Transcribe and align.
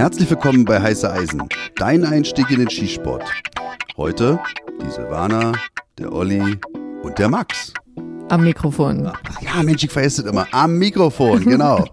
Herzlich 0.00 0.30
willkommen 0.30 0.64
bei 0.64 0.80
Heiße 0.80 1.12
Eisen, 1.12 1.46
dein 1.76 2.06
Einstieg 2.06 2.50
in 2.50 2.60
den 2.60 2.70
Skisport. 2.70 3.22
Heute 3.98 4.40
die 4.82 4.90
Silvana, 4.90 5.52
der 5.98 6.10
Olli 6.10 6.56
und 7.02 7.18
der 7.18 7.28
Max. 7.28 7.74
Am 8.30 8.42
Mikrofon. 8.42 9.12
Ach 9.12 9.42
ja, 9.42 9.62
Mensch, 9.62 9.84
ich 9.84 9.90
vergesse 9.90 10.22
es 10.22 10.26
immer. 10.26 10.46
Am 10.52 10.78
Mikrofon, 10.78 11.40
genau. 11.44 11.84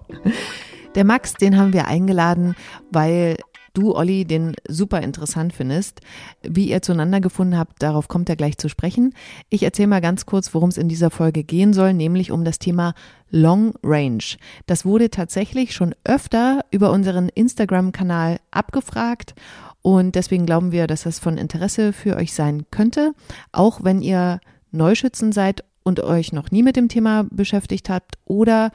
der 0.96 1.04
Max, 1.04 1.34
den 1.34 1.58
haben 1.58 1.74
wir 1.74 1.88
eingeladen, 1.88 2.56
weil 2.94 3.36
du, 3.78 3.96
Olli, 3.96 4.26
den 4.26 4.56
super 4.68 5.02
interessant 5.02 5.54
findest. 5.54 6.02
Wie 6.42 6.70
ihr 6.70 6.82
zueinander 6.82 7.22
gefunden 7.22 7.58
habt, 7.58 7.82
darauf 7.82 8.08
kommt 8.08 8.30
er 8.30 8.36
gleich 8.36 8.58
zu 8.58 8.70
sprechen. 8.70 9.14
Ich 9.50 9.64
erzähle 9.64 9.88
mal 9.88 10.02
ganz 10.02 10.26
kurz, 10.26 10.54
worum 10.54 10.70
es 10.70 10.78
in 10.78 10.90
dieser 10.90 11.12
Folge 11.12 11.44
gehen 11.44 11.74
soll, 11.74 11.94
nämlich 11.94 12.32
um 12.32 12.44
das 12.44 12.60
Thema 12.60 12.94
Long 13.30 13.74
Range. 13.84 14.24
Das 14.66 14.86
wurde 14.86 15.10
tatsächlich 15.10 15.74
schon 15.74 15.94
öfter 16.04 16.62
über 16.72 16.92
unseren 16.92 17.30
Instagram-Kanal 17.30 18.40
abgefragt. 18.52 19.36
Und 19.82 20.16
deswegen 20.16 20.46
glauben 20.46 20.72
wir, 20.72 20.88
dass 20.88 21.04
das 21.04 21.20
von 21.20 21.38
Interesse 21.38 21.94
für 21.94 22.18
euch 22.18 22.34
sein 22.34 22.66
könnte, 22.72 23.14
auch 23.52 23.84
wenn 23.84 24.02
ihr 24.02 24.40
Neuschützen 24.72 25.32
seid 25.32 25.64
und 25.84 26.02
euch 26.02 26.34
noch 26.34 26.52
nie 26.52 26.64
mit 26.64 26.76
dem 26.76 26.90
Thema 26.90 27.26
beschäftigt 27.32 27.90
habt 27.90 28.18
oder 28.26 28.72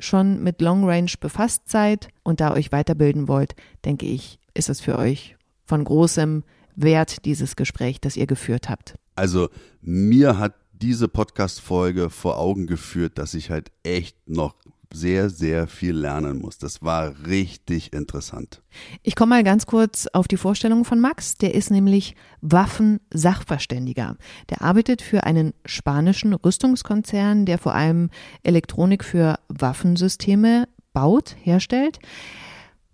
schon 0.00 0.42
mit 0.42 0.62
Long 0.62 0.88
Range 0.88 1.10
befasst 1.20 1.68
seid 1.68 2.08
und 2.22 2.40
da 2.40 2.54
euch 2.54 2.72
weiterbilden 2.72 3.28
wollt, 3.28 3.54
denke 3.84 4.06
ich, 4.06 4.38
ist 4.54 4.68
es 4.68 4.80
für 4.80 4.98
euch 4.98 5.36
von 5.64 5.84
großem 5.84 6.44
Wert, 6.76 7.24
dieses 7.24 7.56
Gespräch, 7.56 8.00
das 8.00 8.16
ihr 8.16 8.26
geführt 8.26 8.68
habt. 8.68 8.94
Also 9.14 9.48
mir 9.80 10.38
hat 10.38 10.54
diese 10.72 11.08
Podcast-Folge 11.08 12.10
vor 12.10 12.38
Augen 12.38 12.66
geführt, 12.66 13.18
dass 13.18 13.34
ich 13.34 13.50
halt 13.50 13.70
echt 13.84 14.16
noch 14.28 14.54
sehr, 14.92 15.28
sehr 15.28 15.66
viel 15.66 15.94
lernen 15.96 16.38
muss. 16.38 16.58
Das 16.58 16.82
war 16.82 17.14
richtig 17.26 17.92
interessant. 17.92 18.62
Ich 19.02 19.16
komme 19.16 19.30
mal 19.30 19.44
ganz 19.44 19.66
kurz 19.66 20.06
auf 20.12 20.28
die 20.28 20.36
Vorstellung 20.36 20.84
von 20.84 21.00
Max. 21.00 21.34
Der 21.34 21.54
ist 21.54 21.70
nämlich 21.70 22.14
Waffensachverständiger. 22.42 24.16
Der 24.50 24.62
arbeitet 24.62 25.02
für 25.02 25.24
einen 25.24 25.52
spanischen 25.64 26.32
Rüstungskonzern, 26.32 27.44
der 27.44 27.58
vor 27.58 27.74
allem 27.74 28.10
Elektronik 28.44 29.04
für 29.04 29.38
Waffensysteme 29.48 30.68
baut, 30.92 31.34
herstellt. 31.42 31.98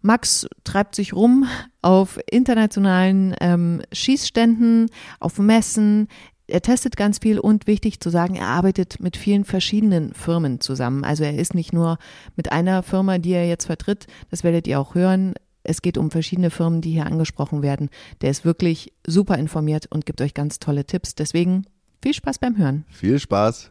Max 0.02 0.46
treibt 0.64 0.94
sich 0.94 1.12
rum 1.12 1.46
auf 1.82 2.18
internationalen 2.30 3.34
ähm, 3.40 3.82
Schießständen, 3.92 4.90
auf 5.18 5.38
Messen. 5.38 6.08
Er 6.46 6.62
testet 6.62 6.96
ganz 6.96 7.18
viel 7.18 7.38
und 7.38 7.66
wichtig 7.66 8.00
zu 8.00 8.10
sagen, 8.10 8.34
er 8.34 8.48
arbeitet 8.48 9.00
mit 9.00 9.16
vielen 9.16 9.44
verschiedenen 9.44 10.14
Firmen 10.14 10.60
zusammen. 10.60 11.04
Also 11.04 11.24
er 11.24 11.36
ist 11.36 11.54
nicht 11.54 11.72
nur 11.72 11.98
mit 12.36 12.50
einer 12.50 12.82
Firma, 12.82 13.18
die 13.18 13.32
er 13.32 13.46
jetzt 13.46 13.66
vertritt, 13.66 14.06
das 14.30 14.42
werdet 14.42 14.66
ihr 14.66 14.80
auch 14.80 14.94
hören. 14.94 15.34
Es 15.62 15.82
geht 15.82 15.98
um 15.98 16.10
verschiedene 16.10 16.50
Firmen, 16.50 16.80
die 16.80 16.92
hier 16.92 17.06
angesprochen 17.06 17.62
werden. 17.62 17.90
Der 18.22 18.30
ist 18.30 18.44
wirklich 18.44 18.94
super 19.06 19.36
informiert 19.36 19.86
und 19.90 20.06
gibt 20.06 20.22
euch 20.22 20.32
ganz 20.32 20.58
tolle 20.58 20.86
Tipps. 20.86 21.14
Deswegen 21.14 21.66
viel 22.02 22.14
Spaß 22.14 22.38
beim 22.38 22.56
Hören. 22.56 22.84
Viel 22.88 23.18
Spaß. 23.18 23.70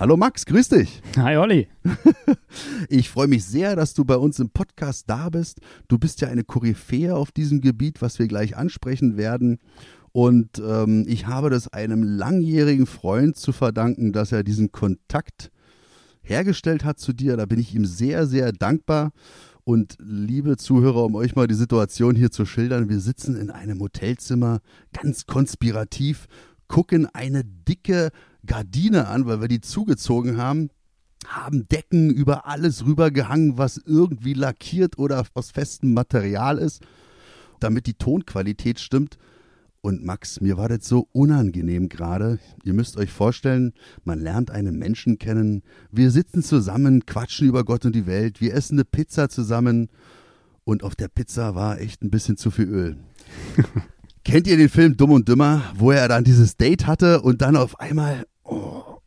Hallo 0.00 0.16
Max, 0.16 0.46
grüß 0.46 0.70
dich. 0.70 1.02
Hi 1.18 1.36
Olli. 1.36 1.68
Ich 2.88 3.10
freue 3.10 3.28
mich 3.28 3.44
sehr, 3.44 3.76
dass 3.76 3.92
du 3.92 4.06
bei 4.06 4.16
uns 4.16 4.38
im 4.38 4.48
Podcast 4.48 5.04
da 5.08 5.28
bist. 5.28 5.60
Du 5.88 5.98
bist 5.98 6.22
ja 6.22 6.28
eine 6.28 6.42
Koryphäe 6.42 7.14
auf 7.14 7.32
diesem 7.32 7.60
Gebiet, 7.60 8.00
was 8.00 8.18
wir 8.18 8.26
gleich 8.26 8.56
ansprechen 8.56 9.18
werden. 9.18 9.58
Und 10.12 10.58
ähm, 10.58 11.04
ich 11.06 11.26
habe 11.26 11.50
das 11.50 11.68
einem 11.68 12.02
langjährigen 12.02 12.86
Freund 12.86 13.36
zu 13.36 13.52
verdanken, 13.52 14.14
dass 14.14 14.32
er 14.32 14.42
diesen 14.42 14.72
Kontakt 14.72 15.50
hergestellt 16.22 16.82
hat 16.82 16.98
zu 16.98 17.12
dir. 17.12 17.36
Da 17.36 17.44
bin 17.44 17.60
ich 17.60 17.74
ihm 17.74 17.84
sehr, 17.84 18.26
sehr 18.26 18.52
dankbar. 18.52 19.12
Und 19.64 19.98
liebe 20.00 20.56
Zuhörer, 20.56 21.04
um 21.04 21.14
euch 21.14 21.36
mal 21.36 21.46
die 21.46 21.54
Situation 21.54 22.16
hier 22.16 22.30
zu 22.30 22.46
schildern, 22.46 22.88
wir 22.88 23.00
sitzen 23.00 23.36
in 23.36 23.50
einem 23.50 23.80
Hotelzimmer, 23.80 24.60
ganz 24.94 25.26
konspirativ, 25.26 26.26
gucken 26.68 27.06
eine 27.12 27.44
dicke 27.44 28.12
Gardine 28.46 29.08
an, 29.08 29.26
weil 29.26 29.40
wir 29.40 29.48
die 29.48 29.60
zugezogen 29.60 30.36
haben, 30.36 30.70
haben 31.26 31.68
Decken 31.68 32.10
über 32.10 32.46
alles 32.46 32.84
rübergehangen, 32.84 33.58
was 33.58 33.76
irgendwie 33.76 34.34
lackiert 34.34 34.98
oder 34.98 35.24
aus 35.34 35.50
festem 35.50 35.92
Material 35.92 36.58
ist, 36.58 36.82
damit 37.60 37.86
die 37.86 37.94
Tonqualität 37.94 38.80
stimmt. 38.80 39.18
Und 39.82 40.04
Max, 40.04 40.40
mir 40.42 40.58
war 40.58 40.68
das 40.68 40.86
so 40.86 41.08
unangenehm 41.12 41.88
gerade. 41.88 42.38
Ihr 42.64 42.74
müsst 42.74 42.98
euch 42.98 43.10
vorstellen, 43.10 43.72
man 44.04 44.20
lernt 44.20 44.50
einen 44.50 44.78
Menschen 44.78 45.18
kennen. 45.18 45.62
Wir 45.90 46.10
sitzen 46.10 46.42
zusammen, 46.42 47.06
quatschen 47.06 47.48
über 47.48 47.64
Gott 47.64 47.86
und 47.86 47.94
die 47.94 48.06
Welt. 48.06 48.42
Wir 48.42 48.54
essen 48.54 48.74
eine 48.74 48.84
Pizza 48.84 49.30
zusammen. 49.30 49.88
Und 50.64 50.82
auf 50.82 50.94
der 50.96 51.08
Pizza 51.08 51.54
war 51.54 51.80
echt 51.80 52.02
ein 52.02 52.10
bisschen 52.10 52.36
zu 52.36 52.50
viel 52.50 52.68
Öl. 52.68 52.96
Kennt 54.24 54.46
ihr 54.46 54.58
den 54.58 54.68
Film 54.68 54.98
Dumm 54.98 55.12
und 55.12 55.28
Dümmer, 55.28 55.62
wo 55.76 55.92
er 55.92 56.08
dann 56.08 56.24
dieses 56.24 56.58
Date 56.58 56.86
hatte 56.86 57.22
und 57.22 57.40
dann 57.40 57.56
auf 57.56 57.80
einmal 57.80 58.26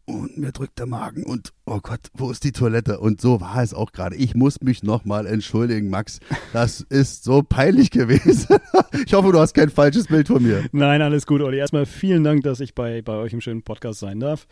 und 0.05 0.37
mir 0.37 0.51
drückt 0.51 0.79
der 0.79 0.85
Magen 0.85 1.23
und 1.23 1.53
oh 1.65 1.79
Gott, 1.81 2.01
wo 2.13 2.29
ist 2.29 2.43
die 2.43 2.51
Toilette? 2.51 2.99
Und 2.99 3.21
so 3.21 3.39
war 3.39 3.61
es 3.61 3.73
auch 3.73 3.91
gerade. 3.91 4.15
Ich 4.15 4.35
muss 4.35 4.61
mich 4.61 4.83
nochmal 4.83 5.25
entschuldigen, 5.25 5.89
Max. 5.89 6.19
Das 6.51 6.81
ist 6.81 7.23
so 7.23 7.41
peinlich 7.41 7.89
gewesen. 7.89 8.57
ich 9.05 9.13
hoffe, 9.13 9.31
du 9.31 9.39
hast 9.39 9.53
kein 9.53 9.69
falsches 9.69 10.07
Bild 10.07 10.27
von 10.27 10.43
mir. 10.43 10.65
Nein, 10.71 11.01
alles 11.01 11.25
gut, 11.25 11.41
Olli. 11.41 11.57
Erstmal 11.57 11.85
vielen 11.85 12.23
Dank, 12.23 12.43
dass 12.43 12.59
ich 12.59 12.75
bei, 12.75 13.01
bei 13.01 13.13
euch 13.13 13.33
im 13.33 13.41
schönen 13.41 13.63
Podcast 13.63 13.99
sein 13.99 14.19
darf. 14.19 14.47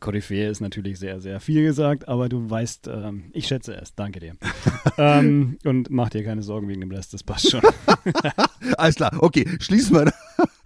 Koryphäe 0.00 0.48
ist 0.48 0.60
natürlich 0.60 0.98
sehr, 0.98 1.20
sehr 1.20 1.40
viel 1.40 1.62
gesagt, 1.62 2.08
aber 2.08 2.28
du 2.28 2.50
weißt, 2.50 2.88
ähm, 2.88 3.24
ich 3.32 3.46
schätze 3.46 3.74
es. 3.74 3.94
Danke 3.94 4.20
dir. 4.20 4.34
ähm, 4.98 5.58
und 5.64 5.90
mach 5.90 6.10
dir 6.10 6.24
keine 6.24 6.42
Sorgen 6.42 6.68
wegen 6.68 6.80
dem 6.80 6.90
Rest, 6.90 7.14
das 7.14 7.22
passt 7.22 7.50
schon. 7.50 7.62
alles 8.76 8.96
klar, 8.96 9.12
okay, 9.20 9.46
schließen 9.60 9.94
wir, 9.94 10.12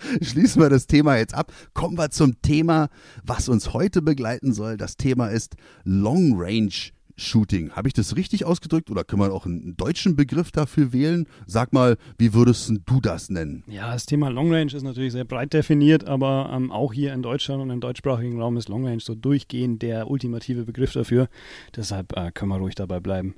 schließen 0.23 0.61
wir 0.61 0.69
das 0.69 0.87
Thema 0.87 1.17
jetzt 1.17 1.35
ab. 1.35 1.53
Kommen 1.75 1.99
wir 1.99 2.11
zum 2.11 2.41
Thema, 2.43 2.89
was 3.25 3.49
uns 3.49 3.73
heute 3.73 4.03
begleiten 4.03 4.53
soll. 4.53 4.77
Das 4.77 4.97
Thema 4.97 5.29
ist 5.29 5.57
Long 5.85 6.35
Range 6.37 6.73
Shooting. 7.21 7.73
Habe 7.73 7.89
ich 7.89 7.95
das 7.95 8.17
richtig 8.17 8.45
ausgedrückt 8.45 8.91
oder 8.91 9.05
können 9.05 9.23
wir 9.23 9.33
auch 9.33 9.47
einen 9.47 9.77
deutschen 9.77 10.17
Begriff 10.17 10.51
dafür 10.51 10.93
wählen? 10.93 11.27
Sag 11.47 11.73
mal, 11.73 11.97
wie 12.19 12.35
würdest 12.35 12.73
du 12.87 13.01
das 13.01 13.29
nennen? 13.29 13.63
Ja, 13.67 13.93
das 13.93 14.07
Thema 14.07 14.31
Long 14.31 14.53
Range 14.53 14.73
ist 14.73 14.83
natürlich 14.83 15.13
sehr 15.13 15.25
breit 15.25 15.53
definiert, 15.53 16.07
aber 16.07 16.51
ähm, 16.53 16.71
auch 16.71 16.93
hier 16.93 17.13
in 17.13 17.23
Deutschland 17.23 17.63
und 17.63 17.71
im 17.71 17.81
deutschsprachigen 17.81 18.41
Raum 18.41 18.57
ist 18.57 18.69
Long 18.69 18.87
Range 18.87 19.01
so 19.01 19.15
durchgehend 19.15 19.83
der 19.83 20.11
ultimative 20.11 20.65
Begriff 20.65 20.93
dafür. 20.93 21.29
Deshalb 21.77 22.17
äh, 22.17 22.33
können 22.33 22.51
wir 22.51 22.59
ruhig 22.59 22.75
dabei 22.75 23.01
bleiben. 23.01 23.35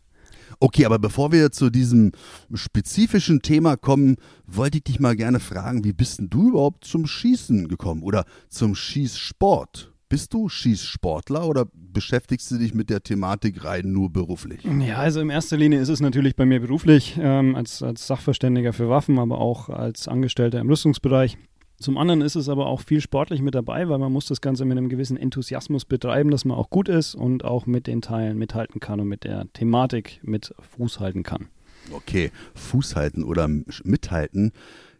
Okay, 0.60 0.84
aber 0.84 0.98
bevor 0.98 1.32
wir 1.32 1.52
zu 1.52 1.70
diesem 1.70 2.12
spezifischen 2.52 3.42
Thema 3.42 3.76
kommen, 3.76 4.16
wollte 4.46 4.78
ich 4.78 4.84
dich 4.84 5.00
mal 5.00 5.16
gerne 5.16 5.40
fragen, 5.40 5.84
wie 5.84 5.92
bist 5.92 6.18
denn 6.18 6.30
du 6.30 6.50
überhaupt 6.50 6.84
zum 6.84 7.06
Schießen 7.06 7.68
gekommen 7.68 8.02
oder 8.02 8.24
zum 8.48 8.74
Schießsport? 8.74 9.92
Bist 10.08 10.34
du 10.34 10.50
Schießsportler 10.50 11.46
oder 11.46 11.64
beschäftigst 11.72 12.50
du 12.50 12.58
dich 12.58 12.74
mit 12.74 12.90
der 12.90 13.02
Thematik 13.02 13.64
rein 13.64 13.92
nur 13.92 14.12
beruflich? 14.12 14.60
Ja, 14.62 14.96
also 14.96 15.20
in 15.20 15.30
erster 15.30 15.56
Linie 15.56 15.80
ist 15.80 15.88
es 15.88 16.00
natürlich 16.00 16.36
bei 16.36 16.44
mir 16.44 16.60
beruflich, 16.60 17.18
ähm, 17.18 17.56
als, 17.56 17.82
als 17.82 18.06
Sachverständiger 18.06 18.74
für 18.74 18.90
Waffen, 18.90 19.18
aber 19.18 19.38
auch 19.38 19.70
als 19.70 20.08
Angestellter 20.08 20.60
im 20.60 20.68
Rüstungsbereich. 20.68 21.38
Zum 21.82 21.98
anderen 21.98 22.20
ist 22.20 22.36
es 22.36 22.48
aber 22.48 22.66
auch 22.66 22.80
viel 22.80 23.00
sportlich 23.00 23.42
mit 23.42 23.54
dabei, 23.54 23.88
weil 23.88 23.98
man 23.98 24.12
muss 24.12 24.26
das 24.26 24.40
Ganze 24.40 24.64
mit 24.64 24.78
einem 24.78 24.88
gewissen 24.88 25.16
Enthusiasmus 25.16 25.84
betreiben, 25.84 26.30
dass 26.30 26.44
man 26.44 26.56
auch 26.56 26.70
gut 26.70 26.88
ist 26.88 27.14
und 27.16 27.44
auch 27.44 27.66
mit 27.66 27.88
den 27.88 28.00
Teilen 28.00 28.38
mithalten 28.38 28.80
kann 28.80 29.00
und 29.00 29.08
mit 29.08 29.24
der 29.24 29.52
Thematik 29.52 30.20
mit 30.22 30.54
Fuß 30.76 31.00
halten 31.00 31.24
kann. 31.24 31.48
Okay, 31.92 32.30
Fuß 32.54 32.94
halten 32.94 33.24
oder 33.24 33.48
mithalten. 33.48 34.52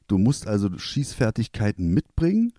Du 0.08 0.18
musst 0.18 0.48
also 0.48 0.76
Schießfertigkeiten 0.76 1.94
mitbringen 1.94 2.52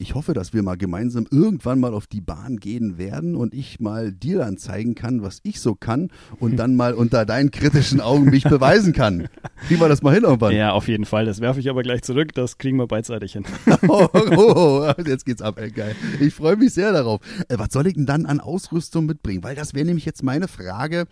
ich 0.00 0.14
hoffe, 0.14 0.32
dass 0.32 0.52
wir 0.52 0.62
mal 0.62 0.76
gemeinsam 0.76 1.26
irgendwann 1.28 1.80
mal 1.80 1.92
auf 1.92 2.06
die 2.06 2.20
Bahn 2.20 2.58
gehen 2.58 2.98
werden 2.98 3.34
und 3.34 3.52
ich 3.52 3.80
mal 3.80 4.12
dir 4.12 4.38
dann 4.38 4.56
zeigen 4.56 4.94
kann, 4.94 5.22
was 5.22 5.40
ich 5.42 5.60
so 5.60 5.74
kann 5.74 6.10
und 6.38 6.56
dann 6.56 6.76
mal 6.76 6.94
unter 6.94 7.26
deinen 7.26 7.50
kritischen 7.50 8.00
Augen 8.00 8.26
mich 8.26 8.44
beweisen 8.48 8.92
kann. 8.92 9.28
Kriegen 9.66 9.80
wir 9.80 9.88
das 9.88 10.00
mal 10.00 10.14
hin 10.14 10.22
irgendwann? 10.22 10.54
Ja, 10.54 10.70
auf 10.70 10.86
jeden 10.86 11.04
Fall. 11.04 11.26
Das 11.26 11.40
werfe 11.40 11.58
ich 11.58 11.68
aber 11.68 11.82
gleich 11.82 12.02
zurück. 12.02 12.32
Das 12.32 12.58
kriegen 12.58 12.76
wir 12.76 12.86
beidseitig 12.86 13.32
hin. 13.32 13.44
oh, 13.88 14.06
oh, 14.14 14.52
oh, 14.56 15.02
jetzt 15.04 15.26
geht's 15.26 15.42
ab, 15.42 15.58
ey, 15.58 15.72
geil. 15.72 15.96
Ich 16.20 16.32
freue 16.32 16.56
mich 16.56 16.74
sehr 16.74 16.92
darauf. 16.92 17.20
Äh, 17.48 17.58
was 17.58 17.72
soll 17.72 17.88
ich 17.88 17.94
denn 17.94 18.06
dann 18.06 18.24
an 18.24 18.38
Ausrüstung 18.38 19.06
mitbringen? 19.06 19.42
Weil 19.42 19.56
das 19.56 19.74
wäre 19.74 19.84
nämlich 19.84 20.04
jetzt 20.04 20.22
meine 20.22 20.46
Frage. 20.46 21.06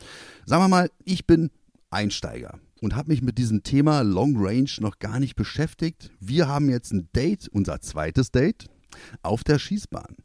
Sagen 0.45 0.63
wir 0.63 0.69
mal, 0.69 0.91
ich 1.05 1.27
bin 1.27 1.51
Einsteiger 1.91 2.61
und 2.81 2.95
habe 2.95 3.11
mich 3.11 3.21
mit 3.21 3.37
diesem 3.39 3.65
Thema 3.65 4.03
Long 4.03 4.37
Range 4.37 4.71
noch 4.79 5.01
gar 5.01 5.19
nicht 5.19 5.35
beschäftigt. 5.35 6.13
Wir 6.21 6.47
haben 6.47 6.71
jetzt 6.71 6.93
ein 6.93 7.09
Date, 7.17 7.49
unser 7.49 7.81
zweites 7.81 8.31
Date 8.31 8.67
auf 9.23 9.45
der 9.45 9.59
Schießbahn. 9.59 10.17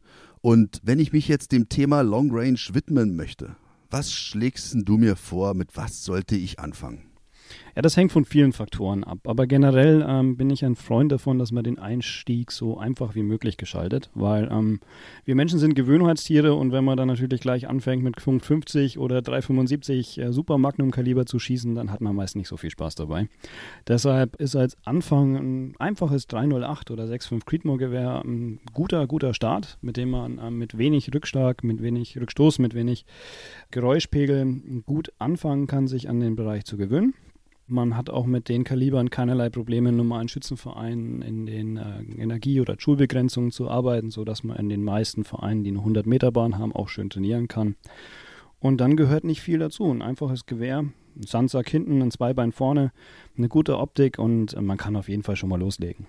Und 0.41 0.79
wenn 0.83 0.99
ich 0.99 1.13
mich 1.13 1.27
jetzt 1.27 1.51
dem 1.51 1.69
Thema 1.69 2.01
Long 2.01 2.29
Range 2.31 2.59
widmen 2.73 3.15
möchte, 3.15 3.55
was 3.89 4.11
schlägst 4.11 4.75
du 4.75 4.97
mir 4.97 5.15
vor, 5.15 5.53
mit 5.53 5.75
was 5.75 6.03
sollte 6.03 6.35
ich 6.35 6.59
anfangen? 6.59 7.10
Ja, 7.75 7.81
das 7.81 7.95
hängt 7.95 8.11
von 8.11 8.25
vielen 8.25 8.51
Faktoren 8.51 9.03
ab. 9.03 9.19
Aber 9.25 9.47
generell 9.47 10.05
ähm, 10.07 10.35
bin 10.35 10.49
ich 10.49 10.65
ein 10.65 10.75
Freund 10.75 11.11
davon, 11.11 11.39
dass 11.39 11.51
man 11.51 11.63
den 11.63 11.79
Einstieg 11.79 12.51
so 12.51 12.77
einfach 12.77 13.15
wie 13.15 13.23
möglich 13.23 13.57
gestaltet, 13.57 14.09
weil 14.13 14.49
ähm, 14.51 14.81
wir 15.23 15.35
Menschen 15.35 15.57
sind 15.57 15.75
Gewöhnheitstiere 15.75 16.53
und 16.53 16.71
wenn 16.71 16.83
man 16.83 16.97
dann 16.97 17.07
natürlich 17.07 17.39
gleich 17.39 17.69
anfängt 17.69 18.03
mit 18.03 18.19
50 18.19 18.99
oder 18.99 19.21
375 19.21 20.17
äh, 20.17 20.33
Super 20.33 20.57
Magnum 20.57 20.91
Kaliber 20.91 21.25
zu 21.25 21.39
schießen, 21.39 21.75
dann 21.75 21.91
hat 21.91 22.01
man 22.01 22.15
meist 22.15 22.35
nicht 22.35 22.49
so 22.49 22.57
viel 22.57 22.69
Spaß 22.69 22.95
dabei. 22.95 23.29
Deshalb 23.87 24.35
ist 24.35 24.55
als 24.55 24.75
Anfang 24.85 25.35
ein 25.35 25.75
einfaches 25.79 26.27
308 26.27 26.91
oder 26.91 27.07
65 27.07 27.45
Creedmoor 27.45 27.77
Gewehr 27.77 28.21
ein 28.23 28.59
guter, 28.73 29.07
guter 29.07 29.33
Start, 29.33 29.77
mit 29.81 29.95
dem 29.95 30.09
man 30.09 30.39
äh, 30.39 30.51
mit 30.51 30.77
wenig 30.77 31.13
Rückschlag, 31.13 31.63
mit 31.63 31.81
wenig 31.81 32.19
Rückstoß, 32.19 32.59
mit 32.59 32.73
wenig 32.73 33.05
Geräuschpegel 33.71 34.83
gut 34.85 35.13
anfangen 35.19 35.67
kann, 35.67 35.87
sich 35.87 36.09
an 36.09 36.19
den 36.19 36.35
Bereich 36.35 36.65
zu 36.65 36.75
gewöhnen. 36.75 37.13
Man 37.71 37.95
hat 37.95 38.09
auch 38.09 38.25
mit 38.25 38.49
den 38.49 38.65
Kalibern 38.65 39.09
keinerlei 39.09 39.49
Probleme, 39.49 39.89
in 39.89 39.95
normalen 39.95 40.27
Schützenvereinen 40.27 41.21
in 41.21 41.45
den 41.45 41.77
äh, 41.77 42.01
Energie- 42.17 42.59
oder 42.59 42.75
Schulbegrenzungen 42.77 43.51
zu 43.51 43.69
arbeiten, 43.69 44.11
sodass 44.11 44.43
man 44.43 44.57
in 44.57 44.67
den 44.67 44.83
meisten 44.83 45.23
Vereinen, 45.23 45.63
die 45.63 45.69
eine 45.69 45.79
100-Meter-Bahn 45.79 46.57
haben, 46.57 46.75
auch 46.75 46.89
schön 46.89 47.09
trainieren 47.09 47.47
kann. 47.47 47.77
Und 48.59 48.81
dann 48.81 48.97
gehört 48.97 49.23
nicht 49.23 49.39
viel 49.39 49.57
dazu. 49.57 49.89
Ein 49.89 50.01
einfaches 50.01 50.45
Gewehr, 50.45 50.79
ein 50.79 51.23
Sandsack 51.25 51.69
hinten, 51.69 52.01
ein 52.01 52.11
Zweibein 52.11 52.51
vorne, 52.51 52.91
eine 53.37 53.47
gute 53.47 53.77
Optik 53.77 54.19
und 54.19 54.53
äh, 54.53 54.61
man 54.61 54.77
kann 54.77 54.97
auf 54.97 55.07
jeden 55.07 55.23
Fall 55.23 55.37
schon 55.37 55.47
mal 55.47 55.59
loslegen. 55.59 56.07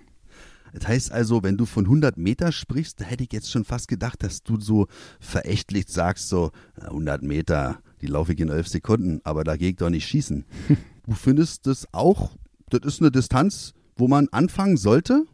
Das 0.73 0.89
heißt 0.89 1.13
also, 1.13 1.45
wenn 1.45 1.57
du 1.57 1.65
von 1.65 1.85
100 1.85 2.17
Meter 2.17 2.51
sprichst, 2.51 3.01
da 3.01 3.05
hätte 3.05 3.23
ich 3.23 3.33
jetzt 3.33 3.53
schon 3.53 3.65
fast 3.65 3.87
gedacht, 3.87 4.25
dass 4.25 4.43
du 4.43 4.59
so 4.59 4.89
verächtlich 5.21 5.87
sagst, 5.87 6.29
so 6.29 6.51
100 6.81 7.23
Meter, 7.23 7.79
die 8.01 8.09
laufe 8.09 8.33
ich 8.33 8.41
in 8.41 8.49
11 8.49 8.67
Sekunden, 8.67 9.21
aber 9.23 9.45
da 9.45 9.57
gehe 9.57 9.71
ich 9.71 9.77
doch 9.77 9.91
nicht 9.91 10.09
schießen. 10.09 10.45
du 11.07 11.15
findest 11.15 11.67
das 11.67 11.87
auch, 11.93 12.33
das 12.71 12.83
ist 12.83 13.01
eine 13.01 13.11
Distanz, 13.11 13.75
wo 13.97 14.09
man 14.09 14.29
anfangen 14.31 14.77
sollte? 14.77 15.25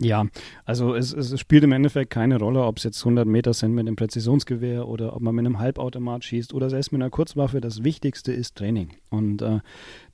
Ja, 0.00 0.26
also 0.64 0.94
es, 0.94 1.12
es, 1.12 1.40
spielt 1.40 1.64
im 1.64 1.72
Endeffekt 1.72 2.10
keine 2.10 2.38
Rolle, 2.38 2.62
ob 2.62 2.76
es 2.76 2.84
jetzt 2.84 3.00
100 3.00 3.26
Meter 3.26 3.52
sind 3.52 3.74
mit 3.74 3.88
einem 3.88 3.96
Präzisionsgewehr 3.96 4.86
oder 4.86 5.16
ob 5.16 5.22
man 5.22 5.34
mit 5.34 5.44
einem 5.44 5.58
Halbautomat 5.58 6.22
schießt 6.22 6.54
oder 6.54 6.70
selbst 6.70 6.92
mit 6.92 7.02
einer 7.02 7.10
Kurzwaffe. 7.10 7.60
Das 7.60 7.82
Wichtigste 7.82 8.32
ist 8.32 8.54
Training. 8.54 8.90
Und 9.10 9.42
äh, 9.42 9.58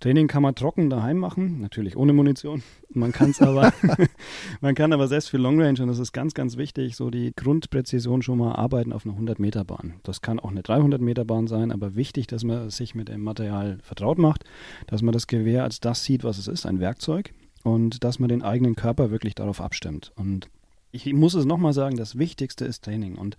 Training 0.01 0.27
kann 0.27 0.43
man 0.43 0.55
trocken 0.55 0.89
daheim 0.89 1.19
machen, 1.19 1.61
natürlich 1.61 1.99
ohne 1.99 2.15
Munition. 2.15 2.63
Man 2.95 3.13
kann 3.13 3.33
es 3.33 3.43
aber, 3.43 3.75
man 4.63 4.75
kann 4.75 4.95
aber 4.95 5.07
selbst 5.07 5.29
für 5.29 5.37
Long 5.37 5.61
Range 5.61 5.83
und 5.83 5.89
das 5.89 5.99
ist 5.99 6.13
ganz, 6.13 6.33
ganz 6.33 6.57
wichtig, 6.57 6.97
so 6.97 7.11
die 7.11 7.35
Grundpräzision 7.37 8.23
schon 8.23 8.39
mal 8.39 8.55
arbeiten 8.55 8.91
auf 8.91 9.05
einer 9.05 9.13
100 9.15 9.39
Meter 9.39 9.65
Bahn. 9.65 9.97
Das 10.03 10.23
kann 10.23 10.41
auch 10.41 10.51
eine 10.51 10.63
300 10.63 11.03
Meter 11.03 11.27
Bahn 11.27 11.47
sein, 11.47 11.71
aber 11.71 11.95
wichtig, 11.95 12.27
dass 12.27 12.43
man 12.43 12.71
sich 12.71 12.95
mit 12.95 13.11
dem 13.11 13.21
Material 13.21 13.77
vertraut 13.83 14.17
macht, 14.17 14.45
dass 14.87 15.03
man 15.03 15.13
das 15.13 15.27
Gewehr 15.27 15.63
als 15.63 15.81
das 15.81 16.05
sieht, 16.05 16.25
was 16.25 16.39
es 16.39 16.49
ist, 16.49 16.65
ein 16.65 16.81
Werkzeug 16.81 17.35
und 17.65 18.05
dass 18.05 18.21
man 18.21 18.29
den 18.29 18.43
eigenen 18.43 18.77
Körper 18.77 19.11
wirklich 19.11 19.35
darauf 19.35 19.61
abstimmt. 19.61 20.13
Und 20.15 20.49
ich 20.93 21.13
muss 21.13 21.35
es 21.35 21.45
nochmal 21.45 21.73
sagen, 21.73 21.97
das 21.97 22.19
Wichtigste 22.19 22.65
ist 22.65 22.85
Training. 22.85 23.17
Und 23.17 23.37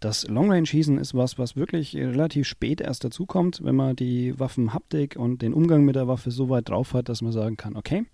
das 0.00 0.26
Long-Range-Schießen 0.26 0.96
ist 0.96 1.14
was, 1.14 1.38
was 1.38 1.54
wirklich 1.54 1.94
relativ 1.94 2.48
spät 2.48 2.80
erst 2.80 3.04
dazukommt, 3.04 3.60
wenn 3.62 3.76
man 3.76 3.94
die 3.94 4.38
Waffenhaptik 4.40 5.16
und 5.16 5.42
den 5.42 5.52
Umgang 5.52 5.84
mit 5.84 5.96
der 5.96 6.08
Waffe 6.08 6.30
so 6.30 6.48
weit 6.48 6.70
drauf 6.70 6.94
hat, 6.94 7.10
dass 7.10 7.20
man 7.20 7.32
sagen 7.32 7.58
kann, 7.58 7.76
okay, 7.76 8.06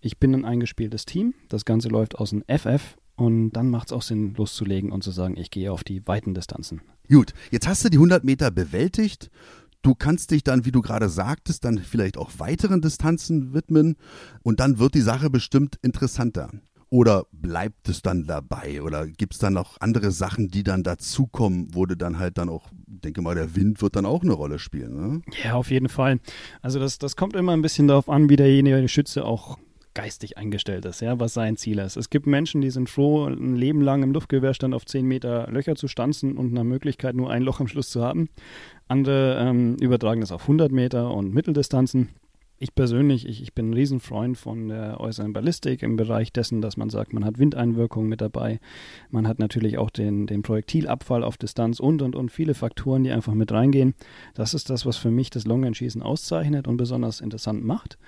ich 0.00 0.18
bin 0.18 0.32
ein 0.32 0.44
eingespieltes 0.44 1.06
Team, 1.06 1.34
das 1.48 1.64
Ganze 1.64 1.88
läuft 1.88 2.14
aus 2.16 2.30
dem 2.30 2.44
FF 2.46 2.96
und 3.16 3.50
dann 3.50 3.68
macht 3.68 3.88
es 3.88 3.92
auch 3.92 4.02
Sinn, 4.02 4.34
loszulegen 4.36 4.92
und 4.92 5.02
zu 5.02 5.10
sagen, 5.10 5.36
ich 5.36 5.50
gehe 5.50 5.72
auf 5.72 5.82
die 5.82 6.06
weiten 6.06 6.34
Distanzen. 6.34 6.82
Gut, 7.08 7.32
jetzt 7.50 7.66
hast 7.66 7.84
du 7.84 7.88
die 7.88 7.96
100 7.96 8.22
Meter 8.22 8.50
bewältigt. 8.50 9.30
Du 9.86 9.94
kannst 9.94 10.32
dich 10.32 10.42
dann, 10.42 10.64
wie 10.64 10.72
du 10.72 10.82
gerade 10.82 11.08
sagtest, 11.08 11.64
dann 11.64 11.78
vielleicht 11.78 12.18
auch 12.18 12.32
weiteren 12.38 12.80
Distanzen 12.80 13.54
widmen 13.54 13.94
und 14.42 14.58
dann 14.58 14.80
wird 14.80 14.96
die 14.96 15.00
Sache 15.00 15.30
bestimmt 15.30 15.78
interessanter. 15.80 16.50
Oder 16.88 17.26
bleibt 17.30 17.88
es 17.88 18.02
dann 18.02 18.26
dabei? 18.26 18.82
Oder 18.82 19.06
gibt 19.06 19.34
es 19.34 19.38
dann 19.38 19.52
noch 19.52 19.80
andere 19.80 20.10
Sachen, 20.10 20.48
die 20.48 20.64
dann 20.64 20.82
dazukommen, 20.82 21.68
wo 21.72 21.86
du 21.86 21.96
dann 21.96 22.18
halt 22.18 22.36
dann 22.36 22.48
auch, 22.48 22.66
denke 22.88 23.22
mal, 23.22 23.36
der 23.36 23.54
Wind 23.54 23.80
wird 23.80 23.94
dann 23.94 24.06
auch 24.06 24.24
eine 24.24 24.32
Rolle 24.32 24.58
spielen. 24.58 24.96
Ne? 24.96 25.22
Ja, 25.44 25.54
auf 25.54 25.70
jeden 25.70 25.88
Fall. 25.88 26.18
Also 26.62 26.80
das, 26.80 26.98
das 26.98 27.14
kommt 27.14 27.36
immer 27.36 27.52
ein 27.52 27.62
bisschen 27.62 27.86
darauf 27.86 28.08
an, 28.08 28.28
wie 28.28 28.34
derjenige, 28.34 28.80
der 28.80 28.88
Schütze 28.88 29.24
auch 29.24 29.56
geistig 29.96 30.36
eingestellt 30.36 30.84
ist, 30.84 31.00
ja, 31.00 31.18
was 31.18 31.32
sein 31.32 31.56
Ziel 31.56 31.78
ist. 31.78 31.96
Es 31.96 32.10
gibt 32.10 32.26
Menschen, 32.26 32.60
die 32.60 32.70
sind 32.70 32.90
froh, 32.90 33.24
ein 33.24 33.56
Leben 33.56 33.80
lang 33.80 34.02
im 34.02 34.12
Luftgewehrstand 34.12 34.74
auf 34.74 34.84
10 34.84 35.06
Meter 35.06 35.48
Löcher 35.50 35.74
zu 35.74 35.88
stanzen 35.88 36.36
und 36.36 36.52
nach 36.52 36.64
Möglichkeit 36.64 37.16
nur 37.16 37.30
ein 37.30 37.42
Loch 37.42 37.60
am 37.60 37.66
Schluss 37.66 37.88
zu 37.88 38.02
haben. 38.04 38.28
Andere 38.88 39.38
ähm, 39.40 39.76
übertragen 39.80 40.20
das 40.20 40.32
auf 40.32 40.42
100 40.42 40.70
Meter 40.70 41.10
und 41.10 41.32
Mitteldistanzen 41.32 42.10
ich 42.58 42.74
persönlich, 42.74 43.28
ich, 43.28 43.42
ich 43.42 43.52
bin 43.52 43.70
ein 43.70 43.74
Riesenfreund 43.74 44.38
von 44.38 44.68
der 44.68 44.98
äußeren 44.98 45.32
Ballistik 45.32 45.82
im 45.82 45.96
Bereich 45.96 46.32
dessen, 46.32 46.62
dass 46.62 46.76
man 46.76 46.88
sagt, 46.88 47.12
man 47.12 47.24
hat 47.24 47.38
Windeinwirkungen 47.38 48.08
mit 48.08 48.22
dabei. 48.22 48.60
Man 49.10 49.28
hat 49.28 49.38
natürlich 49.38 49.76
auch 49.76 49.90
den, 49.90 50.26
den 50.26 50.42
Projektilabfall 50.42 51.22
auf 51.22 51.36
Distanz 51.36 51.80
und, 51.80 52.00
und, 52.00 52.16
und 52.16 52.30
viele 52.30 52.54
Faktoren, 52.54 53.04
die 53.04 53.10
einfach 53.10 53.34
mit 53.34 53.52
reingehen. 53.52 53.94
Das 54.34 54.54
ist 54.54 54.70
das, 54.70 54.86
was 54.86 54.96
für 54.96 55.10
mich 55.10 55.28
das 55.28 55.46
Long-Range-Schießen 55.46 56.02
auszeichnet 56.02 56.66
und 56.66 56.78
besonders 56.78 57.20
interessant 57.20 57.62
macht. 57.64 57.98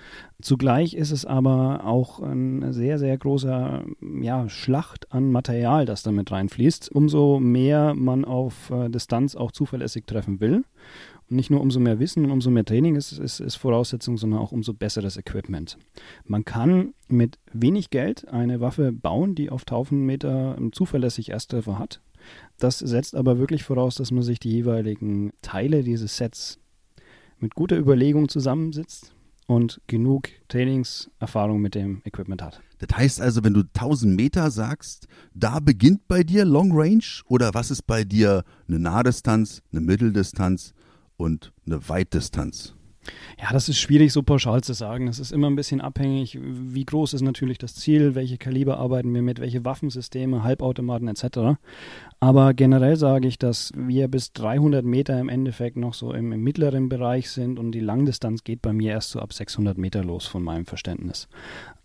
Zugleich 0.41 0.95
ist 0.95 1.11
es 1.11 1.25
aber 1.25 1.85
auch 1.85 2.19
ein 2.19 2.73
sehr, 2.73 2.97
sehr 2.97 3.17
großer 3.17 3.83
ja, 4.21 4.49
Schlacht 4.49 5.11
an 5.11 5.31
Material, 5.31 5.85
das 5.85 6.01
damit 6.01 6.31
reinfließt. 6.31 6.91
Umso 6.91 7.39
mehr 7.39 7.93
man 7.93 8.25
auf 8.25 8.71
äh, 8.71 8.89
Distanz 8.89 9.35
auch 9.35 9.51
zuverlässig 9.51 10.07
treffen 10.07 10.39
will 10.39 10.63
nicht 11.29 11.49
nur 11.49 11.61
umso 11.61 11.79
mehr 11.79 11.99
Wissen 11.99 12.25
und 12.25 12.31
umso 12.31 12.49
mehr 12.49 12.65
Training 12.65 12.95
ist, 12.95 13.11
ist, 13.13 13.39
ist 13.39 13.55
Voraussetzung, 13.55 14.17
sondern 14.17 14.39
auch 14.39 14.51
umso 14.51 14.73
besseres 14.73 15.17
Equipment. 15.17 15.77
Man 16.25 16.45
kann 16.45 16.93
mit 17.07 17.37
wenig 17.53 17.89
Geld 17.89 18.27
eine 18.27 18.59
Waffe 18.61 18.91
bauen, 18.91 19.35
die 19.35 19.49
auf 19.49 19.61
1000 19.61 20.01
Meter 20.01 20.57
zuverlässig 20.71 21.29
Ersttreffer 21.29 21.79
hat. 21.79 22.01
Das 22.57 22.79
setzt 22.79 23.15
aber 23.15 23.39
wirklich 23.39 23.63
voraus, 23.63 23.95
dass 23.95 24.11
man 24.11 24.23
sich 24.23 24.39
die 24.39 24.51
jeweiligen 24.51 25.31
Teile 25.41 25.83
dieses 25.83 26.17
Sets 26.17 26.59
mit 27.39 27.55
guter 27.55 27.77
Überlegung 27.77 28.27
zusammensitzt 28.27 29.13
und 29.47 29.81
genug 29.87 30.29
Trainingserfahrung 30.47 31.59
mit 31.59 31.73
dem 31.73 32.01
Equipment 32.05 32.41
hat. 32.41 32.61
Das 32.79 32.97
heißt 32.97 33.21
also, 33.21 33.43
wenn 33.43 33.53
du 33.53 33.61
1000 33.61 34.15
Meter 34.15 34.51
sagst, 34.51 35.07
da 35.33 35.59
beginnt 35.59 36.07
bei 36.07 36.23
dir 36.23 36.45
Long 36.45 36.71
Range 36.71 37.03
oder 37.25 37.53
was 37.53 37.71
ist 37.71 37.87
bei 37.87 38.03
dir 38.03 38.43
eine 38.67 38.79
Nahdistanz, 38.79 39.63
eine 39.71 39.81
Mitteldistanz 39.81 40.73
und 41.19 41.51
eine 41.65 41.87
Weitdistanz. 41.89 42.75
Ja, 43.41 43.51
das 43.51 43.69
ist 43.69 43.79
schwierig 43.79 44.11
so 44.11 44.23
pauschal 44.23 44.61
zu 44.61 44.73
sagen. 44.73 45.05
Das 45.05 45.19
ist 45.19 45.31
immer 45.31 45.49
ein 45.49 45.55
bisschen 45.55 45.81
abhängig, 45.81 46.37
wie 46.41 46.85
groß 46.85 47.13
ist 47.13 47.21
natürlich 47.21 47.57
das 47.57 47.75
Ziel, 47.75 48.13
welche 48.15 48.37
Kaliber 48.37 48.77
arbeiten 48.77 49.13
wir 49.13 49.21
mit, 49.21 49.39
welche 49.39 49.65
Waffensysteme, 49.65 50.43
Halbautomaten 50.43 51.07
etc. 51.07 51.59
Aber 52.21 52.53
generell 52.53 52.97
sage 52.97 53.29
ich, 53.29 53.39
dass 53.39 53.71
wir 53.77 54.09
bis 54.09 54.33
300 54.33 54.83
Meter 54.83 55.17
im 55.21 55.29
Endeffekt 55.29 55.77
noch 55.77 55.93
so 55.93 56.13
im, 56.13 56.33
im 56.33 56.43
mittleren 56.43 56.89
Bereich 56.89 57.29
sind 57.29 57.57
und 57.57 57.71
die 57.71 57.79
Langdistanz 57.79 58.43
geht 58.43 58.61
bei 58.61 58.73
mir 58.73 58.91
erst 58.91 59.11
so 59.11 59.19
ab 59.19 59.31
600 59.31 59.77
Meter 59.77 60.03
los 60.03 60.27
von 60.27 60.43
meinem 60.43 60.65
Verständnis. 60.65 61.29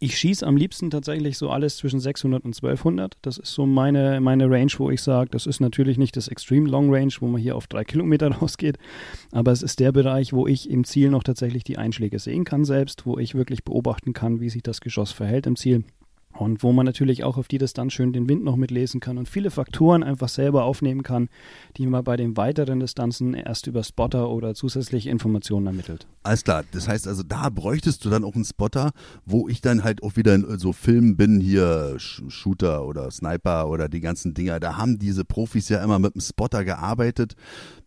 Ich 0.01 0.19
schieße 0.19 0.45
am 0.45 0.57
liebsten 0.57 0.91
tatsächlich 0.91 1.39
so 1.39 1.51
alles 1.51 1.77
zwischen 1.77 2.01
600 2.01 2.45
und 2.45 2.57
1200. 2.57 3.17
Das 3.23 3.39
ist 3.39 3.53
so 3.53 3.65
meine, 3.65 4.21
meine 4.21 4.51
Range, 4.51 4.73
wo 4.79 4.91
ich 4.91 5.03
sage, 5.03 5.31
das 5.31 5.47
ist 5.47 5.61
natürlich 5.61 5.99
nicht 5.99 6.17
das 6.17 6.27
Extreme 6.27 6.69
Long 6.69 6.93
Range, 6.93 7.13
wo 7.21 7.29
man 7.29 7.41
hier 7.41 7.55
auf 7.55 7.69
drei 7.69 7.85
Kilometer 7.85 8.29
rausgeht, 8.33 8.79
aber 9.31 9.53
es 9.53 9.63
ist 9.63 9.79
der 9.79 9.93
Bereich, 9.93 10.33
wo 10.33 10.49
ich 10.49 10.69
im 10.69 10.83
Ziel 10.83 11.11
noch 11.11 11.23
tatsächlich 11.23 11.63
die 11.63 11.79
Einschläge 11.79 12.19
sehen 12.19 12.43
kann 12.43 12.65
selbst, 12.65 13.07
wo 13.07 13.19
ich 13.19 13.37
wirklich 13.37 13.63
beobachten 13.63 14.15
kann, 14.15 14.41
wie 14.41 14.51
sich 14.51 14.65
das 14.65 14.81
Geschoss 14.81 15.13
verhält 15.13 15.47
im 15.47 15.55
Ziel 15.55 15.85
und 16.37 16.63
wo 16.63 16.73
man 16.73 16.85
natürlich 16.85 17.25
auch 17.25 17.37
auf 17.37 17.49
die 17.49 17.59
Distanz 17.59 17.93
schön 17.93 18.13
den 18.13 18.29
Wind 18.29 18.45
noch 18.45 18.57
mitlesen 18.57 19.01
kann 19.01 19.19
und 19.19 19.29
viele 19.29 19.51
Faktoren 19.51 20.03
einfach 20.03 20.29
selber 20.29 20.65
aufnehmen 20.65 21.03
kann, 21.03 21.29
die 21.77 21.87
man 21.87 22.03
bei 22.03 22.17
den 22.17 22.37
weiteren 22.37 22.81
Distanzen 22.81 23.35
erst 23.35 23.67
über 23.67 23.85
Spotter 23.85 24.31
oder 24.31 24.55
zusätzliche 24.55 25.11
Informationen 25.11 25.67
ermittelt. 25.67 26.07
Alles 26.25 26.43
klar, 26.43 26.65
das 26.73 26.89
heißt 26.89 27.07
also, 27.07 27.23
da 27.23 27.51
bräuchtest 27.51 28.05
du 28.05 28.11
dann 28.11 28.25
auch 28.25 28.35
einen 28.35 28.45
Spotter, 28.45 28.93
wo 29.25 29.49
ich 29.49 29.61
dann 29.61 29.85
halt 29.85 30.03
auch 30.03 30.17
wieder 30.17 30.35
in 30.35 30.59
so 30.59 30.73
Filmen 30.73 31.17
bin, 31.17 31.41
hier 31.41 31.97
Shooter 31.99 32.85
oder 32.85 33.11
Sniper 33.11 33.69
oder 33.69 33.89
die 33.89 34.01
ganzen 34.01 34.35
Dinger, 34.35 34.59
da 34.59 34.77
haben 34.77 34.99
diese 34.99 35.25
Profis 35.25 35.69
ja 35.69 35.83
immer 35.85 35.99
mit 35.99 36.15
einem 36.15 36.21
Spotter 36.21 36.65
gearbeitet. 36.65 37.35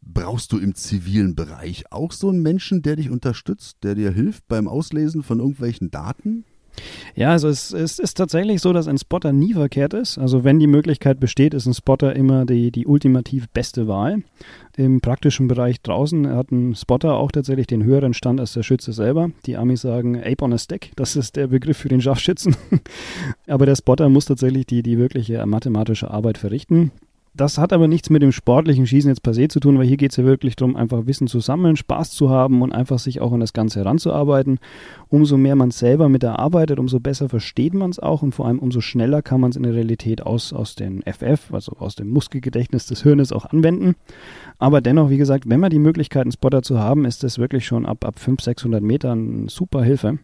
Brauchst 0.02 0.54
du 0.54 0.58
im 0.58 0.74
zivilen 0.74 1.36
Bereich 1.36 1.92
auch 1.92 2.14
so 2.14 2.30
einen 2.30 2.42
Menschen, 2.42 2.82
der 2.82 2.96
dich 2.96 3.10
unterstützt, 3.10 3.78
der 3.84 3.96
dir 3.96 4.12
hilft 4.12 4.48
beim 4.48 4.70
Auslesen 4.70 5.22
von 5.22 5.40
irgendwelchen 5.40 5.92
Daten? 5.92 6.46
Ja, 7.16 7.32
also 7.32 7.48
es, 7.48 7.74
es, 7.74 8.00
ist 8.00 8.16
tatsächlich 8.16 8.62
so, 8.62 8.74
dass 8.74 8.88
ein 8.88 8.98
Spotter 8.98 9.34
nie 9.34 9.54
verkehrt 9.54 9.94
ist. 9.94 10.18
Also 10.18 10.44
wenn 10.44 10.60
die 10.60 10.68
Möglichkeit 10.68 11.20
besteht, 11.20 11.54
ist 11.54 11.66
ein 11.66 11.74
Spotter 11.74 12.16
immer 12.16 12.46
die, 12.46 12.72
die 12.72 12.86
ultimativ 12.86 13.50
beste 13.50 13.88
Wahl. 13.88 14.24
Im 14.76 15.02
praktischen 15.02 15.48
Bereich 15.48 15.82
draußen 15.82 16.28
hat 16.28 16.52
ein 16.52 16.76
Spotter 16.76 17.16
auch 17.16 17.32
tatsächlich 17.32 17.66
den 17.66 17.84
höheren 17.84 18.14
Stand 18.14 18.40
als 18.40 18.54
der 18.54 18.64
Schütze 18.64 18.94
selber. 18.94 19.32
Die 19.48 19.58
Amis 19.58 19.82
sagen 19.82 20.18
Ape 20.18 20.44
on 20.44 20.54
a 20.54 20.58
Stack, 20.58 20.92
das 20.96 21.16
ist 21.16 21.36
der 21.36 21.48
Begriff 21.48 21.78
für 21.78 21.90
den 21.90 22.02
Scharfschützen. 22.02 22.56
Aber 23.48 23.66
der 23.66 23.76
Spotter 23.76 24.10
muss 24.10 24.26
tatsächlich 24.26 24.68
die, 24.68 24.84
die 24.84 25.00
wirkliche 25.00 25.44
mathematische 25.46 26.12
Arbeit 26.12 26.38
verrichten. 26.38 26.92
Das 27.38 27.60
hat 27.60 27.72
aber 27.72 27.88
nichts 27.88 28.10
mit 28.10 28.24
dem 28.24 28.32
sportlichen 28.32 28.88
Schießen 28.88 29.12
jetzt 29.12 29.22
per 29.22 29.36
se 29.36 29.48
zu 29.48 29.60
tun, 29.60 29.78
weil 29.78 29.86
hier 29.86 29.98
geht 29.98 30.10
es 30.10 30.18
ja 30.18 30.24
wirklich 30.24 30.56
darum, 30.56 30.76
einfach 30.76 31.06
Wissen 31.06 31.28
zu 31.28 31.40
sammeln, 31.40 31.76
Spaß 31.76 32.10
zu 32.10 32.32
haben 32.32 32.64
und 32.64 32.74
einfach 32.74 32.98
sich 32.98 33.22
auch 33.22 33.32
an 33.32 33.40
das 33.40 33.54
Ganze 33.54 33.80
heranzuarbeiten. 33.82 34.58
Umso 35.10 35.38
mehr 35.38 35.56
man 35.56 35.70
selber 35.70 36.10
mit 36.10 36.24
erarbeitet, 36.24 36.80
umso 36.80 37.00
besser 37.00 37.30
versteht 37.30 37.76
man 37.76 37.92
es 37.92 38.00
auch 38.00 38.24
und 38.24 38.34
vor 38.34 38.48
allem 38.48 38.58
umso 38.58 38.82
schneller 38.82 39.22
kann 39.22 39.40
man 39.40 39.52
es 39.52 39.56
in 39.56 39.62
der 39.62 39.76
Realität 39.76 40.24
aus, 40.24 40.52
aus 40.52 40.74
den 40.74 41.04
FF, 41.04 41.54
also 41.54 41.74
aus 41.78 41.94
dem 41.94 42.10
Muskelgedächtnis 42.10 42.88
des 42.88 43.04
Hirnes 43.04 43.32
auch 43.32 43.46
anwenden. 43.46 43.96
Aber 44.58 44.82
dennoch, 44.82 45.12
wie 45.12 45.18
gesagt, 45.18 45.48
wenn 45.48 45.60
man 45.60 45.70
die 45.70 45.78
Möglichkeit, 45.78 46.24
einen 46.24 46.32
Spotter 46.32 46.64
zu 46.64 46.80
haben, 46.80 47.06
ist 47.06 47.24
das 47.24 47.38
wirklich 47.38 47.68
schon 47.68 47.86
ab, 47.86 48.04
ab 48.04 48.18
500, 48.18 48.46
600 48.46 48.82
Metern 48.82 49.48
super 49.48 49.84
Hilfe. 49.84 50.18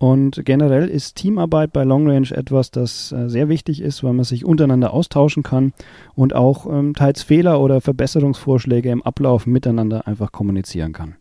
Und 0.00 0.46
generell 0.46 0.88
ist 0.88 1.16
Teamarbeit 1.16 1.74
bei 1.74 1.84
Long 1.84 2.08
Range 2.08 2.30
etwas, 2.30 2.70
das 2.70 3.12
äh, 3.12 3.28
sehr 3.28 3.50
wichtig 3.50 3.82
ist, 3.82 4.02
weil 4.02 4.14
man 4.14 4.24
sich 4.24 4.46
untereinander 4.46 4.94
austauschen 4.94 5.42
kann 5.42 5.74
und 6.14 6.34
auch 6.34 6.64
ähm, 6.66 6.94
teils 6.94 7.22
Fehler 7.22 7.60
oder 7.60 7.82
Verbesserungsvorschläge 7.82 8.90
im 8.90 9.02
Ablauf 9.02 9.46
miteinander 9.46 10.06
einfach 10.06 10.32
kommunizieren 10.32 10.94
kann. 10.94 11.16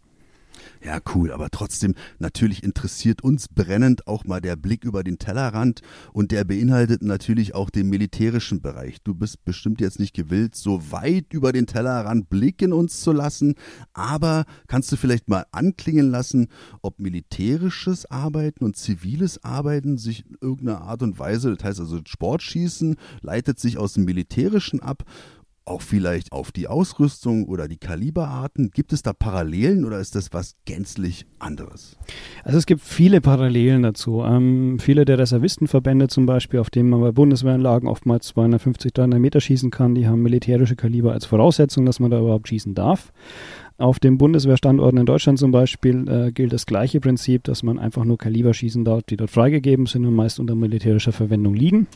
Ja, 0.81 0.99
cool, 1.13 1.33
aber 1.33 1.49
trotzdem, 1.49 1.93
natürlich 2.19 2.63
interessiert 2.63 3.21
uns 3.21 3.49
brennend 3.49 4.07
auch 4.07 4.23
mal 4.23 4.39
der 4.39 4.55
Blick 4.55 4.85
über 4.85 5.03
den 5.03 5.19
Tellerrand 5.19 5.81
und 6.13 6.31
der 6.31 6.45
beinhaltet 6.45 7.01
natürlich 7.01 7.53
auch 7.53 7.69
den 7.69 7.89
militärischen 7.89 8.61
Bereich. 8.61 9.01
Du 9.03 9.13
bist 9.13 9.43
bestimmt 9.43 9.81
jetzt 9.81 9.99
nicht 9.99 10.15
gewillt, 10.15 10.55
so 10.55 10.91
weit 10.91 11.33
über 11.33 11.51
den 11.51 11.67
Tellerrand 11.67 12.29
blicken 12.29 12.71
uns 12.71 13.01
zu 13.01 13.11
lassen, 13.11 13.55
aber 13.91 14.45
kannst 14.67 14.89
du 14.93 14.95
vielleicht 14.95 15.27
mal 15.27 15.45
anklingen 15.51 16.11
lassen, 16.11 16.47
ob 16.81 16.99
militärisches 16.99 18.09
Arbeiten 18.09 18.63
und 18.63 18.77
ziviles 18.77 19.43
Arbeiten 19.43 19.97
sich 19.97 20.25
in 20.25 20.37
irgendeiner 20.39 20.81
Art 20.81 21.03
und 21.03 21.19
Weise, 21.19 21.53
das 21.53 21.63
heißt 21.63 21.79
also 21.81 21.99
Sportschießen, 22.05 22.95
leitet 23.21 23.59
sich 23.59 23.77
aus 23.77 23.93
dem 23.93 24.05
militärischen 24.05 24.79
ab 24.79 25.03
auch 25.69 25.81
vielleicht 25.81 26.31
auf 26.31 26.51
die 26.51 26.67
Ausrüstung 26.67 27.45
oder 27.45 27.67
die 27.67 27.77
Kaliberarten? 27.77 28.71
Gibt 28.71 28.93
es 28.93 29.03
da 29.03 29.13
Parallelen 29.13 29.85
oder 29.85 29.99
ist 29.99 30.15
das 30.15 30.33
was 30.33 30.55
gänzlich 30.65 31.25
anderes? 31.37 31.97
Also 32.43 32.57
es 32.57 32.65
gibt 32.65 32.81
viele 32.81 33.21
Parallelen 33.21 33.83
dazu. 33.83 34.23
Ähm, 34.23 34.79
viele 34.79 35.05
der 35.05 35.19
Reservistenverbände 35.19 36.07
zum 36.07 36.25
Beispiel, 36.25 36.59
auf 36.59 36.69
denen 36.69 36.89
man 36.89 37.01
bei 37.01 37.11
Bundeswehranlagen 37.11 37.87
oftmals 37.87 38.27
250, 38.27 38.93
300 38.93 39.19
Meter 39.19 39.39
schießen 39.39 39.71
kann, 39.71 39.95
die 39.95 40.07
haben 40.07 40.21
militärische 40.21 40.75
Kaliber 40.75 41.13
als 41.13 41.25
Voraussetzung, 41.25 41.85
dass 41.85 41.99
man 41.99 42.11
da 42.11 42.19
überhaupt 42.19 42.47
schießen 42.47 42.73
darf. 42.73 43.11
Auf 43.79 43.97
den 43.97 44.17
Bundeswehrstandorten 44.17 44.99
in 44.99 45.05
Deutschland 45.05 45.39
zum 45.39 45.51
Beispiel 45.51 46.05
äh, 46.09 46.31
gilt 46.33 46.51
das 46.51 46.65
gleiche 46.65 46.99
Prinzip, 46.99 47.45
dass 47.45 47.63
man 47.63 47.79
einfach 47.79 48.03
nur 48.03 48.17
Kaliber 48.17 48.53
schießen 48.53 48.83
darf, 48.83 49.03
die 49.03 49.15
dort 49.15 49.31
freigegeben 49.31 49.85
sind 49.85 50.05
und 50.05 50.13
meist 50.13 50.37
unter 50.37 50.53
militärischer 50.53 51.13
Verwendung 51.13 51.53
liegen. 51.53 51.87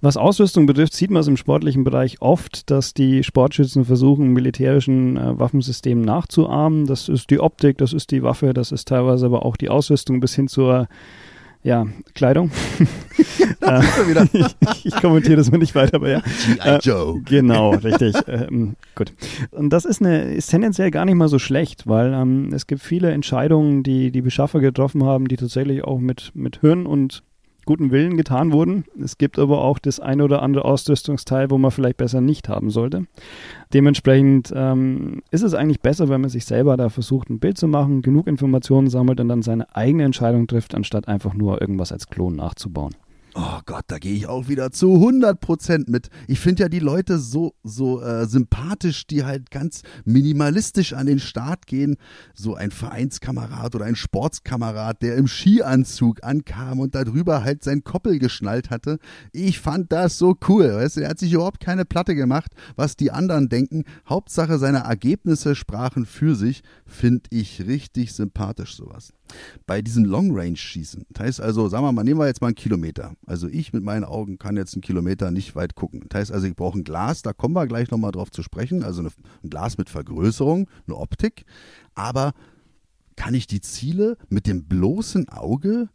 Was 0.00 0.16
Ausrüstung 0.16 0.66
betrifft, 0.66 0.94
sieht 0.94 1.10
man 1.10 1.22
es 1.22 1.26
im 1.26 1.36
sportlichen 1.36 1.82
Bereich 1.82 2.22
oft, 2.22 2.70
dass 2.70 2.94
die 2.94 3.24
Sportschützen 3.24 3.84
versuchen, 3.84 4.34
militärischen 4.34 5.16
äh, 5.16 5.36
Waffensystemen 5.36 6.04
nachzuahmen. 6.04 6.86
Das 6.86 7.08
ist 7.08 7.28
die 7.30 7.40
Optik, 7.40 7.78
das 7.78 7.92
ist 7.92 8.12
die 8.12 8.22
Waffe, 8.22 8.54
das 8.54 8.70
ist 8.70 8.86
teilweise 8.86 9.26
aber 9.26 9.44
auch 9.44 9.56
die 9.56 9.68
Ausrüstung 9.68 10.20
bis 10.20 10.36
hin 10.36 10.46
zur 10.46 10.86
ja, 11.62 11.86
Kleidung. 12.14 12.50
Ja, 13.60 13.80
äh, 13.80 14.26
ich, 14.32 14.86
ich, 14.86 14.94
kommentiere 14.96 15.36
das 15.36 15.50
mal 15.50 15.58
nicht 15.58 15.74
weiter, 15.74 15.96
aber 15.96 16.10
ja. 16.10 16.20
G.I. 16.20 16.78
Joe. 16.82 17.18
Äh, 17.18 17.20
genau, 17.22 17.70
richtig. 17.70 18.14
ähm, 18.28 18.76
gut. 18.94 19.12
Und 19.50 19.70
das 19.70 19.84
ist, 19.84 20.00
eine, 20.00 20.34
ist 20.34 20.50
tendenziell 20.50 20.90
gar 20.90 21.04
nicht 21.04 21.14
mal 21.14 21.28
so 21.28 21.38
schlecht, 21.38 21.86
weil 21.86 22.12
ähm, 22.12 22.52
es 22.52 22.66
gibt 22.66 22.82
viele 22.82 23.10
Entscheidungen, 23.10 23.82
die 23.82 24.10
die 24.10 24.22
Beschaffer 24.22 24.60
getroffen 24.60 25.04
haben, 25.04 25.28
die 25.28 25.36
tatsächlich 25.36 25.84
auch 25.84 25.98
mit, 25.98 26.32
mit 26.34 26.60
Hirn 26.60 26.86
und 26.86 27.22
guten 27.66 27.90
Willen 27.90 28.16
getan 28.16 28.52
wurden. 28.52 28.84
Es 29.02 29.18
gibt 29.18 29.38
aber 29.38 29.62
auch 29.62 29.78
das 29.78 30.00
ein 30.00 30.22
oder 30.22 30.42
andere 30.42 30.64
Ausrüstungsteil, 30.64 31.50
wo 31.50 31.58
man 31.58 31.70
vielleicht 31.70 31.98
besser 31.98 32.20
nicht 32.20 32.48
haben 32.48 32.70
sollte. 32.70 33.06
Dementsprechend 33.74 34.52
ähm, 34.54 35.22
ist 35.30 35.42
es 35.42 35.54
eigentlich 35.54 35.80
besser, 35.80 36.08
wenn 36.08 36.22
man 36.22 36.30
sich 36.30 36.46
selber 36.46 36.76
da 36.76 36.88
versucht, 36.88 37.28
ein 37.28 37.40
Bild 37.40 37.58
zu 37.58 37.68
machen, 37.68 38.02
genug 38.02 38.26
Informationen 38.26 38.88
sammelt 38.88 39.20
und 39.20 39.28
dann 39.28 39.42
seine 39.42 39.74
eigene 39.76 40.04
Entscheidung 40.04 40.46
trifft, 40.46 40.74
anstatt 40.74 41.08
einfach 41.08 41.34
nur 41.34 41.60
irgendwas 41.60 41.92
als 41.92 42.08
Klon 42.08 42.36
nachzubauen. 42.36 42.94
Oh 43.38 43.60
Gott, 43.66 43.84
da 43.88 43.98
gehe 43.98 44.14
ich 44.14 44.28
auch 44.28 44.48
wieder 44.48 44.70
zu 44.70 44.94
100 44.94 45.38
Prozent 45.38 45.90
mit. 45.90 46.08
Ich 46.26 46.40
finde 46.40 46.62
ja 46.62 46.68
die 46.70 46.78
Leute 46.78 47.18
so, 47.18 47.54
so 47.62 48.00
äh, 48.00 48.24
sympathisch, 48.24 49.06
die 49.06 49.24
halt 49.24 49.50
ganz 49.50 49.82
minimalistisch 50.06 50.94
an 50.94 51.04
den 51.04 51.18
Start 51.18 51.66
gehen. 51.66 51.96
So 52.34 52.54
ein 52.54 52.70
Vereinskamerad 52.70 53.74
oder 53.74 53.84
ein 53.84 53.94
Sportskamerad, 53.94 55.02
der 55.02 55.16
im 55.16 55.28
Skianzug 55.28 56.24
ankam 56.24 56.80
und 56.80 56.94
darüber 56.94 57.44
halt 57.44 57.62
sein 57.62 57.84
Koppel 57.84 58.18
geschnallt 58.18 58.70
hatte. 58.70 58.98
Ich 59.32 59.60
fand 59.60 59.92
das 59.92 60.16
so 60.16 60.38
cool. 60.48 60.74
Weißt 60.74 60.96
du, 60.96 61.02
er 61.02 61.10
hat 61.10 61.18
sich 61.18 61.34
überhaupt 61.34 61.60
keine 61.60 61.84
Platte 61.84 62.14
gemacht, 62.14 62.52
was 62.74 62.96
die 62.96 63.10
anderen 63.10 63.50
denken. 63.50 63.84
Hauptsache 64.08 64.56
seine 64.56 64.84
Ergebnisse 64.84 65.54
sprachen 65.54 66.06
für 66.06 66.36
sich. 66.36 66.62
Finde 66.86 67.28
ich 67.28 67.66
richtig 67.66 68.14
sympathisch 68.14 68.76
sowas 68.76 69.12
bei 69.66 69.82
diesem 69.82 70.04
Long-Range-Schießen. 70.04 71.06
Das 71.10 71.26
heißt 71.26 71.40
also, 71.40 71.68
sagen 71.68 71.84
wir 71.84 71.92
mal, 71.92 72.04
nehmen 72.04 72.20
wir 72.20 72.26
jetzt 72.26 72.40
mal 72.40 72.48
einen 72.48 72.56
Kilometer. 72.56 73.14
Also 73.26 73.48
ich 73.48 73.72
mit 73.72 73.82
meinen 73.82 74.04
Augen 74.04 74.38
kann 74.38 74.56
jetzt 74.56 74.74
einen 74.74 74.82
Kilometer 74.82 75.30
nicht 75.30 75.54
weit 75.56 75.74
gucken. 75.74 76.04
Das 76.08 76.20
heißt 76.20 76.32
also, 76.32 76.46
ich 76.46 76.56
brauche 76.56 76.78
ein 76.78 76.84
Glas, 76.84 77.22
da 77.22 77.32
kommen 77.32 77.54
wir 77.54 77.66
gleich 77.66 77.90
nochmal 77.90 78.12
drauf 78.12 78.30
zu 78.30 78.42
sprechen. 78.42 78.82
Also 78.82 79.00
eine, 79.00 79.10
ein 79.42 79.50
Glas 79.50 79.78
mit 79.78 79.90
Vergrößerung, 79.90 80.68
eine 80.86 80.96
Optik. 80.96 81.44
Aber 81.94 82.32
kann 83.16 83.34
ich 83.34 83.46
die 83.46 83.60
Ziele 83.60 84.18
mit 84.28 84.46
dem 84.46 84.64
bloßen 84.64 85.28
Auge 85.28 85.88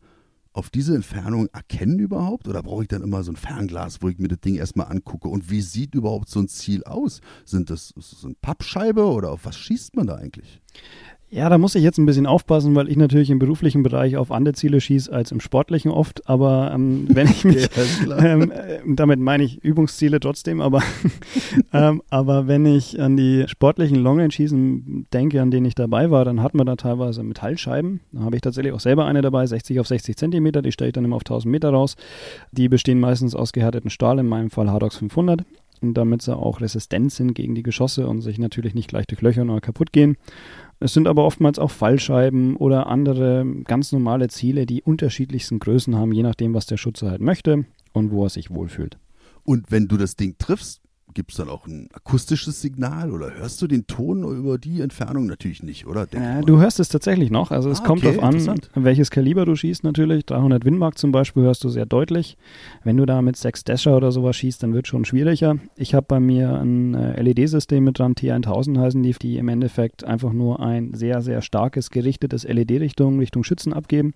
auf 0.53 0.69
diese 0.69 0.95
Entfernung 0.95 1.47
erkennen 1.53 1.99
überhaupt? 1.99 2.47
Oder 2.47 2.61
brauche 2.63 2.83
ich 2.83 2.89
dann 2.89 3.03
immer 3.03 3.23
so 3.23 3.31
ein 3.31 3.37
Fernglas, 3.37 4.01
wo 4.01 4.09
ich 4.09 4.17
mir 4.17 4.27
das 4.27 4.41
Ding 4.41 4.55
erstmal 4.55 4.87
angucke? 4.87 5.29
Und 5.29 5.49
wie 5.49 5.61
sieht 5.61 5.95
überhaupt 5.95 6.29
so 6.29 6.39
ein 6.39 6.47
Ziel 6.47 6.83
aus? 6.83 7.21
Sind 7.45 7.69
das, 7.69 7.93
das 7.95 8.25
eine 8.25 8.35
Pappscheibe 8.41 9.05
oder 9.05 9.31
auf 9.31 9.45
was 9.45 9.57
schießt 9.57 9.95
man 9.95 10.07
da 10.07 10.15
eigentlich? 10.15 10.61
Ja, 11.33 11.47
da 11.47 11.57
muss 11.57 11.75
ich 11.75 11.83
jetzt 11.83 11.97
ein 11.97 12.05
bisschen 12.05 12.25
aufpassen, 12.25 12.75
weil 12.75 12.89
ich 12.89 12.97
natürlich 12.97 13.29
im 13.29 13.39
beruflichen 13.39 13.83
Bereich 13.83 14.17
auf 14.17 14.33
andere 14.33 14.53
Ziele 14.53 14.81
schieße 14.81 15.13
als 15.13 15.31
im 15.31 15.39
sportlichen 15.39 15.89
oft. 15.89 16.27
Aber 16.27 16.71
ähm, 16.75 17.07
wenn 17.09 17.27
ich 17.27 17.45
mich, 17.45 17.69
ja, 18.05 18.17
ähm, 18.21 18.51
äh, 18.51 18.79
damit 18.85 19.21
meine 19.21 19.45
ich 19.45 19.63
Übungsziele 19.63 20.19
trotzdem, 20.19 20.59
aber, 20.59 20.83
ähm, 21.73 22.01
aber 22.09 22.47
wenn 22.47 22.65
ich 22.65 22.99
an 22.99 23.15
die 23.15 23.45
sportlichen 23.47 23.95
Longrange-Schießen 23.95 25.07
denke, 25.13 25.41
an 25.41 25.51
denen 25.51 25.65
ich 25.65 25.75
dabei 25.75 26.11
war, 26.11 26.25
dann 26.25 26.43
hat 26.43 26.53
man 26.53 26.65
da 26.65 26.75
teilweise 26.75 27.23
Metallscheiben. 27.23 28.01
Da 28.11 28.23
habe 28.23 28.35
ich 28.35 28.41
tatsächlich 28.41 28.73
auch 28.73 28.81
selber 28.81 29.05
eine 29.05 29.21
dabei, 29.21 29.47
60 29.47 29.79
auf 29.79 29.87
60 29.87 30.17
Zentimeter, 30.17 30.61
die 30.61 30.73
stelle 30.73 30.89
ich 30.89 30.93
dann 30.93 31.05
immer 31.05 31.15
auf 31.15 31.23
1000 31.23 31.49
Meter 31.49 31.69
raus. 31.69 31.95
Die 32.51 32.67
bestehen 32.67 32.99
meistens 32.99 33.35
aus 33.35 33.53
gehärteten 33.53 33.89
Stahl, 33.89 34.19
in 34.19 34.27
meinem 34.27 34.49
Fall 34.49 34.69
Hardox 34.69 34.97
500 34.97 35.45
und 35.81 35.95
damit 35.95 36.21
sie 36.21 36.35
auch 36.35 36.61
resistent 36.61 37.11
sind 37.11 37.33
gegen 37.33 37.55
die 37.55 37.63
Geschosse 37.63 38.07
und 38.07 38.21
sich 38.21 38.37
natürlich 38.37 38.75
nicht 38.75 38.89
gleich 38.89 39.07
durchlöchern 39.07 39.49
oder 39.49 39.61
kaputt 39.61 39.91
gehen. 39.91 40.17
Es 40.83 40.93
sind 40.93 41.07
aber 41.07 41.25
oftmals 41.25 41.59
auch 41.59 41.69
Fallscheiben 41.69 42.55
oder 42.55 42.87
andere 42.87 43.45
ganz 43.65 43.91
normale 43.91 44.29
Ziele, 44.29 44.65
die 44.65 44.81
unterschiedlichsten 44.81 45.59
Größen 45.59 45.95
haben, 45.95 46.11
je 46.11 46.23
nachdem, 46.23 46.55
was 46.55 46.65
der 46.65 46.77
Schütze 46.77 47.11
halt 47.11 47.21
möchte 47.21 47.65
und 47.93 48.09
wo 48.09 48.23
er 48.23 48.29
sich 48.29 48.49
wohlfühlt. 48.49 48.97
Und 49.43 49.69
wenn 49.69 49.87
du 49.87 49.95
das 49.97 50.15
Ding 50.15 50.37
triffst, 50.39 50.81
Gibt 51.13 51.31
es 51.31 51.37
dann 51.37 51.49
auch 51.49 51.67
ein 51.67 51.89
akustisches 51.93 52.61
Signal 52.61 53.11
oder 53.11 53.33
hörst 53.33 53.61
du 53.61 53.67
den 53.67 53.87
Ton 53.87 54.23
über 54.23 54.57
die 54.57 54.81
Entfernung? 54.81 55.25
Natürlich 55.25 55.63
nicht, 55.63 55.87
oder? 55.87 56.07
Äh, 56.11 56.41
du 56.41 56.59
hörst 56.59 56.79
es 56.79 56.89
tatsächlich 56.89 57.31
noch. 57.31 57.51
Also 57.51 57.69
es 57.69 57.81
ah, 57.81 57.85
kommt 57.85 58.03
okay, 58.03 58.17
darauf 58.17 58.35
an, 58.35 58.59
welches 58.75 59.11
Kaliber 59.11 59.45
du 59.45 59.55
schießt 59.55 59.83
natürlich. 59.83 60.25
300 60.25 60.65
Windmark 60.65 60.97
zum 60.97 61.11
Beispiel 61.11 61.43
hörst 61.43 61.63
du 61.63 61.69
sehr 61.69 61.85
deutlich. 61.85 62.37
Wenn 62.83 62.97
du 62.97 63.05
da 63.05 63.21
mit 63.21 63.37
6 63.37 63.63
Dasher 63.65 63.95
oder 63.95 64.11
sowas 64.11 64.35
schießt, 64.35 64.63
dann 64.63 64.73
wird 64.73 64.85
es 64.85 64.89
schon 64.89 65.05
schwieriger. 65.05 65.57
Ich 65.75 65.93
habe 65.93 66.05
bei 66.07 66.19
mir 66.19 66.59
ein 66.59 66.93
äh, 66.93 67.21
LED-System 67.21 67.83
mit 67.83 67.99
dran, 67.99 68.15
T1000 68.15 68.79
heißen 68.79 69.03
die, 69.03 69.13
die 69.13 69.37
im 69.37 69.49
Endeffekt 69.49 70.03
einfach 70.03 70.33
nur 70.33 70.59
ein 70.59 70.93
sehr, 70.93 71.21
sehr 71.21 71.41
starkes 71.41 71.89
gerichtetes 71.89 72.43
LED-Richtung 72.43 73.19
Richtung 73.19 73.43
Schützen 73.43 73.73
abgeben. 73.73 74.13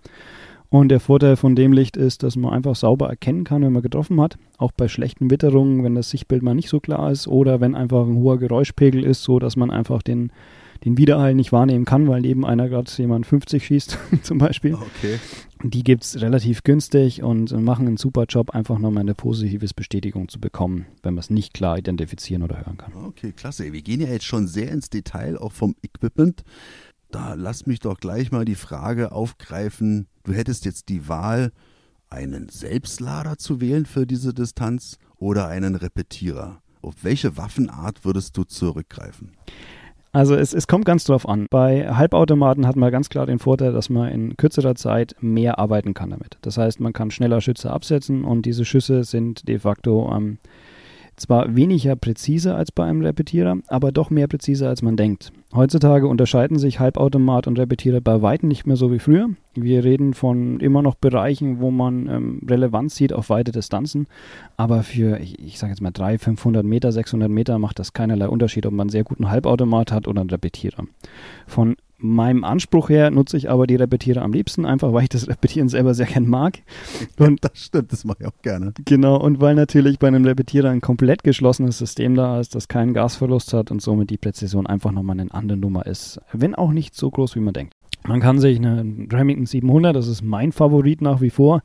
Und 0.69 0.89
der 0.89 0.99
Vorteil 0.99 1.35
von 1.35 1.55
dem 1.55 1.73
Licht 1.73 1.95
ist, 1.97 2.23
dass 2.23 2.35
man 2.35 2.51
einfach 2.51 2.75
sauber 2.75 3.07
erkennen 3.07 3.43
kann, 3.43 3.61
wenn 3.61 3.73
man 3.73 3.81
getroffen 3.81 4.19
hat. 4.19 4.37
Auch 4.57 4.71
bei 4.71 4.87
schlechten 4.87 5.29
Witterungen, 5.29 5.83
wenn 5.83 5.95
das 5.95 6.09
Sichtbild 6.09 6.43
mal 6.43 6.55
nicht 6.55 6.69
so 6.69 6.79
klar 6.79 7.11
ist 7.11 7.27
oder 7.27 7.61
wenn 7.61 7.75
einfach 7.75 8.05
ein 8.05 8.15
hoher 8.15 8.39
Geräuschpegel 8.39 9.03
ist, 9.03 9.23
so 9.23 9.39
dass 9.39 9.55
man 9.55 9.71
einfach 9.71 10.01
den, 10.01 10.31
den 10.83 10.97
Widerhall 10.97 11.35
nicht 11.35 11.51
wahrnehmen 11.51 11.85
kann, 11.85 12.07
weil 12.07 12.21
neben 12.21 12.45
einer 12.45 12.67
gerade 12.67 12.91
jemand 12.97 13.25
50 13.25 13.65
schießt, 13.65 13.97
zum 14.23 14.37
Beispiel. 14.37 14.75
Okay. 14.75 15.19
Die 15.63 15.83
gibt 15.83 16.03
es 16.03 16.21
relativ 16.21 16.63
günstig 16.63 17.23
und 17.23 17.51
machen 17.59 17.87
einen 17.87 17.97
super 17.97 18.25
Job, 18.27 18.51
einfach 18.51 18.77
nochmal 18.77 19.01
eine 19.01 19.15
positive 19.15 19.65
Bestätigung 19.75 20.29
zu 20.29 20.39
bekommen, 20.39 20.85
wenn 21.03 21.13
man 21.13 21.21
es 21.21 21.29
nicht 21.29 21.53
klar 21.53 21.77
identifizieren 21.77 22.43
oder 22.43 22.57
hören 22.57 22.77
kann. 22.77 22.93
Okay, 23.05 23.31
klasse. 23.31 23.71
Wir 23.71 23.81
gehen 23.81 24.01
ja 24.01 24.07
jetzt 24.07 24.25
schon 24.25 24.47
sehr 24.47 24.71
ins 24.71 24.89
Detail, 24.89 25.37
auch 25.37 25.53
vom 25.53 25.75
Equipment. 25.81 26.43
Da 27.11 27.33
lass 27.35 27.65
mich 27.65 27.79
doch 27.79 27.97
gleich 27.97 28.31
mal 28.31 28.45
die 28.45 28.55
Frage 28.55 29.11
aufgreifen, 29.11 30.07
du 30.25 30.33
hättest 30.33 30.65
jetzt 30.65 30.89
die 30.89 31.07
Wahl, 31.07 31.51
einen 32.09 32.49
Selbstlader 32.49 33.37
zu 33.37 33.61
wählen 33.61 33.85
für 33.85 34.05
diese 34.05 34.33
Distanz 34.33 34.97
oder 35.17 35.47
einen 35.47 35.75
Repetierer. 35.75 36.61
Auf 36.81 36.95
welche 37.01 37.35
Waffenart 37.37 38.05
würdest 38.05 38.37
du 38.37 38.43
zurückgreifen? 38.43 39.31
Also 40.11 40.35
es, 40.35 40.53
es 40.53 40.67
kommt 40.67 40.85
ganz 40.85 41.03
drauf 41.03 41.27
an. 41.27 41.47
Bei 41.49 41.93
Halbautomaten 41.93 42.65
hat 42.67 42.77
man 42.77 42.89
ganz 42.91 43.09
klar 43.09 43.25
den 43.25 43.39
Vorteil, 43.39 43.73
dass 43.73 43.89
man 43.89 44.09
in 44.09 44.37
kürzerer 44.37 44.75
Zeit 44.75 45.15
mehr 45.19 45.59
arbeiten 45.59 45.93
kann 45.93 46.11
damit. 46.11 46.37
Das 46.41 46.57
heißt, 46.57 46.79
man 46.79 46.93
kann 46.93 47.11
schneller 47.11 47.41
Schüsse 47.41 47.69
absetzen 47.69 48.23
und 48.23 48.45
diese 48.45 48.63
Schüsse 48.63 49.03
sind 49.03 49.47
de 49.47 49.59
facto 49.59 50.09
ähm, 50.15 50.37
zwar 51.15 51.55
weniger 51.55 51.95
präzise 51.95 52.55
als 52.55 52.71
bei 52.71 52.85
einem 52.85 53.01
Repetierer, 53.01 53.57
aber 53.67 53.91
doch 53.91 54.09
mehr 54.09 54.27
präzise 54.27 54.67
als 54.67 54.81
man 54.81 54.97
denkt. 54.97 55.31
Heutzutage 55.53 56.07
unterscheiden 56.07 56.59
sich 56.59 56.79
Halbautomat 56.79 57.47
und 57.47 57.57
Repetierer 57.57 58.01
bei 58.01 58.21
weitem 58.21 58.49
nicht 58.49 58.67
mehr 58.67 58.75
so 58.75 58.91
wie 58.91 58.99
früher. 58.99 59.29
Wir 59.53 59.85
reden 59.85 60.13
von 60.13 60.59
immer 60.59 60.81
noch 60.81 60.95
Bereichen, 60.95 61.61
wo 61.61 61.71
man 61.71 62.07
ähm, 62.07 62.41
Relevanz 62.47 62.95
sieht 62.95 63.13
auf 63.13 63.29
weite 63.29 63.53
Distanzen, 63.53 64.07
aber 64.57 64.83
für, 64.83 65.19
ich, 65.19 65.39
ich 65.39 65.57
sage 65.57 65.71
jetzt 65.71 65.81
mal 65.81 65.91
300, 65.91 66.21
500 66.21 66.65
Meter, 66.65 66.91
600 66.91 67.29
Meter 67.29 67.57
macht 67.57 67.79
das 67.79 67.93
keinerlei 67.93 68.27
Unterschied, 68.27 68.65
ob 68.65 68.73
man 68.73 68.85
einen 68.85 68.89
sehr 68.89 69.05
guten 69.05 69.29
Halbautomat 69.29 69.93
hat 69.93 70.07
oder 70.07 70.21
einen 70.21 70.29
Repetierer. 70.29 70.83
Von 71.47 71.77
meinem 71.97 72.43
Anspruch 72.43 72.89
her 72.89 73.11
nutze 73.11 73.37
ich 73.37 73.49
aber 73.49 73.67
die 73.67 73.75
Repetierer 73.75 74.21
am 74.21 74.33
liebsten, 74.33 74.65
einfach 74.65 74.93
weil 74.93 75.03
ich 75.03 75.09
das 75.09 75.27
Repetieren 75.27 75.69
selber 75.69 75.93
sehr 75.93 76.05
gern 76.05 76.27
mag. 76.27 76.59
Und 77.17 77.43
das 77.43 77.51
stimmt, 77.55 77.91
das 77.91 78.05
mache 78.05 78.17
ich 78.21 78.27
auch 78.27 78.41
gerne. 78.41 78.73
Genau, 78.85 79.17
und 79.17 79.41
weil 79.41 79.55
natürlich 79.55 79.99
bei 79.99 80.07
einem 80.07 80.25
Repetierer 80.25 80.69
ein 80.69 80.81
komplett 80.81 81.23
geschlossenes 81.23 81.77
System 81.77 82.15
da 82.15 82.39
ist, 82.39 82.55
das 82.55 82.67
keinen 82.67 82.93
Gasverlust 82.93 83.53
hat 83.53 83.71
und 83.71 83.81
somit 83.81 84.09
die 84.09 84.17
Präzision 84.17 84.67
einfach 84.67 84.91
nochmal 84.91 85.19
eine 85.19 85.33
andere 85.33 85.57
Nummer 85.57 85.85
ist. 85.85 86.19
Wenn 86.33 86.55
auch 86.55 86.71
nicht 86.71 86.95
so 86.95 87.09
groß, 87.09 87.35
wie 87.35 87.41
man 87.41 87.53
denkt. 87.53 87.73
Man 88.07 88.19
kann 88.19 88.37
sich 88.37 88.59
eine 88.59 89.07
Remington 89.11 89.47
700, 89.47 89.95
das 89.95 90.07
ist 90.07 90.21
mein 90.21 90.51
Favorit 90.51 91.01
nach 91.01 91.21
wie 91.21 91.31
vor, 91.31 91.63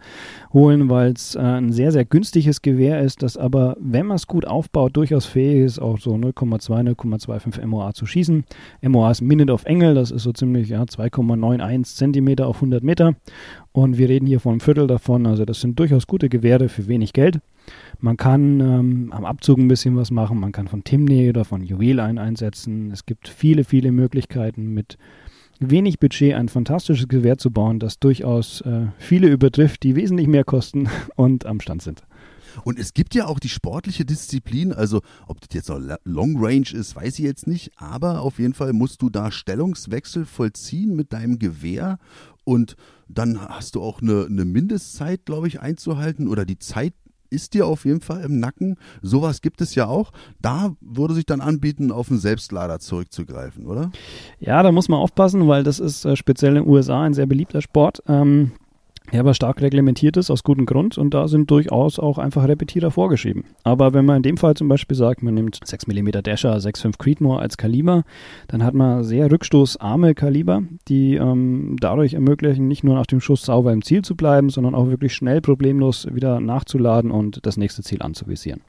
holen, 0.54 0.88
weil 0.88 1.12
es 1.12 1.34
äh, 1.34 1.40
ein 1.40 1.70
sehr, 1.70 1.92
sehr 1.92 2.06
günstiges 2.06 2.62
Gewehr 2.62 3.00
ist, 3.02 3.22
das 3.22 3.36
aber, 3.36 3.76
wenn 3.78 4.06
man 4.06 4.16
es 4.16 4.26
gut 4.26 4.46
aufbaut, 4.46 4.96
durchaus 4.96 5.26
fähig 5.26 5.64
ist, 5.64 5.78
auch 5.78 5.98
so 5.98 6.14
0,2, 6.14 6.94
0,25 6.94 7.66
MOA 7.66 7.92
zu 7.92 8.06
schießen. 8.06 8.44
MOA 8.82 9.10
ist 9.10 9.20
Minute 9.20 9.52
of 9.52 9.66
Engel, 9.66 9.94
das 9.94 10.10
ist 10.10 10.22
so 10.22 10.32
ziemlich 10.32 10.70
ja, 10.70 10.82
2,91 10.82 11.96
Zentimeter 11.96 12.46
auf 12.46 12.56
100 12.56 12.82
Meter. 12.82 13.14
Und 13.72 13.98
wir 13.98 14.08
reden 14.08 14.26
hier 14.26 14.40
von 14.40 14.52
einem 14.52 14.60
Viertel 14.60 14.86
davon, 14.86 15.26
also 15.26 15.44
das 15.44 15.60
sind 15.60 15.78
durchaus 15.78 16.06
gute 16.06 16.30
Gewehre 16.30 16.70
für 16.70 16.88
wenig 16.88 17.12
Geld. 17.12 17.40
Man 18.00 18.16
kann 18.16 18.60
ähm, 18.60 19.12
am 19.12 19.26
Abzug 19.26 19.58
ein 19.58 19.68
bisschen 19.68 19.94
was 19.96 20.10
machen, 20.10 20.40
man 20.40 20.52
kann 20.52 20.68
von 20.68 20.84
Timney 20.84 21.28
oder 21.28 21.44
von 21.44 21.62
Juwel 21.62 22.00
ein 22.00 22.18
einsetzen. 22.18 22.90
Es 22.90 23.04
gibt 23.04 23.28
viele, 23.28 23.64
viele 23.64 23.92
Möglichkeiten 23.92 24.72
mit 24.72 24.96
wenig 25.60 26.00
Budget 26.00 26.34
ein 26.34 26.48
fantastisches 26.48 27.06
Gewehr 27.08 27.38
zu 27.38 27.50
bauen, 27.50 27.78
das 27.78 27.98
durchaus 27.98 28.62
äh, 28.62 28.86
viele 28.98 29.28
übertrifft, 29.28 29.82
die 29.82 29.94
wesentlich 29.94 30.26
mehr 30.26 30.44
kosten 30.44 30.88
und 31.16 31.46
am 31.46 31.60
Stand 31.60 31.82
sind. 31.82 32.02
Und 32.64 32.78
es 32.78 32.94
gibt 32.94 33.14
ja 33.14 33.26
auch 33.26 33.38
die 33.38 33.48
sportliche 33.48 34.04
Disziplin, 34.04 34.72
also 34.72 35.02
ob 35.28 35.40
das 35.40 35.50
jetzt 35.52 35.68
noch 35.68 35.80
Long 36.04 36.36
Range 36.36 36.66
ist, 36.72 36.96
weiß 36.96 37.18
ich 37.18 37.24
jetzt 37.24 37.46
nicht, 37.46 37.70
aber 37.76 38.22
auf 38.22 38.38
jeden 38.38 38.54
Fall 38.54 38.72
musst 38.72 39.02
du 39.02 39.10
da 39.10 39.30
Stellungswechsel 39.30 40.24
vollziehen 40.24 40.96
mit 40.96 41.12
deinem 41.12 41.38
Gewehr 41.38 41.98
und 42.44 42.76
dann 43.08 43.40
hast 43.40 43.76
du 43.76 43.82
auch 43.82 44.02
eine, 44.02 44.26
eine 44.26 44.44
Mindestzeit, 44.44 45.26
glaube 45.26 45.46
ich, 45.46 45.60
einzuhalten 45.60 46.26
oder 46.26 46.44
die 46.44 46.58
Zeit 46.58 46.94
ist 47.30 47.54
dir 47.54 47.66
auf 47.66 47.84
jeden 47.84 48.00
Fall 48.00 48.22
im 48.22 48.38
Nacken. 48.40 48.76
Sowas 49.02 49.40
gibt 49.40 49.60
es 49.60 49.74
ja 49.74 49.86
auch. 49.86 50.12
Da 50.40 50.74
würde 50.80 51.14
sich 51.14 51.26
dann 51.26 51.40
anbieten, 51.40 51.92
auf 51.92 52.10
einen 52.10 52.20
Selbstlader 52.20 52.78
zurückzugreifen, 52.80 53.66
oder? 53.66 53.90
Ja, 54.38 54.62
da 54.62 54.72
muss 54.72 54.88
man 54.88 54.98
aufpassen, 54.98 55.48
weil 55.48 55.62
das 55.62 55.80
ist 55.80 56.04
äh, 56.04 56.16
speziell 56.16 56.56
in 56.56 56.64
den 56.64 56.72
USA 56.72 57.02
ein 57.02 57.14
sehr 57.14 57.26
beliebter 57.26 57.62
Sport. 57.62 58.02
Ähm, 58.06 58.52
ja, 59.12 59.20
aber 59.20 59.34
stark 59.34 59.60
reglementiert 59.60 60.16
ist, 60.16 60.30
aus 60.30 60.44
gutem 60.44 60.66
Grund. 60.66 60.96
Und 60.98 61.14
da 61.14 61.26
sind 61.28 61.50
durchaus 61.50 61.98
auch 61.98 62.18
einfach 62.18 62.46
Repetierer 62.46 62.90
vorgeschrieben. 62.90 63.44
Aber 63.64 63.92
wenn 63.92 64.04
man 64.04 64.18
in 64.18 64.22
dem 64.22 64.36
Fall 64.36 64.54
zum 64.54 64.68
Beispiel 64.68 64.96
sagt, 64.96 65.22
man 65.22 65.34
nimmt 65.34 65.58
6 65.64 65.86
mm 65.86 66.10
Dasher, 66.22 66.56
6,5 66.56 66.98
Creedmoor 66.98 67.40
als 67.40 67.56
Kaliber, 67.56 68.04
dann 68.48 68.62
hat 68.62 68.74
man 68.74 69.02
sehr 69.04 69.30
rückstoßarme 69.30 70.14
Kaliber, 70.14 70.62
die 70.88 71.16
ähm, 71.16 71.76
dadurch 71.80 72.14
ermöglichen, 72.14 72.68
nicht 72.68 72.84
nur 72.84 72.94
nach 72.94 73.06
dem 73.06 73.20
Schuss 73.20 73.42
sauber 73.42 73.72
im 73.72 73.82
Ziel 73.82 74.02
zu 74.02 74.16
bleiben, 74.16 74.50
sondern 74.50 74.74
auch 74.74 74.88
wirklich 74.88 75.14
schnell 75.14 75.40
problemlos 75.40 76.06
wieder 76.12 76.40
nachzuladen 76.40 77.10
und 77.10 77.44
das 77.44 77.56
nächste 77.56 77.82
Ziel 77.82 78.02
anzuvisieren. 78.02 78.60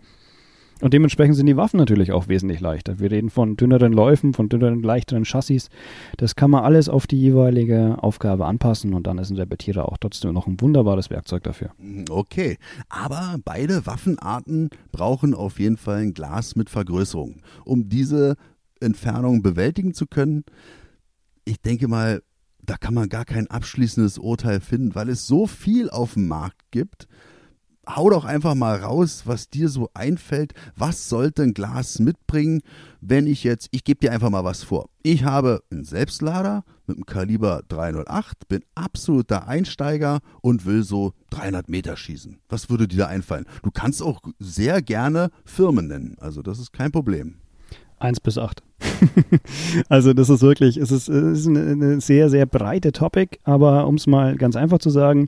Und 0.81 0.93
dementsprechend 0.93 1.35
sind 1.35 1.45
die 1.45 1.57
Waffen 1.57 1.77
natürlich 1.77 2.11
auch 2.11 2.27
wesentlich 2.27 2.59
leichter. 2.59 2.99
Wir 2.99 3.11
reden 3.11 3.29
von 3.29 3.55
dünneren 3.55 3.93
Läufen, 3.93 4.33
von 4.33 4.49
dünneren, 4.49 4.81
leichteren 4.81 5.25
Chassis. 5.25 5.69
Das 6.17 6.35
kann 6.35 6.49
man 6.49 6.63
alles 6.63 6.89
auf 6.89 7.05
die 7.07 7.19
jeweilige 7.19 7.97
Aufgabe 8.01 8.47
anpassen 8.47 8.93
und 8.93 9.05
dann 9.05 9.19
ist 9.19 9.29
ein 9.29 9.37
Repetierer 9.37 9.87
auch 9.87 9.97
trotzdem 9.97 10.33
noch 10.33 10.47
ein 10.47 10.59
wunderbares 10.59 11.09
Werkzeug 11.09 11.43
dafür. 11.43 11.71
Okay, 12.09 12.57
aber 12.89 13.37
beide 13.45 13.85
Waffenarten 13.85 14.69
brauchen 14.91 15.33
auf 15.35 15.59
jeden 15.59 15.77
Fall 15.77 16.01
ein 16.01 16.13
Glas 16.13 16.55
mit 16.55 16.69
Vergrößerung, 16.69 17.41
um 17.63 17.87
diese 17.87 18.35
Entfernung 18.79 19.43
bewältigen 19.43 19.93
zu 19.93 20.07
können. 20.07 20.43
Ich 21.45 21.61
denke 21.61 21.87
mal, 21.87 22.23
da 22.63 22.77
kann 22.77 22.93
man 22.93 23.09
gar 23.09 23.25
kein 23.25 23.47
abschließendes 23.47 24.17
Urteil 24.17 24.59
finden, 24.59 24.95
weil 24.95 25.09
es 25.09 25.27
so 25.27 25.45
viel 25.45 25.89
auf 25.89 26.13
dem 26.13 26.27
Markt 26.27 26.59
gibt 26.71 27.07
hau 27.87 28.09
doch 28.09 28.25
einfach 28.25 28.55
mal 28.55 28.77
raus, 28.77 29.23
was 29.25 29.49
dir 29.49 29.69
so 29.69 29.89
einfällt. 29.93 30.53
Was 30.75 31.09
sollte 31.09 31.43
ein 31.43 31.53
Glas 31.53 31.99
mitbringen, 31.99 32.61
wenn 33.01 33.27
ich 33.27 33.43
jetzt, 33.43 33.69
ich 33.71 33.83
gebe 33.83 33.99
dir 33.99 34.11
einfach 34.11 34.29
mal 34.29 34.43
was 34.43 34.63
vor. 34.63 34.89
Ich 35.03 35.23
habe 35.23 35.63
einen 35.71 35.83
Selbstlader 35.83 36.63
mit 36.87 36.97
einem 36.97 37.05
Kaliber 37.05 37.63
308, 37.67 38.47
bin 38.47 38.63
absoluter 38.75 39.47
Einsteiger 39.47 40.19
und 40.41 40.65
will 40.65 40.83
so 40.83 41.13
300 41.31 41.69
Meter 41.69 41.95
schießen. 41.95 42.39
Was 42.49 42.69
würde 42.69 42.87
dir 42.87 42.97
da 42.97 43.07
einfallen? 43.07 43.45
Du 43.63 43.71
kannst 43.71 44.03
auch 44.03 44.21
sehr 44.39 44.81
gerne 44.81 45.31
Firmen 45.45 45.87
nennen, 45.87 46.17
also 46.19 46.41
das 46.41 46.59
ist 46.59 46.73
kein 46.73 46.91
Problem. 46.91 47.37
Eins 47.97 48.19
bis 48.19 48.39
acht. 48.39 48.63
also 49.89 50.13
das 50.13 50.29
ist 50.29 50.41
wirklich, 50.41 50.77
es 50.77 50.91
ist, 50.91 51.07
es 51.07 51.39
ist 51.41 51.47
eine, 51.47 52.01
sehr, 52.01 52.31
sehr 52.31 52.47
breite 52.47 52.91
Topic, 52.91 53.37
aber 53.43 53.87
um 53.87 53.95
es 53.95 54.07
mal 54.07 54.35
ganz 54.37 54.55
einfach 54.55 54.79
zu 54.79 54.89
sagen, 54.89 55.27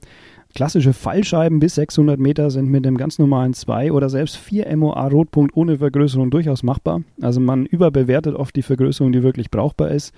Klassische 0.56 0.94
Fallscheiben 0.94 1.60
bis 1.60 1.74
600 1.76 2.20
Meter 2.20 2.52
sind 2.52 2.70
mit 2.70 2.86
dem 2.86 2.96
ganz 2.96 3.18
normalen 3.18 3.56
2 3.56 3.92
oder 3.92 4.08
selbst 4.08 4.38
4 4.38 4.78
MOA 4.78 5.08
Rotpunkt 5.08 5.58
ohne 5.58 5.80
Vergrößerung 5.80 6.30
durchaus 6.30 6.62
machbar. 6.62 7.02
Also 7.22 7.40
man 7.40 7.66
überbewertet 7.66 8.36
oft 8.36 8.56
die 8.56 8.62
Vergrößerung, 8.62 9.12
die 9.12 9.24
wirklich 9.24 9.50
brauchbar 9.50 9.90
ist. 9.90 10.14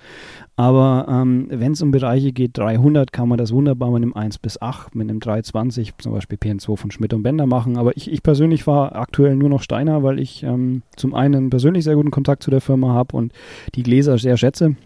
Aber 0.54 1.06
ähm, 1.08 1.46
wenn 1.48 1.72
es 1.72 1.80
um 1.80 1.90
Bereiche 1.90 2.32
geht, 2.32 2.58
300 2.58 3.12
kann 3.12 3.30
man 3.30 3.38
das 3.38 3.50
wunderbar 3.50 3.90
mit 3.90 4.02
einem 4.02 4.12
1 4.12 4.36
bis 4.38 4.60
8, 4.60 4.94
mit 4.94 5.08
einem 5.08 5.20
320, 5.20 5.94
zum 5.96 6.12
Beispiel 6.12 6.36
PN2 6.36 6.76
von 6.76 6.90
Schmidt 6.90 7.14
und 7.14 7.22
Bender 7.22 7.46
machen. 7.46 7.78
Aber 7.78 7.96
ich, 7.96 8.12
ich 8.12 8.22
persönlich 8.22 8.64
fahre 8.64 8.94
aktuell 8.94 9.36
nur 9.36 9.48
noch 9.48 9.62
Steiner, 9.62 10.02
weil 10.02 10.18
ich 10.18 10.42
ähm, 10.42 10.82
zum 10.96 11.14
einen 11.14 11.48
persönlich 11.48 11.84
sehr 11.84 11.94
guten 11.94 12.10
Kontakt 12.10 12.42
zu 12.42 12.50
der 12.50 12.60
Firma 12.60 12.92
habe 12.92 13.16
und 13.16 13.32
die 13.74 13.82
Gläser 13.82 14.18
sehr 14.18 14.36
schätze. 14.36 14.76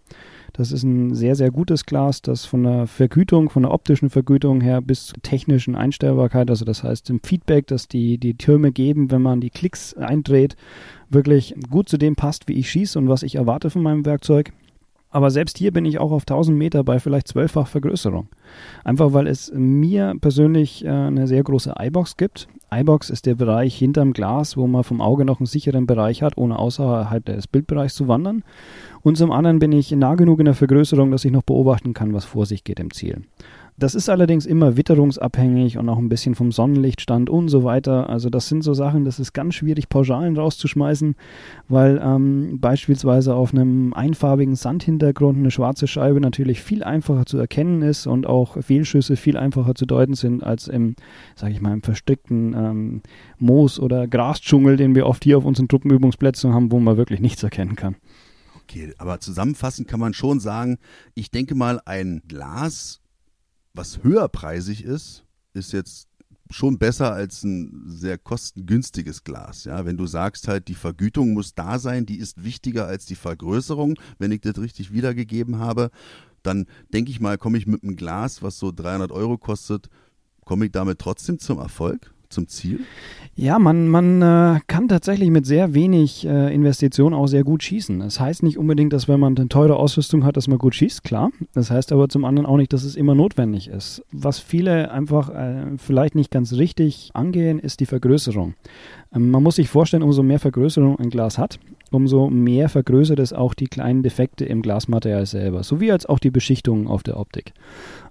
Das 0.52 0.72
ist 0.72 0.82
ein 0.82 1.14
sehr, 1.14 1.36
sehr 1.36 1.50
gutes 1.50 1.86
Glas, 1.86 2.22
das 2.22 2.44
von 2.44 2.62
der 2.62 2.86
Vergütung, 2.86 3.50
von 3.50 3.62
der 3.62 3.72
optischen 3.72 4.10
Vergütung 4.10 4.60
her 4.60 4.80
bis 4.80 5.06
zur 5.06 5.22
technischen 5.22 5.76
Einstellbarkeit, 5.76 6.50
also 6.50 6.64
das 6.64 6.82
heißt 6.82 7.10
im 7.10 7.20
Feedback, 7.20 7.66
das 7.66 7.88
die, 7.88 8.18
die 8.18 8.34
Türme 8.34 8.72
geben, 8.72 9.10
wenn 9.10 9.22
man 9.22 9.40
die 9.40 9.50
Klicks 9.50 9.94
eindreht, 9.94 10.56
wirklich 11.08 11.54
gut 11.70 11.88
zu 11.88 11.98
dem 11.98 12.16
passt, 12.16 12.48
wie 12.48 12.54
ich 12.54 12.70
schieße 12.70 12.98
und 12.98 13.08
was 13.08 13.22
ich 13.22 13.36
erwarte 13.36 13.70
von 13.70 13.82
meinem 13.82 14.04
Werkzeug. 14.04 14.52
Aber 15.10 15.30
selbst 15.30 15.58
hier 15.58 15.72
bin 15.72 15.84
ich 15.84 15.98
auch 15.98 16.12
auf 16.12 16.22
1000 16.22 16.56
Meter 16.56 16.84
bei 16.84 17.00
vielleicht 17.00 17.28
zwölffach 17.28 17.66
Vergrößerung. 17.66 18.28
Einfach 18.84 19.12
weil 19.12 19.26
es 19.26 19.52
mir 19.52 20.14
persönlich 20.20 20.84
äh, 20.84 20.88
eine 20.88 21.26
sehr 21.26 21.42
große 21.42 21.74
iBox 21.78 22.16
gibt. 22.16 22.48
iBox 22.72 23.10
ist 23.10 23.26
der 23.26 23.34
Bereich 23.34 23.76
hinterm 23.76 24.12
Glas, 24.12 24.56
wo 24.56 24.66
man 24.66 24.84
vom 24.84 25.00
Auge 25.00 25.24
noch 25.24 25.40
einen 25.40 25.46
sicheren 25.46 25.86
Bereich 25.86 26.22
hat, 26.22 26.36
ohne 26.36 26.58
außerhalb 26.58 27.24
des 27.24 27.46
Bildbereichs 27.48 27.94
zu 27.94 28.06
wandern. 28.06 28.44
Und 29.02 29.16
zum 29.16 29.32
anderen 29.32 29.58
bin 29.58 29.72
ich 29.72 29.90
nah 29.92 30.14
genug 30.14 30.38
in 30.38 30.44
der 30.44 30.54
Vergrößerung, 30.54 31.10
dass 31.10 31.24
ich 31.24 31.32
noch 31.32 31.42
beobachten 31.42 31.94
kann, 31.94 32.12
was 32.12 32.24
vor 32.24 32.46
sich 32.46 32.62
geht 32.62 32.78
im 32.78 32.92
Ziel. 32.92 33.22
Das 33.80 33.94
ist 33.94 34.10
allerdings 34.10 34.44
immer 34.44 34.76
witterungsabhängig 34.76 35.78
und 35.78 35.88
auch 35.88 35.96
ein 35.96 36.10
bisschen 36.10 36.34
vom 36.34 36.52
Sonnenlichtstand 36.52 37.30
und 37.30 37.48
so 37.48 37.64
weiter. 37.64 38.10
Also 38.10 38.28
das 38.28 38.46
sind 38.46 38.62
so 38.62 38.74
Sachen, 38.74 39.06
das 39.06 39.18
ist 39.18 39.32
ganz 39.32 39.54
schwierig, 39.54 39.88
Pauschalen 39.88 40.36
rauszuschmeißen, 40.36 41.16
weil 41.66 41.98
ähm, 42.04 42.58
beispielsweise 42.60 43.34
auf 43.34 43.54
einem 43.54 43.94
einfarbigen 43.94 44.54
Sandhintergrund 44.54 45.38
eine 45.38 45.50
schwarze 45.50 45.86
Scheibe 45.86 46.20
natürlich 46.20 46.60
viel 46.60 46.84
einfacher 46.84 47.24
zu 47.24 47.38
erkennen 47.38 47.80
ist 47.80 48.06
und 48.06 48.26
auch 48.26 48.62
Fehlschüsse 48.62 49.16
viel 49.16 49.38
einfacher 49.38 49.74
zu 49.74 49.86
deuten 49.86 50.12
sind 50.12 50.44
als 50.44 50.68
im, 50.68 50.94
sage 51.34 51.54
ich 51.54 51.62
mal, 51.62 51.72
im 51.72 51.82
verstrickten 51.82 52.52
ähm, 52.52 53.02
Moos- 53.38 53.80
oder 53.80 54.06
Grasdschungel, 54.06 54.76
den 54.76 54.94
wir 54.94 55.06
oft 55.06 55.24
hier 55.24 55.38
auf 55.38 55.46
unseren 55.46 55.68
Truppenübungsplätzen 55.68 56.52
haben, 56.52 56.70
wo 56.70 56.80
man 56.80 56.98
wirklich 56.98 57.20
nichts 57.20 57.42
erkennen 57.42 57.76
kann. 57.76 57.96
Okay, 58.62 58.92
aber 58.98 59.20
zusammenfassend 59.20 59.88
kann 59.88 60.00
man 60.00 60.12
schon 60.12 60.38
sagen, 60.38 60.76
ich 61.14 61.30
denke 61.30 61.54
mal, 61.54 61.80
ein 61.86 62.20
Glas 62.28 63.00
was 63.74 64.02
höherpreisig 64.02 64.84
ist, 64.84 65.24
ist 65.52 65.72
jetzt 65.72 66.08
schon 66.50 66.78
besser 66.78 67.12
als 67.12 67.44
ein 67.44 67.84
sehr 67.86 68.18
kostengünstiges 68.18 69.22
Glas. 69.24 69.64
Ja, 69.64 69.84
wenn 69.84 69.96
du 69.96 70.06
sagst 70.06 70.48
halt, 70.48 70.68
die 70.68 70.74
Vergütung 70.74 71.32
muss 71.32 71.54
da 71.54 71.78
sein, 71.78 72.06
die 72.06 72.18
ist 72.18 72.42
wichtiger 72.42 72.86
als 72.86 73.06
die 73.06 73.14
Vergrößerung, 73.14 73.94
wenn 74.18 74.32
ich 74.32 74.40
das 74.40 74.58
richtig 74.58 74.92
wiedergegeben 74.92 75.58
habe, 75.58 75.90
dann 76.42 76.66
denke 76.92 77.10
ich 77.10 77.20
mal, 77.20 77.38
komme 77.38 77.58
ich 77.58 77.66
mit 77.66 77.82
einem 77.82 77.96
Glas, 77.96 78.42
was 78.42 78.58
so 78.58 78.72
300 78.72 79.12
Euro 79.12 79.38
kostet, 79.38 79.88
komme 80.44 80.66
ich 80.66 80.72
damit 80.72 80.98
trotzdem 80.98 81.38
zum 81.38 81.58
Erfolg? 81.58 82.12
Zum 82.30 82.48
Ziel? 82.48 82.80
Ja, 83.36 83.58
man, 83.58 83.88
man 83.88 84.22
äh, 84.22 84.60
kann 84.66 84.88
tatsächlich 84.88 85.30
mit 85.30 85.46
sehr 85.46 85.74
wenig 85.74 86.26
äh, 86.26 86.54
Investition 86.54 87.14
auch 87.14 87.26
sehr 87.26 87.44
gut 87.44 87.62
schießen. 87.62 88.00
Das 88.00 88.20
heißt 88.20 88.42
nicht 88.42 88.58
unbedingt, 88.58 88.92
dass 88.92 89.08
wenn 89.08 89.20
man 89.20 89.36
eine 89.36 89.48
teure 89.48 89.76
Ausrüstung 89.76 90.24
hat, 90.24 90.36
dass 90.36 90.48
man 90.48 90.58
gut 90.58 90.74
schießt, 90.74 91.04
klar. 91.04 91.30
Das 91.54 91.70
heißt 91.70 91.92
aber 91.92 92.08
zum 92.08 92.24
anderen 92.24 92.46
auch 92.46 92.56
nicht, 92.56 92.72
dass 92.72 92.84
es 92.84 92.96
immer 92.96 93.14
notwendig 93.14 93.68
ist. 93.68 94.02
Was 94.12 94.38
viele 94.38 94.90
einfach 94.90 95.30
äh, 95.30 95.78
vielleicht 95.78 96.14
nicht 96.14 96.30
ganz 96.30 96.52
richtig 96.52 97.10
angehen, 97.14 97.58
ist 97.58 97.80
die 97.80 97.86
Vergrößerung. 97.86 98.54
Ähm, 99.14 99.30
man 99.30 99.42
muss 99.42 99.56
sich 99.56 99.68
vorstellen, 99.68 100.02
umso 100.02 100.22
mehr 100.22 100.38
Vergrößerung 100.38 100.98
ein 100.98 101.10
Glas 101.10 101.38
hat, 101.38 101.58
umso 101.90 102.30
mehr 102.30 102.68
vergrößert 102.68 103.18
es 103.18 103.32
auch 103.32 103.54
die 103.54 103.66
kleinen 103.66 104.02
Defekte 104.02 104.44
im 104.44 104.62
Glasmaterial 104.62 105.26
selber, 105.26 105.62
sowie 105.62 105.92
als 105.92 106.06
auch 106.06 106.18
die 106.18 106.30
Beschichtung 106.30 106.88
auf 106.88 107.02
der 107.02 107.18
Optik. 107.18 107.52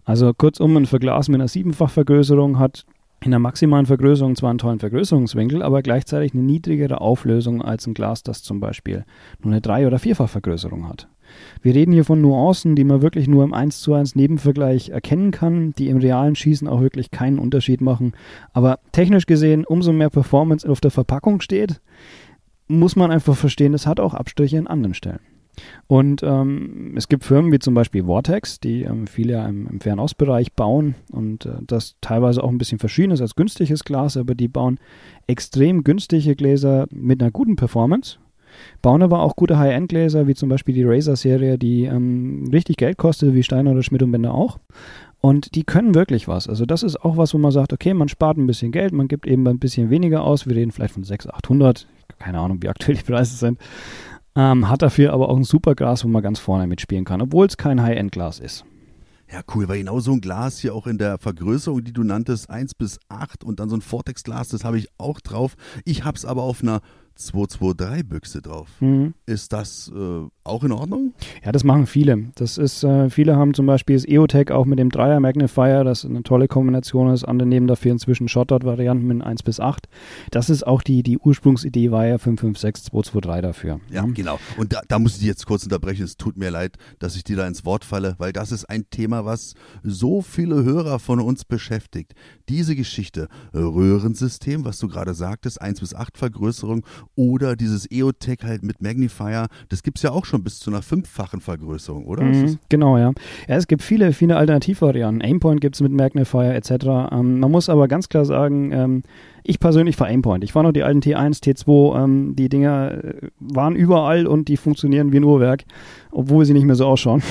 Also 0.06 0.34
kurzum, 0.34 0.76
ein 0.76 0.86
Verglas 0.86 1.30
mit 1.30 1.36
einer 1.36 1.48
Siebenfachvergrößerung 1.48 2.58
hat 2.58 2.86
in 3.22 3.32
der 3.32 3.40
maximalen 3.40 3.86
Vergrößerung 3.86 4.36
zwar 4.36 4.50
einen 4.50 4.60
tollen 4.60 4.80
Vergrößerungswinkel, 4.80 5.62
aber 5.62 5.82
gleichzeitig 5.82 6.34
eine 6.34 6.44
niedrigere 6.44 7.02
Auflösung 7.02 7.62
als 7.62 7.86
ein 7.86 7.94
Glas, 7.94 8.24
das 8.24 8.44
zum 8.44 8.60
Beispiel 8.60 9.04
nur 9.44 9.52
eine 9.52 9.62
Drei- 9.62 9.88
oder 9.88 10.00
Vierfachvergrößerung 10.00 10.88
hat. 10.88 11.08
Wir 11.62 11.76
reden 11.76 11.92
hier 11.92 12.06
von 12.06 12.22
Nuancen, 12.22 12.76
die 12.76 12.84
man 12.84 13.02
wirklich 13.02 13.28
nur 13.28 13.44
im 13.44 13.54
1 13.54 13.82
zu 13.82 13.94
1 13.94 14.16
Nebenvergleich 14.16 14.90
erkennen 14.90 15.32
kann, 15.32 15.74
die 15.78 15.90
im 15.90 15.98
realen 15.98 16.36
Schießen 16.36 16.68
auch 16.68 16.82
wirklich 16.82 17.12
keinen 17.12 17.40
Unterschied 17.40 17.82
machen. 17.82 18.14
Aber 18.54 18.80
technisch 18.94 19.26
gesehen, 19.26 19.66
umso 19.66 19.92
mehr 19.92 20.10
Performance 20.10 20.68
auf 20.68 20.82
der 20.82 20.92
Verpackung 20.92 21.42
steht, 21.42 21.82
muss 22.68 22.96
man 22.96 23.12
einfach 23.12 23.36
verstehen, 23.36 23.74
das 23.74 23.86
hat 23.86 24.00
auch 24.00 24.14
Abstriche 24.14 24.58
in 24.58 24.68
anderen 24.68 24.94
Stellen. 24.94 25.20
Und 25.88 26.22
ähm, 26.24 26.93
es 26.95 27.08
gibt 27.08 27.24
Firmen 27.24 27.52
wie 27.52 27.60
zum 27.60 27.74
Beispiel 27.74 28.04
Vortex, 28.04 28.60
die 28.60 28.84
ähm, 28.84 29.08
viele 29.08 29.34
ja 29.34 29.48
im, 29.48 29.67
im 29.67 29.80
Fernostbereich 29.80 30.54
bauen 30.54 30.95
und 31.12 31.45
äh, 31.45 31.54
das 31.65 31.95
teilweise 32.02 32.43
auch 32.43 32.50
ein 32.50 32.58
bisschen 32.58 32.80
verschieden 32.80 33.12
ist 33.12 33.22
als 33.22 33.36
günstiges 33.36 33.84
Glas, 33.84 34.17
aber 34.17 34.36
die 34.36 34.48
bauen 34.48 34.80
extrem 35.28 35.84
günstige 35.84 36.36
Gläser 36.36 36.88
mit 36.91 37.22
einer 37.22 37.32
guten 37.32 37.56
Performance. 37.56 38.17
Bauen 38.82 39.04
aber 39.04 39.22
auch 39.22 39.36
gute 39.36 39.58
High-End-Gläser, 39.58 40.28
wie 40.28 40.36
zum 40.36 40.50
Beispiel 40.50 40.74
die 40.74 40.84
Razer-Serie, 40.84 41.58
die 41.58 41.86
ähm, 41.86 42.50
richtig 42.52 42.78
Geld 42.78 42.98
kostet, 42.98 43.34
wie 43.34 43.43
Steiner 43.43 43.72
oder 43.72 43.84
Schmidt 43.84 44.04
und 44.04 44.12
Bender 44.12 44.34
auch. 44.34 44.60
Und 45.22 45.56
die 45.56 45.63
können 45.63 45.95
wirklich 45.95 46.28
was. 46.28 46.48
Also 46.48 46.65
das 46.65 46.82
ist 46.82 47.04
auch 47.04 47.17
was, 47.17 47.34
wo 47.34 47.38
man 47.38 47.52
sagt, 47.52 47.74
okay, 47.74 47.93
man 47.93 48.08
spart 48.08 48.38
ein 48.38 48.48
bisschen 48.48 48.72
Geld, 48.72 48.93
man 48.93 49.08
gibt 49.08 49.28
eben 49.28 49.48
ein 49.48 49.60
bisschen 49.60 49.89
weniger 49.89 50.24
aus. 50.24 50.48
Wir 50.48 50.56
reden 50.56 50.72
vielleicht 50.72 50.93
von 50.93 51.04
600, 51.04 51.36
800. 51.36 51.88
Keine 52.19 52.39
Ahnung, 52.39 52.62
wie 52.62 52.69
aktuell 52.69 52.98
die 52.98 53.04
Preise 53.04 53.36
sind. 53.36 53.60
Ähm, 54.36 54.70
hat 54.70 54.82
dafür 54.82 55.13
aber 55.13 55.30
auch 55.30 55.38
ein 55.38 55.44
super 55.44 55.76
Glas, 55.76 56.04
wo 56.04 56.08
man 56.08 56.22
ganz 56.22 56.39
vorne 56.39 56.68
mitspielen 56.68 57.06
kann, 57.06 57.22
obwohl 57.22 57.48
es 57.48 57.58
kein 57.58 57.82
High-End-Glas 57.82 58.39
ist. 58.39 58.65
Ja, 59.32 59.42
cool, 59.54 59.68
weil 59.68 59.78
genau 59.78 60.00
so 60.00 60.12
ein 60.12 60.22
Glas 60.22 60.58
hier 60.58 60.74
auch 60.74 60.88
in 60.88 60.98
der 60.98 61.20
Vergrößerung, 61.20 61.84
die 61.84 61.94
du 61.94 62.04
nanntest, 62.04 62.50
1 62.50 62.74
bis 62.74 63.00
8 63.10 63.44
und 63.44 63.60
dann 63.60 63.70
so 63.70 63.76
ein 63.76 63.82
Vortex-Glas, 63.82 64.50
das 64.50 64.63
habe 64.63 64.80
ich 64.80 64.88
auch 64.98 65.20
drauf. 65.20 65.56
Ich 65.86 66.04
habe 66.04 66.18
es 66.18 66.26
aber 66.26 66.42
auf 66.44 66.63
einer 66.63 66.82
223-Büchse 67.20 68.42
drauf. 68.42 68.68
Mhm. 68.80 69.14
Ist 69.26 69.54
das 69.54 69.92
äh, 69.94 70.28
auch 70.44 70.64
in 70.64 70.72
Ordnung? 70.72 71.14
Ja, 71.44 71.52
das 71.52 71.64
machen 71.64 71.86
viele. 71.86 72.32
Das 72.36 72.58
ist, 72.58 72.84
äh, 72.84 73.10
viele 73.10 73.36
haben 73.36 73.54
zum 73.54 73.66
Beispiel 73.66 73.96
das 73.96 74.08
EOTech 74.08 74.52
auch 74.52 74.66
mit 74.66 74.80
dem 74.80 74.90
Dreier 74.90 75.20
Magnifier, 75.20 75.84
das 75.84 76.06
eine 76.06 76.24
tolle 76.24 76.48
Kombination 76.48 77.12
ist. 77.14 77.24
Andere 77.24 77.48
nehmen 77.48 77.68
dafür 77.68 77.92
inzwischen 77.92 78.28
Shotdot-Varianten 78.28 79.06
mit 79.06 79.22
1 79.22 79.44
bis 79.44 79.60
8. 79.60 79.88
Das 80.32 80.50
ist 80.50 80.66
auch 80.66 80.82
die, 80.82 81.04
die 81.04 81.18
Ursprungsidee 81.18 81.92
war 81.92 82.06
ja 82.06 82.18
556 82.18 82.86
223 82.86 83.42
dafür. 83.42 83.80
Ja, 83.92 84.06
mhm. 84.06 84.14
genau. 84.14 84.40
Und 84.58 84.74
da, 84.74 84.82
da 84.88 85.00
muss 85.00 85.14
ich 85.14 85.20
dich 85.20 85.28
jetzt 85.28 85.46
kurz 85.46 85.64
unterbrechen. 85.64 86.04
Es 86.04 86.18
tut 86.18 86.38
mir 86.38 86.50
leid, 86.50 86.78
dass 87.00 87.16
ich 87.16 87.24
dir 87.24 87.36
da 87.36 87.48
ins 87.48 87.66
Wort 87.66 87.86
falle, 87.86 88.16
weil 88.18 88.34
das 88.34 88.52
ist 88.52 88.66
ein 88.66 88.90
Thema, 88.90 89.26
was 89.26 89.54
so 89.84 90.22
viele 90.22 90.64
Hörer 90.64 91.00
von 91.00 91.20
uns 91.20 91.46
beschäftigt. 91.46 92.14
Diese 92.48 92.76
Geschichte, 92.76 93.28
Röhrensystem, 93.54 94.66
was 94.66 94.80
du 94.80 94.88
gerade 94.88 95.14
sagtest, 95.14 95.62
1 95.62 95.80
bis 95.80 95.94
8 95.94 96.18
Vergrößerung 96.18 96.86
oder 97.15 97.56
dieses 97.56 97.89
EOTech 97.91 98.39
halt 98.43 98.63
mit 98.63 98.82
Magnifier, 98.82 99.48
das 99.67 99.84
gibt 99.84 99.98
es 99.98 100.04
ja 100.04 100.12
auch 100.12 100.26
schon 100.26 100.43
bis 100.43 100.60
zu 100.60 100.69
einer 100.72 100.82
fünffachen 100.82 101.41
Vergrößerung, 101.41 102.06
oder? 102.06 102.24
Mhm, 102.24 102.60
genau, 102.69 102.98
ja. 102.98 103.12
Ja, 103.48 103.56
es 103.56 103.67
gibt 103.67 103.82
viele, 103.82 104.13
viele 104.13 104.38
Alternativvarianten. 104.38 105.22
Aimpoint 105.22 105.62
gibt 105.62 105.76
es 105.76 105.82
mit 105.82 105.91
Magnifier 105.91 106.56
etc. 106.56 107.12
Ähm, 107.12 107.39
man 107.39 107.52
muss 107.52 107.69
aber 107.69 107.88
ganz 107.88 108.10
klar 108.10 108.26
sagen, 108.26 108.72
ähm, 108.72 109.04
ich 109.43 109.60
persönlich 109.60 109.95
fahre 109.95 110.12
Aimpoint. 110.12 110.43
Ich 110.43 110.54
fahre 110.54 110.65
noch 110.65 110.74
die 110.74 110.84
alten 110.84 111.00
T1, 111.00 111.43
T2. 111.43 112.04
Ähm, 112.04 112.36
die 112.36 112.50
Dinger 112.50 113.04
äh, 113.04 113.13
waren 113.39 113.76
überall 113.76 114.28
und 114.28 114.48
die 114.48 114.58
funktionieren 114.58 115.12
wie 115.12 115.17
ein 115.17 115.24
Uhrwerk, 115.24 115.65
obwohl 116.12 116.45
sie 116.45 116.54
nicht 116.54 116.65
mehr 116.65 116.76
so 116.76 116.86
ausschauen. 116.86 117.22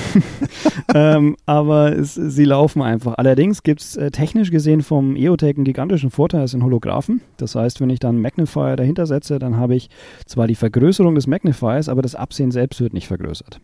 ähm, 0.93 1.35
aber 1.45 1.97
es, 1.97 2.15
sie 2.15 2.45
laufen 2.45 2.81
einfach. 2.81 3.15
Allerdings 3.17 3.63
gibt 3.63 3.81
es 3.81 3.97
äh, 3.97 4.11
technisch 4.11 4.51
gesehen 4.51 4.81
vom 4.81 5.15
EOTech 5.15 5.57
einen 5.57 5.65
gigantischen 5.65 6.11
Vorteil, 6.11 6.43
es 6.43 6.51
sind 6.51 6.63
Holographen. 6.63 7.21
Das 7.37 7.55
heißt, 7.55 7.81
wenn 7.81 7.89
ich 7.89 7.99
dann 7.99 8.15
einen 8.15 8.21
Magnifier 8.21 8.75
dahinter 8.75 9.05
setze, 9.05 9.39
dann 9.39 9.57
habe 9.57 9.75
ich 9.75 9.89
zwar 10.25 10.47
die 10.47 10.55
Vergrößerung 10.55 11.15
des 11.15 11.27
Magnifiers, 11.27 11.89
aber 11.89 12.01
das 12.01 12.15
Absehen 12.15 12.51
selbst 12.51 12.81
wird 12.81 12.93
nicht 12.93 13.07
vergrößert. 13.07 13.59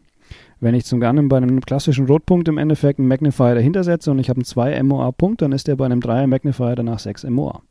Wenn 0.59 0.75
ich 0.75 0.85
zum 0.85 0.99
Garnen 0.99 1.27
bei 1.27 1.37
einem 1.37 1.61
klassischen 1.61 2.07
Rotpunkt 2.07 2.47
im 2.47 2.57
Endeffekt 2.57 2.99
einen 2.99 3.07
Magnifier 3.07 3.55
dahinter 3.55 3.83
setze 3.83 4.11
und 4.11 4.19
ich 4.19 4.29
habe 4.29 4.37
einen 4.37 4.45
2 4.45 4.81
MOA-Punkt, 4.83 5.41
dann 5.41 5.51
ist 5.51 5.67
der 5.67 5.75
bei 5.75 5.85
einem 5.85 6.01
3 6.01 6.27
Magnifier 6.27 6.75
danach 6.75 6.99
6 6.99 7.25
MOA. 7.25 7.61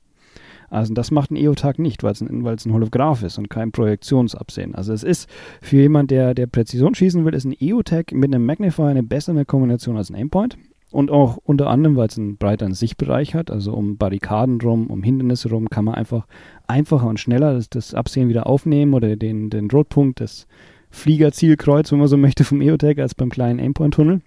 Also 0.75 0.93
das 0.93 1.11
macht 1.11 1.31
ein 1.31 1.37
EOTAG 1.37 1.79
nicht, 1.79 2.03
weil 2.03 2.13
es 2.13 2.21
ein, 2.21 2.47
ein 2.47 2.73
Holograph 2.73 3.23
ist 3.23 3.39
und 3.39 3.49
kein 3.49 3.73
Projektionsabsehen. 3.73 4.75
Also 4.75 4.93
es 4.93 5.03
ist 5.03 5.29
für 5.63 5.77
jemand, 5.77 6.11
der, 6.11 6.35
der 6.35 6.47
Präzision 6.47 6.95
schießen 6.95 7.25
will, 7.25 7.35
ist 7.35 7.45
ein 7.45 7.57
EOTAG 7.59 8.13
mit 8.13 8.35
einem 8.35 8.45
Magnifier 8.45 8.87
eine 8.87 9.03
bessere 9.03 9.45
Kombination 9.45 9.97
als 9.97 10.11
ein 10.11 10.17
Aimpoint. 10.17 10.59
Und 10.91 11.11
auch 11.11 11.39
unter 11.39 11.69
anderem, 11.69 11.97
weil 11.97 12.07
es 12.07 12.19
einen 12.19 12.37
breiteren 12.37 12.75
Sichtbereich 12.75 13.35
hat, 13.35 13.51
also 13.51 13.73
um 13.73 13.97
Barrikaden 13.97 14.61
rum, 14.61 14.87
um 14.87 15.03
Hindernisse 15.03 15.51
rum, 15.51 15.69
kann 15.69 15.85
man 15.85 15.95
einfach 15.95 16.27
einfacher 16.69 17.09
und 17.09 17.19
schneller 17.19 17.55
das, 17.55 17.69
das 17.69 17.95
Absehen 17.95 18.29
wieder 18.29 18.47
aufnehmen 18.47 18.95
oder 18.95 19.17
den, 19.17 19.51
den 19.51 19.71
Rotpunkt, 19.71 20.21
das 20.21 20.47
Fliegerzielkreuz, 20.91 21.91
wenn 21.91 21.99
man 21.99 22.09
so 22.09 22.17
möchte, 22.19 22.45
vom 22.45 22.61
EOTech 22.61 23.01
als 23.01 23.15
beim 23.15 23.31
kleinen 23.31 23.61
Aimpoint-Tunnel. 23.61 24.21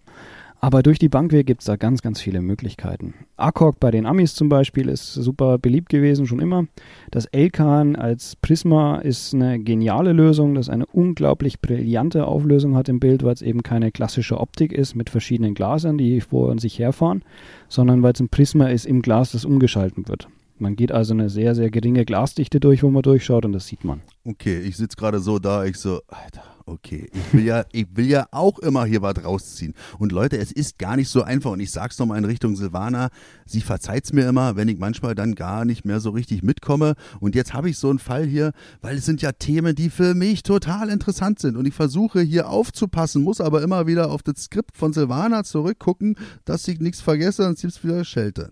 Aber 0.59 0.81
durch 0.81 0.97
die 0.97 1.09
Bankweg 1.09 1.45
gibt 1.45 1.61
es 1.61 1.67
da 1.67 1.75
ganz, 1.75 2.01
ganz 2.01 2.19
viele 2.19 2.41
Möglichkeiten. 2.41 3.13
ACOG 3.35 3.79
bei 3.79 3.91
den 3.91 4.07
Amis 4.07 4.33
zum 4.33 4.49
Beispiel 4.49 4.89
ist 4.89 5.13
super 5.13 5.59
beliebt 5.59 5.89
gewesen, 5.89 6.25
schon 6.25 6.39
immer. 6.39 6.65
Das 7.11 7.25
Elkan 7.25 7.95
als 7.95 8.35
Prisma 8.35 8.97
ist 8.97 9.35
eine 9.35 9.59
geniale 9.59 10.13
Lösung, 10.13 10.55
das 10.55 10.69
eine 10.69 10.87
unglaublich 10.87 11.61
brillante 11.61 12.25
Auflösung 12.25 12.75
hat 12.75 12.89
im 12.89 12.99
Bild, 12.99 13.23
weil 13.23 13.33
es 13.33 13.43
eben 13.43 13.61
keine 13.61 13.91
klassische 13.91 14.39
Optik 14.39 14.73
ist 14.73 14.95
mit 14.95 15.11
verschiedenen 15.11 15.53
Glasern, 15.53 15.97
die 15.99 16.21
vor 16.21 16.49
und 16.49 16.59
sich 16.59 16.79
herfahren, 16.79 17.23
sondern 17.69 18.01
weil 18.01 18.13
es 18.13 18.19
ein 18.19 18.29
Prisma 18.29 18.67
ist 18.67 18.85
im 18.85 19.03
Glas, 19.03 19.33
das 19.33 19.45
umgeschalten 19.45 20.07
wird. 20.07 20.27
Man 20.57 20.75
geht 20.75 20.91
also 20.91 21.13
eine 21.13 21.29
sehr, 21.29 21.53
sehr 21.53 21.69
geringe 21.69 22.03
Glasdichte 22.03 22.59
durch, 22.59 22.81
wo 22.81 22.89
man 22.89 23.03
durchschaut 23.03 23.45
und 23.45 23.51
das 23.51 23.67
sieht 23.67 23.83
man. 23.83 24.01
Okay, 24.25 24.59
ich 24.59 24.75
sitze 24.75 24.97
gerade 24.97 25.19
so 25.19 25.37
da, 25.37 25.65
ich 25.65 25.77
so, 25.77 26.01
Alter 26.07 26.56
okay. 26.67 27.09
Ich 27.13 27.33
will 27.33 27.45
ja, 27.45 27.65
ich 27.71 27.87
will 27.93 28.07
ja 28.07 28.27
auch 28.31 28.59
immer 28.59 28.85
hier 28.85 29.01
was 29.01 29.23
rausziehen. 29.23 29.73
Und 29.97 30.11
Leute, 30.11 30.37
es 30.37 30.51
ist 30.51 30.77
gar 30.77 30.95
nicht 30.95 31.09
so 31.09 31.23
einfach. 31.23 31.51
Und 31.51 31.59
ich 31.59 31.71
sag's 31.71 31.97
nochmal 31.97 32.17
in 32.17 32.25
Richtung 32.25 32.55
Silvana. 32.55 33.09
Sie 33.45 33.61
verzeiht's 33.61 34.13
mir 34.13 34.27
immer, 34.27 34.55
wenn 34.55 34.67
ich 34.67 34.77
manchmal 34.77 35.15
dann 35.15 35.35
gar 35.35 35.65
nicht 35.65 35.85
mehr 35.85 35.99
so 35.99 36.11
richtig 36.11 36.43
mitkomme. 36.43 36.95
Und 37.19 37.35
jetzt 37.35 37.53
habe 37.53 37.69
ich 37.69 37.77
so 37.77 37.89
einen 37.89 37.99
Fall 37.99 38.25
hier, 38.25 38.51
weil 38.81 38.97
es 38.97 39.05
sind 39.05 39.21
ja 39.21 39.31
Themen, 39.31 39.75
die 39.75 39.89
für 39.89 40.13
mich 40.13 40.43
total 40.43 40.89
interessant 40.89 41.39
sind. 41.39 41.57
Und 41.57 41.65
ich 41.65 41.73
versuche 41.73 42.21
hier 42.21 42.49
aufzupassen, 42.49 43.23
muss 43.23 43.41
aber 43.41 43.61
immer 43.61 43.87
wieder 43.87 44.11
auf 44.11 44.21
das 44.21 44.43
Skript 44.43 44.77
von 44.77 44.93
Silvana 44.93 45.43
zurückgucken, 45.43 46.15
dass 46.45 46.67
ich 46.67 46.79
nichts 46.79 47.01
vergesse, 47.01 47.43
sonst 47.43 47.61
gibt's 47.61 47.83
wieder 47.83 48.03
Schelte. 48.03 48.51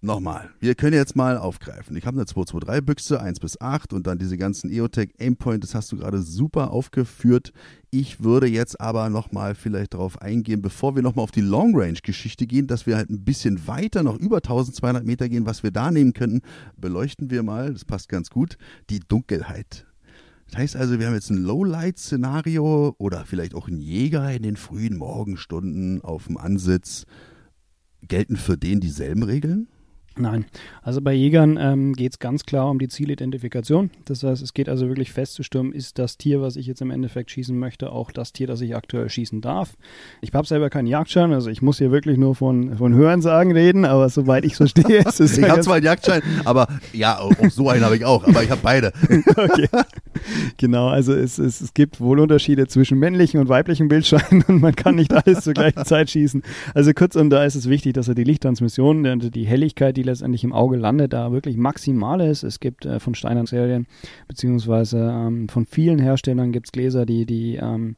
Nochmal, 0.00 0.50
wir 0.60 0.74
können 0.74 0.94
jetzt 0.94 1.16
mal 1.16 1.38
aufgreifen. 1.38 1.96
Ich 1.96 2.06
habe 2.06 2.16
eine 2.16 2.24
223-Büchse, 2.24 3.20
1 3.20 3.40
bis 3.40 3.60
8 3.60 3.92
und 3.92 4.06
dann 4.06 4.18
diese 4.18 4.36
ganzen 4.36 4.70
EOTech 4.70 5.14
Aimpoint, 5.18 5.64
das 5.64 5.74
hast 5.74 5.92
du 5.92 5.96
gerade 5.96 6.22
super 6.22 6.70
aufgeführt. 6.70 7.52
Ich 7.90 8.22
würde 8.22 8.46
jetzt 8.46 8.80
aber 8.80 9.08
nochmal 9.08 9.54
vielleicht 9.54 9.94
darauf 9.94 10.20
eingehen, 10.20 10.62
bevor 10.62 10.96
wir 10.96 11.02
nochmal 11.02 11.22
auf 11.22 11.30
die 11.30 11.40
Long 11.40 11.74
Range 11.76 11.98
Geschichte 12.02 12.46
gehen, 12.46 12.66
dass 12.66 12.86
wir 12.86 12.96
halt 12.96 13.08
ein 13.08 13.24
bisschen 13.24 13.66
weiter, 13.66 14.02
noch 14.02 14.18
über 14.18 14.38
1200 14.38 15.04
Meter 15.04 15.28
gehen, 15.28 15.46
was 15.46 15.62
wir 15.62 15.70
da 15.70 15.90
nehmen 15.90 16.12
könnten, 16.12 16.42
beleuchten 16.76 17.30
wir 17.30 17.42
mal, 17.42 17.72
das 17.72 17.84
passt 17.84 18.08
ganz 18.08 18.30
gut, 18.30 18.58
die 18.90 19.00
Dunkelheit. 19.00 19.86
Das 20.50 20.58
heißt 20.58 20.76
also, 20.76 20.98
wir 20.98 21.06
haben 21.06 21.14
jetzt 21.14 21.30
ein 21.30 21.42
Lowlight-Szenario 21.42 22.94
oder 22.98 23.24
vielleicht 23.24 23.54
auch 23.54 23.68
einen 23.68 23.80
Jäger 23.80 24.30
in 24.32 24.42
den 24.42 24.56
frühen 24.56 24.96
Morgenstunden 24.96 26.02
auf 26.02 26.26
dem 26.26 26.36
Ansitz 26.36 27.06
gelten 28.08 28.36
für 28.36 28.56
den 28.56 28.80
dieselben 28.80 29.22
Regeln? 29.22 29.68
Nein, 30.16 30.44
also 30.82 31.00
bei 31.00 31.12
Jägern 31.12 31.58
ähm, 31.60 31.92
geht 31.92 32.12
es 32.12 32.18
ganz 32.20 32.44
klar 32.44 32.70
um 32.70 32.78
die 32.78 32.86
Zielidentifikation. 32.86 33.90
Das 34.04 34.22
heißt, 34.22 34.42
es 34.44 34.54
geht 34.54 34.68
also 34.68 34.86
wirklich 34.86 35.10
festzustürmen, 35.10 35.72
ist 35.72 35.98
das 35.98 36.18
Tier, 36.18 36.40
was 36.40 36.54
ich 36.54 36.66
jetzt 36.66 36.80
im 36.82 36.92
Endeffekt 36.92 37.32
schießen 37.32 37.58
möchte, 37.58 37.90
auch 37.90 38.12
das 38.12 38.32
Tier, 38.32 38.46
das 38.46 38.60
ich 38.60 38.76
aktuell 38.76 39.08
schießen 39.10 39.40
darf. 39.40 39.76
Ich 40.20 40.32
habe 40.32 40.46
selber 40.46 40.70
keinen 40.70 40.86
Jagdschein, 40.86 41.32
also 41.32 41.50
ich 41.50 41.62
muss 41.62 41.78
hier 41.78 41.90
wirklich 41.90 42.16
nur 42.16 42.36
von, 42.36 42.76
von 42.76 42.94
Hörensagen 42.94 43.50
reden, 43.50 43.84
aber 43.84 44.08
soweit 44.08 44.44
ich 44.44 44.54
verstehe, 44.54 44.98
ist 44.98 45.18
es. 45.18 45.36
ich 45.38 45.48
habe 45.48 45.62
zwar 45.62 45.76
einen 45.76 45.84
Jagdschein, 45.84 46.22
aber 46.44 46.68
ja, 46.92 47.18
auch 47.18 47.32
so 47.50 47.68
einen 47.68 47.84
habe 47.84 47.96
ich 47.96 48.04
auch, 48.04 48.22
aber 48.22 48.44
ich 48.44 48.50
habe 48.50 48.60
beide. 48.62 48.92
okay. 49.36 49.68
genau, 50.58 50.88
also 50.88 51.12
es, 51.12 51.38
es, 51.38 51.60
es 51.60 51.74
gibt 51.74 52.00
wohl 52.00 52.20
Unterschiede 52.20 52.68
zwischen 52.68 53.00
männlichen 53.00 53.40
und 53.40 53.48
weiblichen 53.48 53.88
Bildschirmen 53.88 54.44
und 54.46 54.60
man 54.60 54.76
kann 54.76 54.94
nicht 54.94 55.12
alles 55.12 55.42
zur 55.42 55.54
gleichen 55.54 55.84
Zeit 55.84 56.10
schießen. 56.10 56.44
Also 56.72 56.92
kurzum, 56.92 57.30
da 57.30 57.44
ist 57.44 57.56
es 57.56 57.68
wichtig, 57.68 57.94
dass 57.94 58.06
er 58.06 58.14
die 58.14 58.22
Lichttransmission, 58.22 59.04
also 59.06 59.28
die 59.28 59.44
Helligkeit, 59.44 59.96
die 59.96 60.03
letztendlich 60.04 60.44
im 60.44 60.52
Auge 60.52 60.76
landet, 60.76 61.12
da 61.12 61.32
wirklich 61.32 61.56
maximal 61.56 62.20
ist. 62.20 62.42
Es 62.42 62.60
gibt 62.60 62.86
äh, 62.86 63.00
von 63.00 63.14
Steinern 63.14 63.46
Serien, 63.46 63.86
beziehungsweise 64.28 64.98
ähm, 64.98 65.48
von 65.48 65.66
vielen 65.66 65.98
Herstellern 65.98 66.52
gibt 66.52 66.66
es 66.66 66.72
Gläser, 66.72 67.06
die, 67.06 67.26
die 67.26 67.56
ähm, 67.56 67.96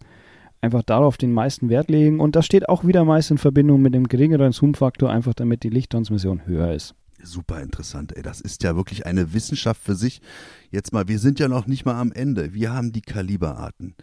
einfach 0.60 0.82
darauf 0.82 1.16
den 1.16 1.32
meisten 1.32 1.68
Wert 1.68 1.90
legen. 1.90 2.20
Und 2.20 2.36
das 2.36 2.46
steht 2.46 2.68
auch 2.68 2.84
wieder 2.84 3.04
meist 3.04 3.30
in 3.30 3.38
Verbindung 3.38 3.82
mit 3.82 3.94
dem 3.94 4.08
geringeren 4.08 4.52
Zoom-Faktor, 4.52 5.10
einfach 5.10 5.34
damit 5.34 5.62
die 5.62 5.70
Lichttransmission 5.70 6.46
höher 6.46 6.72
ist. 6.72 6.94
Super 7.22 7.60
interessant, 7.60 8.16
ey. 8.16 8.22
Das 8.22 8.40
ist 8.40 8.62
ja 8.62 8.76
wirklich 8.76 9.06
eine 9.06 9.32
Wissenschaft 9.32 9.82
für 9.82 9.94
sich. 9.94 10.20
Jetzt 10.70 10.92
mal, 10.92 11.08
wir 11.08 11.18
sind 11.18 11.40
ja 11.40 11.48
noch 11.48 11.66
nicht 11.66 11.84
mal 11.84 11.98
am 11.98 12.12
Ende. 12.12 12.54
Wir 12.54 12.72
haben 12.72 12.92
die 12.92 13.00
Kaliberarten. 13.00 13.94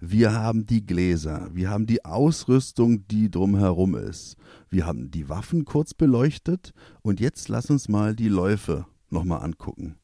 Wir 0.00 0.32
haben 0.32 0.66
die 0.66 0.84
Gläser. 0.84 1.48
Wir 1.52 1.70
haben 1.70 1.86
die 1.86 2.04
Ausrüstung, 2.04 3.06
die 3.08 3.30
drumherum 3.30 3.94
ist. 3.94 4.36
Wir 4.68 4.86
haben 4.86 5.10
die 5.10 5.28
Waffen 5.28 5.64
kurz 5.64 5.94
beleuchtet. 5.94 6.72
Und 7.02 7.20
jetzt 7.20 7.48
lass 7.48 7.70
uns 7.70 7.88
mal 7.88 8.14
die 8.14 8.28
Läufe 8.28 8.86
nochmal 9.08 9.42
angucken. 9.42 9.96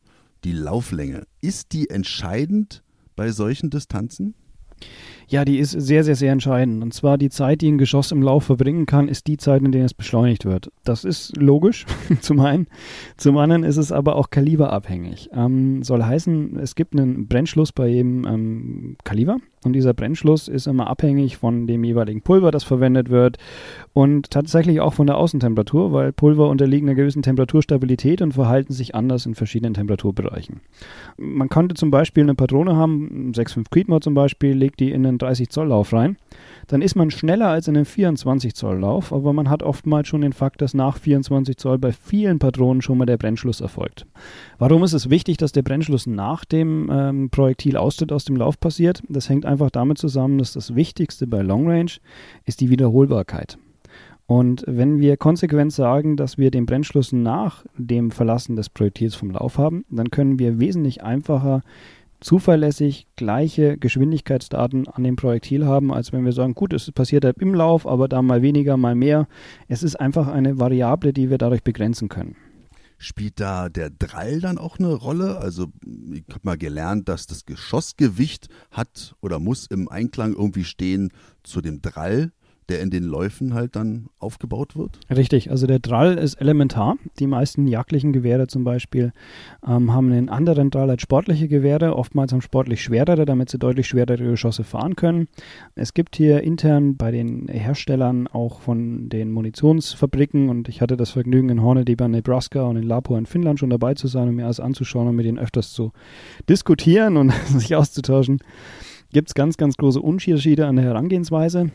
Die 0.44 0.52
Lauflänge. 0.52 1.26
Ist 1.40 1.72
die 1.72 1.90
entscheidend 1.90 2.82
bei 3.16 3.30
solchen 3.32 3.70
Distanzen? 3.70 4.34
Ja, 5.32 5.46
die 5.46 5.58
ist 5.58 5.70
sehr, 5.70 6.04
sehr, 6.04 6.14
sehr 6.14 6.30
entscheidend. 6.30 6.82
Und 6.82 6.92
zwar 6.92 7.16
die 7.16 7.30
Zeit, 7.30 7.62
die 7.62 7.72
ein 7.72 7.78
Geschoss 7.78 8.12
im 8.12 8.20
Lauf 8.20 8.44
verbringen 8.44 8.84
kann, 8.84 9.08
ist 9.08 9.26
die 9.28 9.38
Zeit, 9.38 9.62
in 9.62 9.72
der 9.72 9.86
es 9.86 9.94
beschleunigt 9.94 10.44
wird. 10.44 10.70
Das 10.84 11.04
ist 11.04 11.34
logisch, 11.38 11.86
zum 12.20 12.38
einen. 12.40 12.66
Zum 13.16 13.38
anderen 13.38 13.64
ist 13.64 13.78
es 13.78 13.92
aber 13.92 14.16
auch 14.16 14.28
kaliberabhängig. 14.28 15.30
Ähm, 15.32 15.82
soll 15.84 16.02
heißen, 16.02 16.58
es 16.58 16.74
gibt 16.74 16.94
einen 16.94 17.28
Brennschluss 17.28 17.72
bei 17.72 17.88
jedem 17.88 18.26
ähm, 18.26 18.96
Kaliber. 19.04 19.38
Und 19.64 19.74
dieser 19.74 19.94
Brennschluss 19.94 20.48
ist 20.48 20.66
immer 20.66 20.88
abhängig 20.88 21.36
von 21.36 21.68
dem 21.68 21.84
jeweiligen 21.84 22.20
Pulver, 22.20 22.50
das 22.50 22.64
verwendet 22.64 23.10
wird 23.10 23.38
und 23.92 24.30
tatsächlich 24.30 24.80
auch 24.80 24.92
von 24.92 25.06
der 25.06 25.16
Außentemperatur, 25.16 25.92
weil 25.92 26.12
Pulver 26.12 26.48
unterliegen 26.48 26.88
einer 26.88 26.96
gewissen 26.96 27.22
Temperaturstabilität 27.22 28.22
und 28.22 28.32
verhalten 28.32 28.72
sich 28.72 28.96
anders 28.96 29.24
in 29.24 29.36
verschiedenen 29.36 29.74
Temperaturbereichen. 29.74 30.60
Man 31.16 31.48
könnte 31.48 31.76
zum 31.76 31.92
Beispiel 31.92 32.24
eine 32.24 32.34
Patrone 32.34 32.74
haben, 32.74 33.32
6,5 33.36 33.66
Creedmoor 33.70 34.00
zum 34.00 34.14
Beispiel, 34.14 34.52
legt 34.54 34.80
die 34.80 34.90
in 34.90 35.06
einen 35.06 35.18
30 35.22 35.48
Zoll 35.48 35.68
Lauf 35.68 35.92
rein. 35.92 36.16
Dann 36.68 36.82
ist 36.82 36.94
man 36.94 37.10
schneller 37.10 37.48
als 37.48 37.68
in 37.68 37.76
einem 37.76 37.84
24 37.84 38.54
Zoll 38.54 38.78
Lauf, 38.78 39.12
aber 39.12 39.32
man 39.32 39.50
hat 39.50 39.62
oftmals 39.62 40.08
schon 40.08 40.20
den 40.20 40.32
Fakt, 40.32 40.62
dass 40.62 40.74
nach 40.74 40.98
24 40.98 41.56
Zoll 41.56 41.78
bei 41.78 41.92
vielen 41.92 42.38
Patronen 42.38 42.82
schon 42.82 42.98
mal 42.98 43.06
der 43.06 43.16
Brennschluss 43.16 43.60
erfolgt. 43.60 44.06
Warum 44.58 44.84
ist 44.84 44.92
es 44.92 45.10
wichtig, 45.10 45.36
dass 45.36 45.52
der 45.52 45.62
Brennschluss 45.62 46.06
nach 46.06 46.44
dem 46.44 46.88
ähm, 46.92 47.30
Projektilaustritt 47.30 48.12
aus 48.12 48.24
dem 48.24 48.36
Lauf 48.36 48.58
passiert? 48.58 49.02
Das 49.08 49.28
hängt 49.28 49.46
einfach 49.46 49.70
damit 49.70 49.98
zusammen, 49.98 50.38
dass 50.38 50.52
das 50.52 50.74
Wichtigste 50.74 51.26
bei 51.26 51.42
Long 51.42 51.68
Range 51.68 51.92
ist 52.44 52.60
die 52.60 52.70
Wiederholbarkeit. 52.70 53.58
Und 54.26 54.64
wenn 54.66 54.98
wir 54.98 55.16
konsequent 55.16 55.72
sagen, 55.72 56.16
dass 56.16 56.38
wir 56.38 56.50
den 56.50 56.64
Brennschluss 56.64 57.12
nach 57.12 57.66
dem 57.76 58.10
Verlassen 58.10 58.56
des 58.56 58.70
Projektils 58.70 59.14
vom 59.14 59.30
Lauf 59.30 59.58
haben, 59.58 59.84
dann 59.90 60.10
können 60.10 60.38
wir 60.38 60.58
wesentlich 60.58 61.02
einfacher 61.02 61.60
zuverlässig 62.22 63.06
gleiche 63.16 63.76
Geschwindigkeitsdaten 63.76 64.88
an 64.88 65.04
dem 65.04 65.16
Projektil 65.16 65.66
haben, 65.66 65.92
als 65.92 66.12
wenn 66.12 66.24
wir 66.24 66.32
sagen, 66.32 66.54
gut, 66.54 66.72
es 66.72 66.90
passiert 66.92 67.24
halt 67.24 67.38
im 67.38 67.54
Lauf, 67.54 67.86
aber 67.86 68.08
da 68.08 68.22
mal 68.22 68.42
weniger, 68.42 68.76
mal 68.76 68.94
mehr. 68.94 69.28
Es 69.68 69.82
ist 69.82 69.96
einfach 69.96 70.28
eine 70.28 70.58
Variable, 70.58 71.12
die 71.12 71.30
wir 71.30 71.38
dadurch 71.38 71.62
begrenzen 71.62 72.08
können. 72.08 72.36
Spielt 72.98 73.40
da 73.40 73.68
der 73.68 73.90
Drall 73.90 74.40
dann 74.40 74.58
auch 74.58 74.78
eine 74.78 74.94
Rolle? 74.94 75.38
Also 75.38 75.66
ich 76.12 76.22
habe 76.30 76.40
mal 76.42 76.56
gelernt, 76.56 77.08
dass 77.08 77.26
das 77.26 77.44
Geschossgewicht 77.44 78.48
hat 78.70 79.16
oder 79.20 79.40
muss 79.40 79.66
im 79.66 79.88
Einklang 79.88 80.34
irgendwie 80.34 80.64
stehen 80.64 81.10
zu 81.42 81.60
dem 81.60 81.82
Drall 81.82 82.30
der 82.68 82.80
in 82.80 82.90
den 82.90 83.04
Läufen 83.04 83.54
halt 83.54 83.76
dann 83.76 84.06
aufgebaut 84.18 84.76
wird? 84.76 84.98
Richtig, 85.10 85.50
also 85.50 85.66
der 85.66 85.78
Drall 85.78 86.18
ist 86.18 86.34
elementar. 86.34 86.96
Die 87.18 87.26
meisten 87.26 87.66
jagdlichen 87.66 88.12
Gewehre 88.12 88.46
zum 88.46 88.64
Beispiel 88.64 89.12
ähm, 89.66 89.92
haben 89.92 90.12
einen 90.12 90.28
anderen 90.28 90.70
Drall 90.70 90.90
als 90.90 91.02
sportliche 91.02 91.48
Gewehre. 91.48 91.96
Oftmals 91.96 92.32
haben 92.32 92.40
sportlich 92.40 92.82
schwerere, 92.82 93.24
damit 93.24 93.50
sie 93.50 93.58
deutlich 93.58 93.86
schwerere 93.86 94.24
Geschosse 94.24 94.64
fahren 94.64 94.96
können. 94.96 95.28
Es 95.74 95.94
gibt 95.94 96.16
hier 96.16 96.42
intern 96.42 96.96
bei 96.96 97.10
den 97.10 97.48
Herstellern 97.48 98.28
auch 98.28 98.60
von 98.60 99.08
den 99.08 99.30
Munitionsfabriken 99.32 100.48
und 100.48 100.68
ich 100.68 100.80
hatte 100.80 100.96
das 100.96 101.10
Vergnügen 101.10 101.48
in 101.48 101.62
Hornady 101.62 101.96
bei 101.96 102.08
Nebraska 102.08 102.62
und 102.62 102.76
in 102.76 102.84
Lapua 102.84 103.18
in 103.18 103.26
Finnland 103.26 103.58
schon 103.58 103.70
dabei 103.70 103.94
zu 103.94 104.06
sein 104.06 104.28
und 104.28 104.36
mir 104.36 104.44
alles 104.44 104.60
anzuschauen 104.60 105.08
und 105.08 105.16
mit 105.16 105.26
ihnen 105.26 105.38
öfters 105.38 105.72
zu 105.72 105.92
diskutieren 106.48 107.16
und 107.16 107.32
sich 107.46 107.74
auszutauschen 107.74 108.38
gibt 109.12 109.28
es 109.28 109.34
ganz, 109.34 109.56
ganz 109.56 109.76
große 109.76 110.00
Unterschiede 110.00 110.66
an 110.66 110.76
der 110.76 110.86
Herangehensweise. 110.86 111.70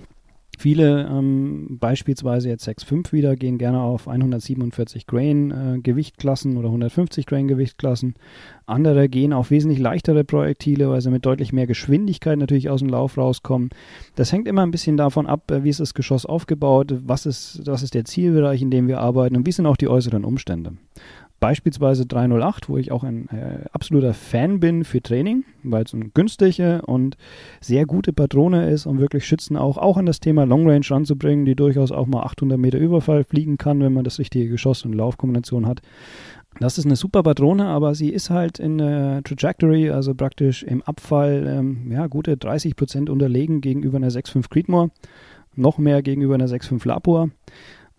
Viele, 0.60 1.08
ähm, 1.08 1.78
beispielsweise 1.80 2.50
jetzt 2.50 2.68
6.5 2.68 3.12
wieder, 3.12 3.36
gehen 3.36 3.60
gerne 3.60 3.80
auf 3.80 4.08
147 4.08 5.06
Grain 5.06 5.52
äh, 5.52 5.80
Gewichtklassen 5.80 6.58
oder 6.58 6.70
150 6.70 7.28
Grain 7.28 7.48
Gewichtklassen. 7.48 8.16
Andere 8.66 9.08
gehen 9.08 9.34
auf 9.34 9.52
wesentlich 9.52 9.78
leichtere 9.78 10.24
Projektile, 10.24 10.90
weil 10.90 11.00
sie 11.02 11.12
mit 11.12 11.28
deutlich 11.28 11.54
mehr 11.54 11.68
Geschwindigkeit 11.68 12.40
natürlich 12.40 12.72
aus 12.72 12.80
dem 12.80 12.90
Lauf 12.90 13.20
rauskommen. 13.20 13.70
Das 14.16 14.32
hängt 14.32 14.48
immer 14.48 14.64
ein 14.64 14.72
bisschen 14.72 14.98
davon 14.98 15.28
ab, 15.28 15.52
äh, 15.52 15.64
wie 15.64 15.70
ist 15.70 15.80
das 15.80 15.94
Geschoss 15.94 16.26
aufgebaut, 16.26 16.92
was 17.06 17.28
ist, 17.28 17.62
was 17.68 17.84
ist 17.84 17.94
der 17.94 18.06
Zielbereich, 18.06 18.64
in 18.64 18.72
dem 18.72 18.88
wir 18.88 19.00
arbeiten 19.00 19.36
und 19.36 19.46
wie 19.46 19.52
sind 19.52 19.68
auch 19.68 19.78
die 19.78 19.88
äußeren 19.88 20.26
Umstände. 20.26 20.74
Beispielsweise 21.40 22.08
308, 22.08 22.68
wo 22.68 22.78
ich 22.78 22.92
auch 22.92 23.04
ein 23.04 23.30
äh, 23.30 23.66
absoluter 23.72 24.16
Fan 24.16 24.60
bin 24.60 24.84
für 24.84 25.02
Training, 25.04 25.44
weil 25.64 25.84
es 25.84 25.94
eine 25.94 26.10
günstige 26.10 26.82
und 26.84 27.16
sehr 27.62 27.86
gute 27.86 28.12
Patrone 28.12 28.70
ist, 28.72 28.88
um 28.88 29.00
wirklich 29.00 29.26
Schützen 29.26 29.56
auch, 29.56 29.78
auch 29.78 29.98
an 29.98 30.08
das 30.08 30.20
Thema 30.20 30.46
Long 30.46 30.68
Range 30.68 30.86
ranzubringen, 30.90 31.46
die 31.46 31.56
durchaus 31.56 31.92
auch 31.92 32.08
mal 32.08 32.24
800 32.24 32.58
Meter 32.58 32.80
Überfall 32.80 33.24
fliegen 33.24 33.58
kann, 33.58 33.82
wenn 33.82 33.94
man 33.94 34.04
das 34.04 34.18
richtige 34.18 34.50
Geschoss 34.50 34.84
und 34.84 34.94
Laufkombination 34.94 35.68
hat. 35.68 35.82
Das 36.60 36.80
ist 36.80 36.86
eine 36.86 36.96
super 36.96 37.22
Patrone, 37.22 37.68
aber 37.68 37.94
sie 37.94 38.10
ist 38.10 38.32
halt 38.32 38.58
in 38.58 38.80
der 38.80 39.22
Trajectory, 39.24 39.92
also 39.92 40.16
praktisch 40.16 40.64
im 40.64 40.82
Abfall, 40.82 41.46
ähm, 41.48 41.92
ja, 41.92 42.08
gute 42.08 42.36
30 42.36 42.76
Prozent 42.76 43.10
unterlegen 43.12 43.62
gegenüber 43.62 43.98
einer 43.98 44.10
6.5 44.10 44.50
Creedmoor, 44.50 44.90
noch 45.56 45.78
mehr 45.78 46.02
gegenüber 46.02 46.34
einer 46.34 46.48
6.5 46.48 46.88
Lapua. 46.88 47.30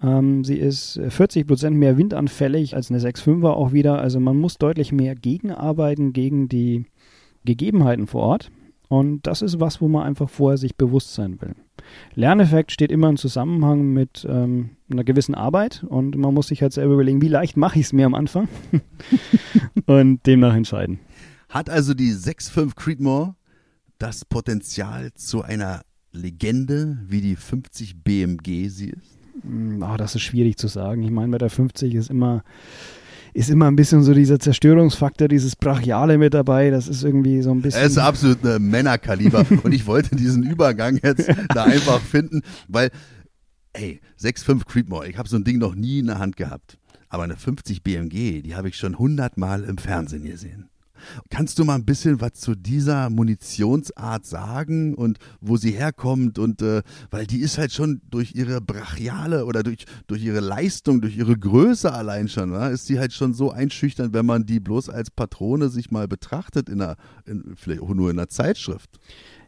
Ähm, 0.02 0.44
sie 0.44 0.56
ist 0.56 1.00
40 1.08 1.46
Prozent 1.46 1.76
mehr 1.76 1.96
windanfällig 1.96 2.76
als 2.76 2.90
eine 2.90 3.00
6.5er 3.00 3.50
auch 3.50 3.72
wieder. 3.72 4.00
Also 4.00 4.20
man 4.20 4.36
muss 4.36 4.58
deutlich 4.58 4.92
mehr 4.92 5.14
gegenarbeiten 5.14 6.12
gegen 6.12 6.48
die 6.48 6.86
Gegebenheiten 7.44 8.06
vor 8.06 8.22
Ort. 8.22 8.50
Und 8.88 9.26
das 9.26 9.42
ist 9.42 9.60
was, 9.60 9.80
wo 9.80 9.88
man 9.88 10.04
einfach 10.04 10.30
vorher 10.30 10.56
sich 10.56 10.76
bewusst 10.76 11.12
sein 11.12 11.40
will. 11.40 11.54
Lerneffekt 12.14 12.72
steht 12.72 12.90
immer 12.90 13.08
im 13.08 13.16
Zusammenhang 13.16 13.92
mit 13.92 14.26
ähm, 14.28 14.70
einer 14.90 15.04
gewissen 15.04 15.34
Arbeit 15.34 15.84
und 15.86 16.16
man 16.16 16.32
muss 16.32 16.48
sich 16.48 16.62
halt 16.62 16.72
selber 16.72 16.94
überlegen, 16.94 17.20
wie 17.20 17.28
leicht 17.28 17.56
mache 17.56 17.78
ich 17.78 17.86
es 17.86 17.92
mir 17.92 18.06
am 18.06 18.14
Anfang 18.14 18.48
und 19.86 20.26
demnach 20.26 20.54
entscheiden. 20.54 21.00
Hat 21.50 21.68
also 21.68 21.94
die 21.94 22.12
6.5 22.12 22.74
Creedmoor 22.76 23.36
das 23.98 24.24
Potenzial 24.24 25.12
zu 25.14 25.42
einer 25.42 25.82
Legende, 26.12 26.98
wie 27.06 27.20
die 27.20 27.36
50 27.36 28.02
BMG 28.02 28.68
sie 28.68 28.90
ist? 28.90 29.17
Oh, 29.44 29.96
das 29.96 30.14
ist 30.14 30.22
schwierig 30.22 30.56
zu 30.56 30.68
sagen. 30.68 31.02
Ich 31.02 31.10
meine, 31.10 31.32
bei 31.32 31.38
der 31.38 31.50
50 31.50 31.94
ist 31.94 32.10
immer, 32.10 32.42
ist 33.34 33.50
immer 33.50 33.66
ein 33.66 33.76
bisschen 33.76 34.02
so 34.02 34.14
dieser 34.14 34.38
Zerstörungsfaktor, 34.38 35.28
dieses 35.28 35.56
Brachiale 35.56 36.18
mit 36.18 36.34
dabei. 36.34 36.70
Das 36.70 36.88
ist 36.88 37.04
irgendwie 37.04 37.42
so 37.42 37.50
ein 37.50 37.62
bisschen. 37.62 37.82
Es 37.82 37.92
ist 37.92 37.98
absolut 37.98 38.44
ein 38.44 38.62
Männerkaliber. 38.62 39.44
und 39.62 39.72
ich 39.72 39.86
wollte 39.86 40.16
diesen 40.16 40.42
Übergang 40.42 40.98
jetzt 41.02 41.30
da 41.54 41.64
einfach 41.64 42.00
finden, 42.00 42.42
weil, 42.68 42.90
ey, 43.72 44.00
6,5 44.20 44.64
Creedmoor, 44.66 45.06
ich 45.06 45.18
habe 45.18 45.28
so 45.28 45.36
ein 45.36 45.44
Ding 45.44 45.58
noch 45.58 45.74
nie 45.74 46.00
in 46.00 46.06
der 46.06 46.18
Hand 46.18 46.36
gehabt. 46.36 46.78
Aber 47.08 47.22
eine 47.22 47.36
50 47.36 47.82
BMG, 47.82 48.42
die 48.42 48.54
habe 48.54 48.68
ich 48.68 48.76
schon 48.76 48.92
100 48.92 49.38
Mal 49.38 49.64
im 49.64 49.78
Fernsehen 49.78 50.24
gesehen. 50.24 50.68
Kannst 51.30 51.58
du 51.58 51.64
mal 51.64 51.74
ein 51.74 51.84
bisschen 51.84 52.20
was 52.20 52.34
zu 52.34 52.54
dieser 52.54 53.10
Munitionsart 53.10 54.26
sagen 54.26 54.94
und 54.94 55.18
wo 55.40 55.56
sie 55.56 55.70
herkommt 55.70 56.38
und 56.38 56.62
äh, 56.62 56.82
weil 57.10 57.26
die 57.26 57.40
ist 57.40 57.58
halt 57.58 57.72
schon 57.72 58.00
durch 58.10 58.34
ihre 58.34 58.60
brachiale 58.60 59.44
oder 59.44 59.62
durch, 59.62 59.84
durch 60.06 60.22
ihre 60.22 60.40
Leistung, 60.40 61.00
durch 61.00 61.16
ihre 61.16 61.36
Größe 61.36 61.92
allein 61.92 62.28
schon, 62.28 62.52
wa? 62.52 62.68
ist 62.68 62.86
sie 62.86 62.98
halt 62.98 63.12
schon 63.12 63.34
so 63.34 63.50
einschüchternd, 63.50 64.12
wenn 64.12 64.26
man 64.26 64.46
die 64.46 64.60
bloß 64.60 64.88
als 64.88 65.10
Patrone 65.10 65.68
sich 65.68 65.90
mal 65.90 66.08
betrachtet 66.08 66.68
in 66.68 66.80
einer, 66.80 66.96
in, 67.26 67.54
vielleicht 67.56 67.82
auch 67.82 67.94
nur 67.94 68.10
in 68.10 68.18
einer 68.18 68.28
Zeitschrift. 68.28 68.98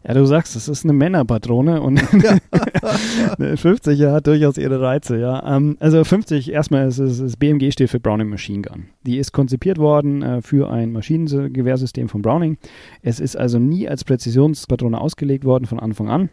Ja, 0.06 0.14
du 0.14 0.24
sagst, 0.24 0.56
es 0.56 0.66
ist 0.66 0.84
eine 0.84 0.94
Männerpatrone 0.94 1.82
und 1.82 2.00
ja. 3.38 3.56
50 3.56 4.00
hat 4.02 4.26
durchaus 4.26 4.56
ihre 4.56 4.80
Reize, 4.80 5.18
ja. 5.18 5.56
Ähm, 5.56 5.76
also 5.78 6.02
50, 6.02 6.50
erstmal 6.50 6.88
ist 6.88 6.98
es, 6.98 7.18
das 7.18 7.36
BMG 7.36 7.70
steht 7.72 7.90
für 7.90 8.00
Browning 8.00 8.28
Machine 8.28 8.62
Gun. 8.62 8.86
Die 9.04 9.18
ist 9.18 9.32
konzipiert 9.32 9.78
worden 9.78 10.22
äh, 10.22 10.42
für 10.42 10.70
ein 10.70 10.92
Maschinengewehrsystem 10.92 12.08
von 12.08 12.22
Browning. 12.22 12.56
Es 13.02 13.20
ist 13.20 13.36
also 13.36 13.58
nie 13.58 13.88
als 13.88 14.04
Präzisionspatrone 14.04 14.98
ausgelegt 14.98 15.44
worden 15.44 15.66
von 15.66 15.78
Anfang 15.78 16.08
an. 16.08 16.30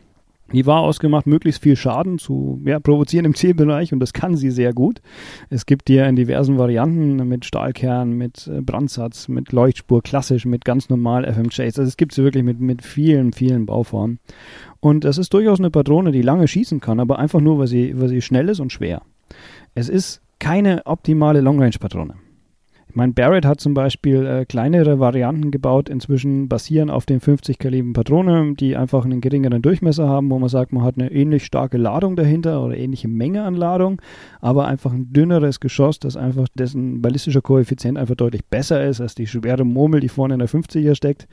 Die 0.54 0.66
war 0.66 0.82
ausgemacht, 0.82 1.28
möglichst 1.28 1.62
viel 1.62 1.76
Schaden 1.76 2.20
zu 2.20 2.62
ja, 2.66 2.80
provozieren 2.80 3.26
im 3.26 3.36
Zielbereich 3.36 3.92
und 3.92 4.00
das 4.00 4.14
kann 4.14 4.38
sie 4.38 4.50
sehr 4.50 4.74
gut. 4.74 5.02
Es 5.50 5.66
gibt 5.66 5.90
die 5.90 5.96
ja 5.96 6.08
in 6.08 6.16
diversen 6.16 6.58
Varianten 6.58 7.28
mit 7.28 7.44
Stahlkern, 7.44 8.14
mit 8.14 8.48
äh, 8.48 8.62
Brandsatz, 8.62 9.28
mit 9.28 9.52
Leuchtspur, 9.52 10.02
klassisch, 10.02 10.46
mit 10.46 10.64
ganz 10.64 10.90
normal 10.90 11.26
FMJs. 11.26 11.60
Also 11.60 11.84
es 11.84 11.98
gibt 11.98 12.14
sie 12.14 12.24
wirklich 12.24 12.44
mit, 12.44 12.60
mit 12.62 12.82
vielen, 12.82 13.34
vielen 13.34 13.66
Bauformen. 13.66 14.20
Und 14.80 15.04
das 15.04 15.18
ist 15.18 15.34
durchaus 15.34 15.60
eine 15.60 15.70
Patrone, 15.70 16.12
die 16.12 16.22
lange 16.22 16.48
schießen 16.48 16.80
kann, 16.80 17.00
aber 17.00 17.20
einfach 17.20 17.42
nur, 17.42 17.60
weil 17.60 17.68
sie, 17.68 18.00
weil 18.00 18.08
sie 18.08 18.22
schnell 18.22 18.48
ist 18.48 18.60
und 18.60 18.72
schwer. 18.72 19.02
Es 19.76 19.90
ist 19.90 20.22
keine 20.40 20.86
optimale 20.86 21.42
Long-Range-Patrone. 21.42 22.16
Ich 22.98 23.00
meine, 23.00 23.14
Barrett 23.14 23.46
hat 23.46 23.62
zum 23.62 23.76
Beispiel 23.76 24.26
äh, 24.26 24.46
kleinere 24.46 25.00
Varianten 25.00 25.52
gebaut, 25.52 25.88
inzwischen 25.88 26.50
basieren 26.50 26.90
auf 26.90 27.06
den 27.06 27.20
50 27.20 27.60
Kaliber 27.60 27.94
Patronen, 27.94 28.56
die 28.56 28.76
einfach 28.76 29.06
einen 29.06 29.22
geringeren 29.22 29.62
Durchmesser 29.62 30.10
haben, 30.10 30.32
wo 30.32 30.40
man 30.40 30.50
sagt, 30.50 30.74
man 30.74 30.84
hat 30.84 30.96
eine 30.98 31.12
ähnlich 31.12 31.46
starke 31.46 31.78
Ladung 31.78 32.16
dahinter 32.16 32.66
oder 32.66 32.76
ähnliche 32.76 33.08
Menge 33.08 33.44
an 33.44 33.54
Ladung, 33.54 34.02
aber 34.42 34.66
einfach 34.66 34.94
ein 34.94 35.14
dünneres 35.14 35.60
Geschoss, 35.60 36.00
das 36.00 36.18
einfach 36.18 36.48
dessen 36.56 37.04
ballistischer 37.04 37.42
Koeffizient 37.44 38.00
einfach 38.00 38.16
deutlich 38.16 38.44
besser 38.46 38.84
ist 38.84 39.00
als 39.00 39.14
die 39.14 39.28
schwere 39.28 39.64
Murmel, 39.64 40.00
die 40.00 40.10
vorne 40.10 40.34
in 40.34 40.40
der 40.40 40.50
50er 40.50 40.96
steckt. 40.96 41.28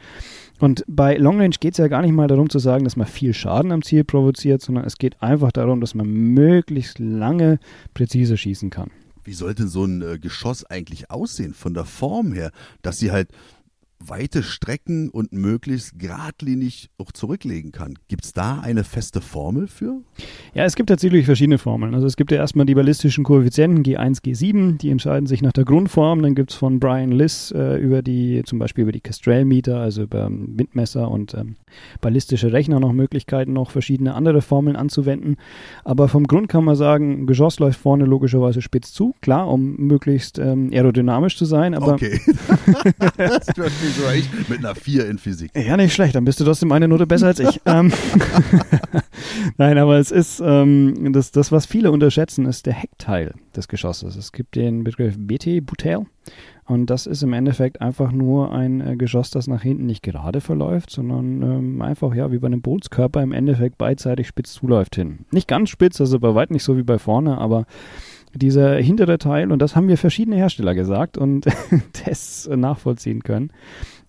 Und 0.60 0.84
bei 0.86 1.16
Long 1.16 1.40
Range 1.40 1.56
geht 1.58 1.72
es 1.72 1.78
ja 1.78 1.88
gar 1.88 2.02
nicht 2.02 2.12
mal 2.12 2.28
darum 2.28 2.50
zu 2.50 2.58
sagen, 2.58 2.84
dass 2.84 2.96
man 2.96 3.06
viel 3.06 3.32
Schaden 3.32 3.72
am 3.72 3.80
Ziel 3.80 4.04
provoziert, 4.04 4.60
sondern 4.60 4.84
es 4.84 4.98
geht 4.98 5.22
einfach 5.22 5.50
darum, 5.50 5.80
dass 5.80 5.94
man 5.94 6.08
möglichst 6.08 6.98
lange 6.98 7.58
präzise 7.94 8.36
schießen 8.36 8.68
kann. 8.68 8.90
Wie 9.24 9.34
sollte 9.34 9.68
so 9.68 9.84
ein 9.84 10.02
äh, 10.02 10.18
Geschoss 10.18 10.64
eigentlich 10.64 11.10
aussehen 11.10 11.54
von 11.54 11.74
der 11.74 11.84
Form 11.84 12.32
her, 12.32 12.52
dass 12.82 12.98
sie 12.98 13.10
halt 13.10 13.30
weite 14.08 14.42
Strecken 14.42 15.08
und 15.10 15.32
möglichst 15.32 15.98
geradlinig 15.98 16.90
auch 16.98 17.12
zurücklegen 17.12 17.72
kann. 17.72 17.94
Gibt 18.08 18.24
es 18.24 18.32
da 18.32 18.60
eine 18.60 18.84
feste 18.84 19.20
Formel 19.20 19.66
für? 19.66 20.02
Ja, 20.54 20.64
es 20.64 20.76
gibt 20.76 20.88
tatsächlich 20.88 21.26
verschiedene 21.26 21.58
Formeln. 21.58 21.94
Also 21.94 22.06
es 22.06 22.16
gibt 22.16 22.30
ja 22.30 22.38
erstmal 22.38 22.66
die 22.66 22.74
ballistischen 22.74 23.24
Koeffizienten 23.24 23.82
G1, 23.82 24.22
G7, 24.22 24.78
die 24.78 24.90
entscheiden 24.90 25.26
sich 25.26 25.42
nach 25.42 25.52
der 25.52 25.64
Grundform. 25.64 26.22
Dann 26.22 26.34
gibt 26.34 26.52
es 26.52 26.56
von 26.56 26.80
Brian 26.80 27.12
Liss 27.12 27.50
äh, 27.52 27.76
über 27.76 28.02
die, 28.02 28.42
zum 28.44 28.58
Beispiel 28.58 28.82
über 28.82 28.92
die 28.92 29.00
Kestrel-Meter, 29.00 29.78
also 29.78 30.02
über 30.02 30.26
ähm, 30.26 30.54
Windmesser 30.56 31.10
und 31.10 31.34
ähm, 31.34 31.56
ballistische 32.00 32.52
Rechner 32.52 32.80
noch 32.80 32.92
Möglichkeiten, 32.92 33.52
noch 33.52 33.70
verschiedene 33.70 34.14
andere 34.14 34.42
Formeln 34.42 34.76
anzuwenden. 34.76 35.36
Aber 35.84 36.08
vom 36.08 36.26
Grund 36.26 36.48
kann 36.48 36.64
man 36.64 36.76
sagen, 36.76 37.22
ein 37.22 37.26
Geschoss 37.26 37.58
läuft 37.58 37.80
vorne 37.80 38.04
logischerweise 38.04 38.62
spitz 38.62 38.92
zu, 38.92 39.14
klar, 39.20 39.48
um 39.48 39.76
möglichst 39.76 40.38
ähm, 40.38 40.70
aerodynamisch 40.72 41.36
zu 41.36 41.44
sein. 41.44 41.74
Aber 41.74 41.94
okay. 41.94 42.20
das 43.16 43.46
so 43.94 44.10
ich 44.10 44.28
mit 44.48 44.58
einer 44.58 44.74
4 44.74 45.08
in 45.08 45.18
Physik. 45.18 45.52
Ja, 45.56 45.76
nicht 45.76 45.94
schlecht. 45.94 46.14
Dann 46.14 46.24
bist 46.24 46.40
du 46.40 46.44
trotzdem 46.44 46.72
eine 46.72 46.88
Note 46.88 47.06
besser 47.06 47.28
als 47.28 47.40
ich. 47.40 47.60
Ähm, 47.66 47.92
Nein, 49.56 49.78
aber 49.78 49.96
es 49.98 50.10
ist 50.10 50.42
ähm, 50.44 51.12
das, 51.12 51.30
das, 51.30 51.50
was 51.50 51.66
viele 51.66 51.90
unterschätzen, 51.90 52.46
ist 52.46 52.66
der 52.66 52.74
Heckteil 52.74 53.34
des 53.56 53.68
Geschosses. 53.68 54.16
Es 54.16 54.32
gibt 54.32 54.54
den 54.54 54.84
Begriff 54.84 55.14
BT, 55.18 55.64
Boutel. 55.64 56.06
Und 56.66 56.90
das 56.90 57.06
ist 57.06 57.22
im 57.22 57.32
Endeffekt 57.32 57.80
einfach 57.80 58.12
nur 58.12 58.52
ein 58.52 58.80
äh, 58.80 58.96
Geschoss, 58.96 59.30
das 59.30 59.46
nach 59.46 59.62
hinten 59.62 59.86
nicht 59.86 60.02
gerade 60.02 60.40
verläuft, 60.40 60.90
sondern 60.90 61.42
ähm, 61.42 61.82
einfach, 61.82 62.14
ja, 62.14 62.32
wie 62.32 62.38
bei 62.38 62.46
einem 62.46 62.62
Bootskörper 62.62 63.22
im 63.22 63.32
Endeffekt 63.32 63.78
beidseitig 63.78 64.28
spitz 64.28 64.52
zuläuft 64.52 64.96
hin. 64.96 65.20
Nicht 65.30 65.48
ganz 65.48 65.70
spitz, 65.70 66.00
also 66.00 66.18
bei 66.18 66.34
weitem 66.34 66.54
nicht 66.54 66.64
so 66.64 66.76
wie 66.76 66.82
bei 66.82 66.98
vorne, 66.98 67.38
aber 67.38 67.66
dieser 68.34 68.76
hintere 68.76 69.18
Teil, 69.18 69.52
und 69.52 69.60
das 69.60 69.76
haben 69.76 69.88
wir 69.88 69.98
verschiedene 69.98 70.36
Hersteller 70.36 70.74
gesagt 70.74 71.18
und 71.18 71.46
Tests 71.92 72.48
nachvollziehen 72.48 73.22
können, 73.22 73.50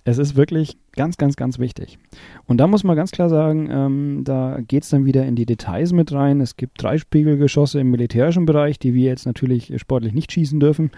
es 0.08 0.20
ist 0.20 0.36
wirklich 0.36 0.78
ganz, 0.96 1.18
ganz, 1.18 1.36
ganz 1.36 1.58
wichtig. 1.58 1.98
Und 2.46 2.58
da 2.58 2.68
muss 2.68 2.84
man 2.84 2.96
ganz 2.96 3.10
klar 3.10 3.28
sagen, 3.28 3.70
ähm, 3.72 4.22
da 4.24 4.60
geht 4.66 4.84
es 4.84 4.90
dann 4.90 5.06
wieder 5.06 5.26
in 5.26 5.36
die 5.36 5.48
Details 5.48 5.94
mit 5.94 6.12
rein. 6.12 6.42
Es 6.42 6.58
gibt 6.58 6.82
Dreispiegelgeschosse 6.82 7.80
im 7.80 7.90
militärischen 7.90 8.46
Bereich, 8.46 8.78
die 8.78 8.94
wir 8.94 9.06
jetzt 9.06 9.26
natürlich 9.26 9.74
sportlich 9.78 10.14
nicht 10.14 10.32
schießen 10.32 10.60
dürfen, 10.60 10.92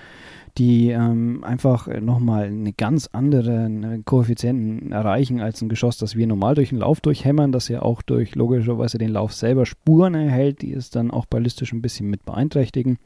die 0.57 0.89
ähm, 0.89 1.43
einfach 1.43 1.87
nochmal 2.01 2.45
eine 2.45 2.73
ganz 2.73 3.09
andere 3.11 4.01
Koeffizienten 4.05 4.91
erreichen 4.91 5.39
als 5.39 5.61
ein 5.61 5.69
Geschoss, 5.69 5.97
das 5.97 6.15
wir 6.15 6.25
normal 6.25 6.55
durch 6.55 6.69
den 6.69 6.79
Lauf 6.79 6.99
durchhämmern, 6.99 7.51
das 7.51 7.67
ja 7.67 7.81
auch 7.81 8.01
durch 8.01 8.33
logischerweise 8.35 8.97
den 8.97 9.09
Lauf 9.11 9.33
selber 9.33 9.65
Spuren 9.65 10.15
erhält, 10.15 10.61
die 10.61 10.73
es 10.73 10.89
dann 10.89 11.11
auch 11.11 11.25
ballistisch 11.27 11.73
ein 11.73 11.81
bisschen 11.81 12.09
mit 12.09 12.25
beeinträchtigen. 12.25 12.97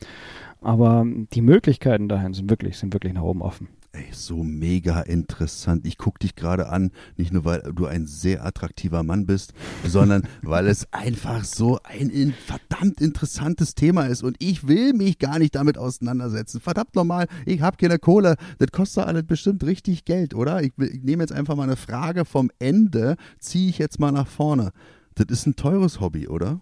Aber 0.62 1.06
die 1.34 1.42
Möglichkeiten 1.42 2.08
dahin 2.08 2.34
sind 2.34 2.50
wirklich, 2.50 2.78
sind 2.78 2.94
wirklich 2.94 3.14
nach 3.14 3.24
oben 3.24 3.42
offen. 3.42 3.68
Ey, 3.94 4.08
so 4.14 4.42
mega 4.42 5.02
interessant. 5.02 5.86
Ich 5.86 5.98
gucke 5.98 6.20
dich 6.20 6.36
gerade 6.36 6.70
an, 6.70 6.92
nicht 7.18 7.34
nur 7.34 7.44
weil 7.44 7.62
du 7.76 7.88
ein 7.88 8.08
sehr 8.08 8.46
attraktiver 8.46 9.04
Mann 9.04 9.26
bist, 9.26 9.54
sondern 9.86 10.24
weil 10.44 10.68
es 10.68 10.88
einfach 10.94 11.44
so 11.44 11.78
ein 11.84 12.10
in, 12.10 12.32
verdammt 12.32 13.02
interessantes 13.02 13.76
Thema 13.76 14.06
ist 14.06 14.24
und 14.24 14.38
ich 14.40 14.66
will 14.66 14.94
mich 14.94 15.20
gar 15.20 15.40
nicht 15.40 15.56
damit 15.56 15.78
auseinandersetzen. 15.78 16.62
Verdammt 16.62 16.96
nochmal, 16.96 17.28
ich 17.46 17.60
habe 17.60 17.76
keine 17.76 18.00
Kohle. 18.00 18.38
Das 18.60 18.72
kostet 18.72 19.04
alles 19.04 19.24
bestimmt 19.24 19.66
richtig 19.66 20.06
Geld, 20.06 20.36
oder? 20.36 20.64
Ich, 20.64 20.72
ich 20.78 21.04
nehme 21.04 21.24
jetzt 21.24 21.34
einfach 21.34 21.58
mal 21.58 21.64
eine 21.64 21.76
Frage 21.76 22.24
vom 22.24 22.50
Ende, 22.60 23.18
ziehe 23.40 23.70
ich 23.70 23.78
jetzt 23.78 24.00
mal 24.00 24.14
nach 24.14 24.28
vorne. 24.28 24.72
Das 25.16 25.26
ist 25.28 25.46
ein 25.48 25.58
teures 25.58 26.00
Hobby, 26.00 26.30
oder? 26.30 26.62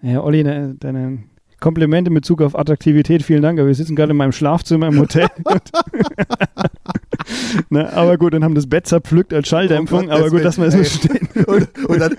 Ja, 0.00 0.22
Olli, 0.22 0.44
deine, 0.44 1.24
deine 1.58 1.60
Komplimente 1.60 2.10
mit 2.10 2.24
Zug 2.24 2.42
auf 2.42 2.58
Attraktivität, 2.58 3.22
vielen 3.22 3.42
Dank. 3.42 3.58
Aber 3.58 3.68
wir 3.68 3.74
sitzen 3.74 3.96
gerade 3.96 4.12
in 4.12 4.16
meinem 4.16 4.32
Schlafzimmer 4.32 4.88
im 4.88 4.98
Hotel. 4.98 5.28
ne, 7.70 7.92
aber 7.92 8.16
gut, 8.16 8.32
dann 8.34 8.44
haben 8.44 8.54
das 8.54 8.68
Bett 8.68 8.86
zerpflückt 8.86 9.34
als 9.34 9.48
Schalldämpfung. 9.48 10.08
Oh 10.08 10.12
aber 10.12 10.30
gut, 10.30 10.42
lassen 10.42 10.62
wir 10.62 10.68
es 10.68 10.74
mal 10.74 10.84
stehen. 10.84 11.28
Und, 11.46 11.68
und 11.86 11.98
dann, 11.98 12.16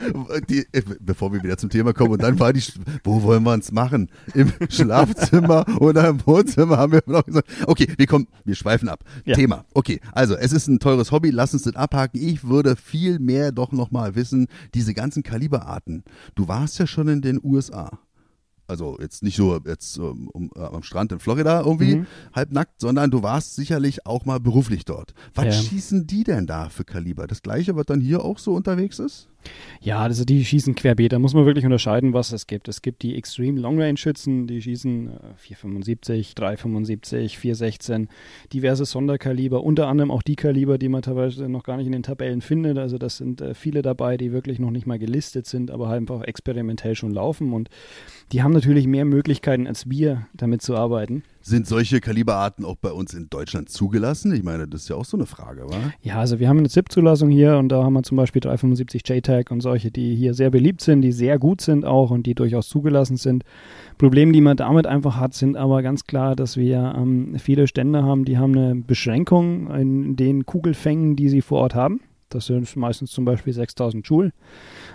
die, 0.50 0.66
bevor 1.00 1.32
wir 1.34 1.44
wieder 1.44 1.58
zum 1.58 1.70
Thema 1.70 1.94
kommen, 1.94 2.12
und 2.12 2.24
dann 2.24 2.40
war 2.40 2.54
die, 2.54 2.64
wo 3.04 3.24
wollen 3.24 3.44
wir 3.44 3.54
uns 3.54 3.72
machen? 3.72 4.10
Im 4.34 4.52
Schlafzimmer 4.70 5.66
oder 5.80 6.10
im 6.10 6.26
Wohnzimmer 6.26 6.78
haben 6.78 6.94
wir 6.94 7.04
noch 7.06 7.26
gesagt, 7.26 7.48
okay, 7.68 7.88
wir 7.98 8.08
kommen, 8.08 8.28
wir 8.46 8.56
schweifen 8.56 8.90
ab. 8.90 9.04
Ja. 9.26 9.36
Thema. 9.36 9.66
Okay, 9.74 10.00
also 10.12 10.36
es 10.36 10.54
ist 10.54 10.68
ein 10.68 10.80
teures 10.80 11.12
Hobby, 11.12 11.32
lass 11.32 11.54
uns 11.54 11.64
das 11.64 11.76
abhaken. 11.76 12.22
Ich 12.22 12.48
würde 12.48 12.76
viel 12.76 13.20
mehr 13.20 13.52
doch 13.52 13.72
nochmal 13.72 14.16
wissen, 14.16 14.48
diese 14.74 14.94
ganzen 14.94 15.24
Kaliberarten. 15.24 16.04
Du 16.36 16.48
warst 16.48 16.80
ja 16.80 16.88
schon 16.88 17.08
in 17.08 17.22
den 17.22 17.40
USA 17.44 18.00
also 18.70 18.98
jetzt 19.00 19.24
nicht 19.24 19.36
so 19.36 19.60
jetzt 19.66 19.98
um, 19.98 20.28
um, 20.30 20.52
äh, 20.56 20.60
am 20.60 20.84
Strand 20.84 21.12
in 21.12 21.20
Florida 21.20 21.62
irgendwie 21.62 21.98
mhm. 21.98 22.08
halbnackt, 22.34 22.80
sondern 22.80 23.12
du 23.12 23.24
warst 23.24 23.56
sicherlich 23.56 24.06
auch 24.06 24.26
mal 24.26 24.40
beruflich 24.40 24.86
dort. 24.86 25.14
Was 25.34 25.46
ja. 25.46 25.52
schießen 25.52 26.08
die 26.08 26.24
denn 26.24 26.48
da 26.48 26.70
für 26.70 26.84
Kaliber? 26.84 27.28
Das 27.28 27.42
gleiche, 27.42 27.76
was 27.76 27.86
dann 27.86 28.02
hier 28.02 28.24
auch 28.24 28.38
so 28.38 28.54
unterwegs 28.54 29.00
ist? 29.00 29.28
Ja, 29.82 30.00
also 30.00 30.26
die 30.26 30.44
schießen 30.44 30.76
querbeet. 30.76 31.14
Da 31.14 31.20
muss 31.20 31.34
man 31.34 31.46
wirklich 31.46 31.64
unterscheiden, 31.64 32.14
was 32.14 32.34
es 32.34 32.48
gibt. 32.48 32.68
Es 32.68 32.82
gibt 32.82 33.02
die 33.02 33.16
Extreme 33.16 33.60
Long 33.60 33.82
Range 33.82 33.98
Schützen, 33.98 34.46
die 34.46 34.62
schießen 34.62 35.12
475, 35.38 36.36
375, 36.36 37.38
416, 37.38 38.10
diverse 38.52 38.86
Sonderkaliber, 38.86 39.64
unter 39.64 39.88
anderem 39.88 40.12
auch 40.12 40.22
die 40.22 40.36
Kaliber, 40.36 40.78
die 40.78 40.90
man 40.90 41.02
teilweise 41.02 41.48
noch 41.48 41.64
gar 41.64 41.78
nicht 41.78 41.86
in 41.86 41.94
den 41.94 42.04
Tabellen 42.04 42.42
findet. 42.42 42.78
Also 42.78 42.98
das 42.98 43.18
sind 43.18 43.40
äh, 43.40 43.54
viele 43.54 43.82
dabei, 43.82 44.18
die 44.18 44.34
wirklich 44.34 44.60
noch 44.60 44.72
nicht 44.72 44.86
mal 44.86 45.00
gelistet 45.00 45.46
sind, 45.46 45.72
aber 45.72 45.88
halt 45.88 46.02
einfach 46.02 46.24
experimentell 46.24 46.96
schon 46.96 47.12
laufen 47.12 47.54
und 47.54 47.70
die 48.32 48.44
haben 48.44 48.54
natürlich 48.54 48.86
mehr 48.86 49.06
Möglichkeiten 49.06 49.66
als 49.66 49.90
wir, 49.90 50.28
damit 50.34 50.62
zu 50.62 50.76
arbeiten. 50.76 51.24
Sind 51.42 51.68
solche 51.68 52.02
Kaliberarten 52.02 52.66
auch 52.66 52.76
bei 52.76 52.92
uns 52.92 53.14
in 53.14 53.30
Deutschland 53.30 53.70
zugelassen? 53.70 54.34
Ich 54.34 54.44
meine, 54.44 54.68
das 54.68 54.82
ist 54.82 54.90
ja 54.90 54.96
auch 54.96 55.06
so 55.06 55.16
eine 55.16 55.26
Frage, 55.26 55.70
wa? 55.70 55.94
Ja, 56.02 56.20
also 56.20 56.40
wir 56.40 56.50
haben 56.50 56.60
eine 56.60 56.70
ZIP-Zulassung 56.70 57.30
hier 57.30 57.58
und 57.58 57.70
da 57.70 57.84
haben 57.84 57.94
wir 57.94 58.04
zum 58.04 58.18
Beispiel 58.18 58.42
375 58.42 59.04
JTAG 59.08 59.50
und 59.50 59.62
solche, 59.62 59.90
die 59.90 60.16
hier 60.16 60.34
sehr 60.34 60.50
beliebt 60.50 60.82
sind, 60.82 61.02
die 61.02 61.12
sehr 61.12 61.40
gut 61.40 61.62
sind 61.62 61.86
auch 61.86 62.12
und 62.12 62.26
die 62.26 62.36
durchaus 62.36 62.68
zugelassen 62.68 63.18
sind. 63.18 63.44
Probleme, 63.98 64.34
die 64.34 64.42
man 64.42 64.58
damit 64.58 64.86
einfach 64.86 65.16
hat, 65.16 65.34
sind 65.34 65.56
aber 65.56 65.82
ganz 65.82 66.04
klar, 66.04 66.36
dass 66.36 66.58
wir 66.58 66.94
ähm, 66.98 67.36
viele 67.40 67.68
Stände 67.68 68.04
haben, 68.04 68.26
die 68.26 68.38
haben 68.38 68.56
eine 68.56 68.76
Beschränkung 68.76 69.74
in 69.74 70.16
den 70.16 70.46
Kugelfängen, 70.46 71.16
die 71.16 71.30
sie 71.30 71.42
vor 71.42 71.60
Ort 71.60 71.76
haben. 71.76 72.02
Das 72.30 72.46
sind 72.46 72.76
meistens 72.76 73.12
zum 73.12 73.26
Beispiel 73.26 73.54
6000 73.54 74.08
Joule. 74.08 74.32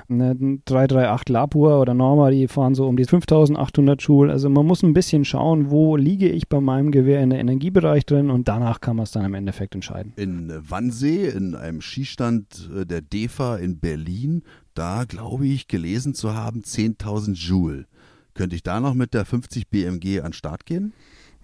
Eine 0.08 0.34
338 0.64 1.28
Lapua 1.28 1.80
oder 1.80 1.94
Norma, 1.94 2.30
die 2.30 2.46
fahren 2.48 2.74
so 2.74 2.86
um 2.86 2.96
die 2.96 3.04
5800 3.04 4.00
Joule. 4.02 4.32
Also 4.32 4.48
man 4.48 4.66
muss 4.66 4.82
ein 4.82 4.94
bisschen 4.94 5.24
schauen, 5.24 5.70
wo 5.70 5.96
liege 5.96 6.28
ich 6.28 6.48
bei 6.48 6.60
meinem 6.60 6.92
Gewehr 6.92 7.22
in 7.22 7.30
der 7.30 7.40
Energiebereich 7.40 8.06
drin 8.06 8.30
und 8.30 8.46
danach 8.48 8.80
kann 8.80 8.96
man 8.96 9.04
es 9.04 9.10
dann 9.10 9.24
im 9.24 9.34
Endeffekt 9.34 9.74
entscheiden. 9.74 10.12
In 10.16 10.52
Wannsee, 10.68 11.28
in 11.28 11.54
einem 11.54 11.80
Skistand 11.80 12.70
äh, 12.74 12.86
der 12.86 13.00
DEFA 13.00 13.56
in 13.56 13.78
Berlin, 13.80 14.42
da 14.74 15.04
glaube 15.04 15.46
ich 15.46 15.68
gelesen 15.68 16.14
zu 16.14 16.34
haben 16.34 16.60
10.000 16.60 17.34
Joule. 17.34 17.86
Könnte 18.34 18.56
ich 18.56 18.62
da 18.62 18.80
noch 18.80 18.94
mit 18.94 19.14
der 19.14 19.24
50 19.24 19.68
BMG 19.68 20.20
an 20.20 20.32
Start 20.32 20.66
gehen? 20.66 20.92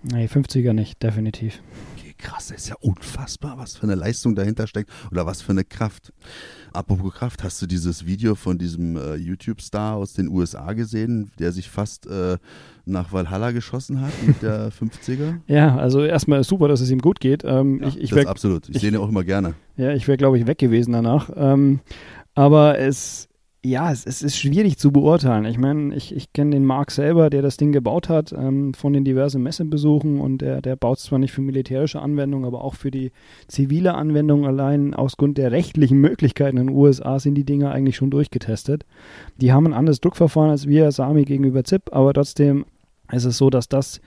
Nee, 0.03 0.27
50er 0.27 0.73
nicht, 0.73 1.03
definitiv. 1.03 1.63
Krass, 2.21 2.49
das 2.49 2.59
ist 2.59 2.69
ja 2.69 2.77
unfassbar, 2.81 3.57
was 3.59 3.77
für 3.77 3.85
eine 3.85 3.95
Leistung 3.95 4.35
dahinter 4.35 4.67
steckt 4.67 4.91
oder 5.11 5.27
was 5.27 5.41
für 5.41 5.53
eine 5.53 5.65
Kraft. 5.65 6.13
Apropos 6.73 7.15
Kraft, 7.15 7.43
hast 7.43 7.61
du 7.63 7.67
dieses 7.67 8.07
Video 8.07 8.35
von 8.35 8.59
diesem 8.59 8.97
äh, 8.97 9.15
YouTube-Star 9.15 9.97
aus 9.97 10.13
den 10.13 10.29
USA 10.29 10.73
gesehen, 10.75 11.31
der 11.39 11.53
sich 11.53 11.71
fast 11.71 12.07
äh, 12.07 12.37
nach 12.85 13.13
Valhalla 13.13 13.53
geschossen 13.53 14.01
hat 14.01 14.13
mit 14.27 14.43
der 14.43 14.71
50er? 14.73 15.39
Ja, 15.47 15.77
also 15.77 16.05
erstmal 16.05 16.45
super, 16.45 16.69
dass 16.69 16.81
es 16.81 16.91
ihm 16.91 17.01
gut 17.01 17.21
geht. 17.21 17.43
Ähm, 17.45 17.81
ja, 17.81 17.89
ich, 17.89 17.99
ich 17.99 18.11
das 18.11 18.19
wär, 18.19 18.29
absolut. 18.29 18.69
Ich, 18.69 18.77
ich 18.77 18.81
sehe 18.83 18.91
ihn 18.91 18.97
auch 18.97 19.09
immer 19.09 19.25
gerne. 19.25 19.55
Ja, 19.77 19.93
ich 19.93 20.07
wäre, 20.07 20.19
glaube 20.19 20.39
ich, 20.39 20.47
weg 20.47 20.59
gewesen 20.59 20.93
danach. 20.93 21.31
Ähm, 21.35 21.81
aber 22.35 22.79
es 22.79 23.30
Ja, 23.63 23.93
es, 23.93 24.07
es, 24.07 24.23
ist 24.23 24.39
schwierig 24.39 24.79
zu 24.79 24.91
beurteilen. 24.91 25.45
Ich 25.45 25.59
meine, 25.59 25.95
ich, 25.95 26.17
ich 26.17 26.33
kenne 26.33 26.53
den 26.53 26.65
Mark 26.65 26.91
selber, 26.91 27.29
der 27.29 27.43
das 27.43 27.59
Ding 27.59 27.73
gebaut 27.73 28.09
hat, 28.09 28.33
ähm, 28.33 28.73
von 28.73 28.95
den 28.95 29.05
diversen 29.05 29.43
Messebesuchen 29.43 30.19
und 30.19 30.39
der, 30.39 30.63
der 30.63 30.77
baut 30.77 30.99
zwar 30.99 31.19
nicht 31.19 31.33
für 31.33 31.43
militärische 31.43 32.01
Anwendungen, 32.01 32.47
aber 32.47 32.65
auch 32.65 32.75
für 32.75 32.91
die 32.91 33.13
zivile 33.49 33.95
Anwendung 33.95 34.47
allein 34.47 34.95
aus 34.95 35.19
Grund 35.19 35.37
der 35.37 35.53
rechtlichen 35.53 35.99
Möglichkeiten 35.99 36.57
in 36.57 36.69
den 36.69 36.77
USA 36.77 37.19
sind 37.19 37.35
die 37.35 37.45
Dinger 37.45 37.71
eigentlich 37.71 37.97
schon 37.97 38.11
durchgetestet. 38.11 38.87
Die 39.37 39.53
haben 39.53 39.67
ein 39.67 39.75
anderes 39.75 40.01
Druckverfahren 40.01 40.51
als 40.51 40.67
wir, 40.67 40.91
Sami 40.91 41.25
gegenüber 41.25 41.63
ZIP, 41.63 41.93
aber 41.93 42.15
trotzdem 42.15 42.65
ist 43.13 43.27
es 43.27 43.37
so, 43.37 43.51
dass 43.51 43.69
das 43.69 44.01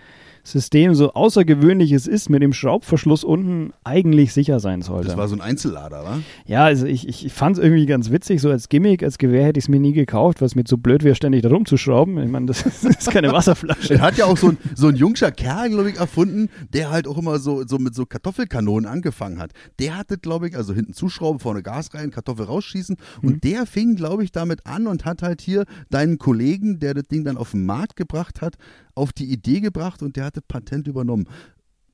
System, 0.46 0.94
so 0.94 1.14
außergewöhnlich 1.14 1.94
es 1.94 2.06
ist, 2.06 2.30
mit 2.30 2.44
dem 2.44 2.52
Schraubverschluss 2.52 3.24
unten 3.24 3.72
eigentlich 3.86 4.34
sicher 4.34 4.60
sein 4.60 4.82
sollte. 4.82 5.08
Das 5.08 5.18
war 5.18 5.30
so 5.30 5.36
ein 5.36 5.42
Einzellader, 5.42 6.04
wa? 6.04 6.20
Ja, 6.46 6.66
also 6.66 6.86
ich, 6.86 7.08
ich, 7.08 7.26
ich 7.26 7.32
fand 7.32 7.58
es 7.58 7.64
irgendwie 7.64 7.86
ganz 7.86 8.12
witzig, 8.12 8.42
so 8.42 8.50
als 8.50 8.68
Gimmick, 8.68 9.04
als 9.04 9.18
Gewehr 9.18 9.46
hätte 9.46 9.60
ich 9.60 9.66
es 9.66 9.70
mir 9.70 9.80
nie 9.80 9.94
gekauft, 9.94 10.42
was 10.42 10.56
mir 10.56 10.64
so 10.68 10.78
blöd 10.78 11.04
wäre, 11.06 11.16
ständig 11.16 11.44
da 11.44 11.50
rumzuschrauben. 11.50 12.18
Ich 12.22 12.30
meine, 12.30 12.48
das, 12.48 12.64
das, 12.64 12.84
ist 12.84 13.12
keine 13.12 13.32
Wasserflasche. 13.34 13.94
Er 13.94 14.02
hat 14.02 14.18
ja 14.18 14.26
auch 14.26 14.36
so 14.36 14.50
ein, 14.50 14.58
so 14.76 14.88
ein 14.88 14.98
jungscher 14.98 15.32
Kerl, 15.32 15.70
glaube 15.70 15.92
ich, 15.92 15.98
erfunden, 15.98 16.50
der 16.74 16.92
halt 16.92 17.08
auch 17.08 17.18
immer 17.18 17.40
so, 17.40 17.66
so 17.66 17.80
mit 17.80 17.96
so 17.96 18.06
Kartoffelkanonen 18.06 18.90
angefangen 18.90 19.40
hat. 19.40 19.52
Der 19.80 19.98
hatte, 19.98 20.18
glaube 20.18 20.50
ich, 20.50 20.58
also 20.58 20.74
hinten 20.74 20.94
zuschrauben, 20.94 21.40
vorne 21.40 21.64
Gas 21.64 21.94
rein, 21.94 22.12
Kartoffel 22.12 22.46
rausschießen 22.46 22.98
und 23.22 23.36
mhm. 23.36 23.42
der 23.42 23.66
fing, 23.66 23.96
glaube 23.96 24.26
ich, 24.26 24.34
damit 24.34 24.66
an 24.66 24.88
und 24.88 25.06
hat 25.06 25.22
halt 25.22 25.40
hier 25.40 25.64
deinen 25.90 26.18
Kollegen, 26.18 26.80
der 26.80 26.94
das 26.94 27.08
Ding 27.08 27.24
dann 27.24 27.38
auf 27.38 27.52
den 27.52 27.66
Markt 27.66 27.96
gebracht 27.96 28.42
hat, 28.42 28.58
auf 28.96 29.14
die 29.14 29.32
Idee 29.32 29.60
gebracht 29.60 30.02
und 30.02 30.16
der 30.16 30.26
hatte 30.26 30.42
Patent 30.42 30.88
übernommen. 30.88 31.28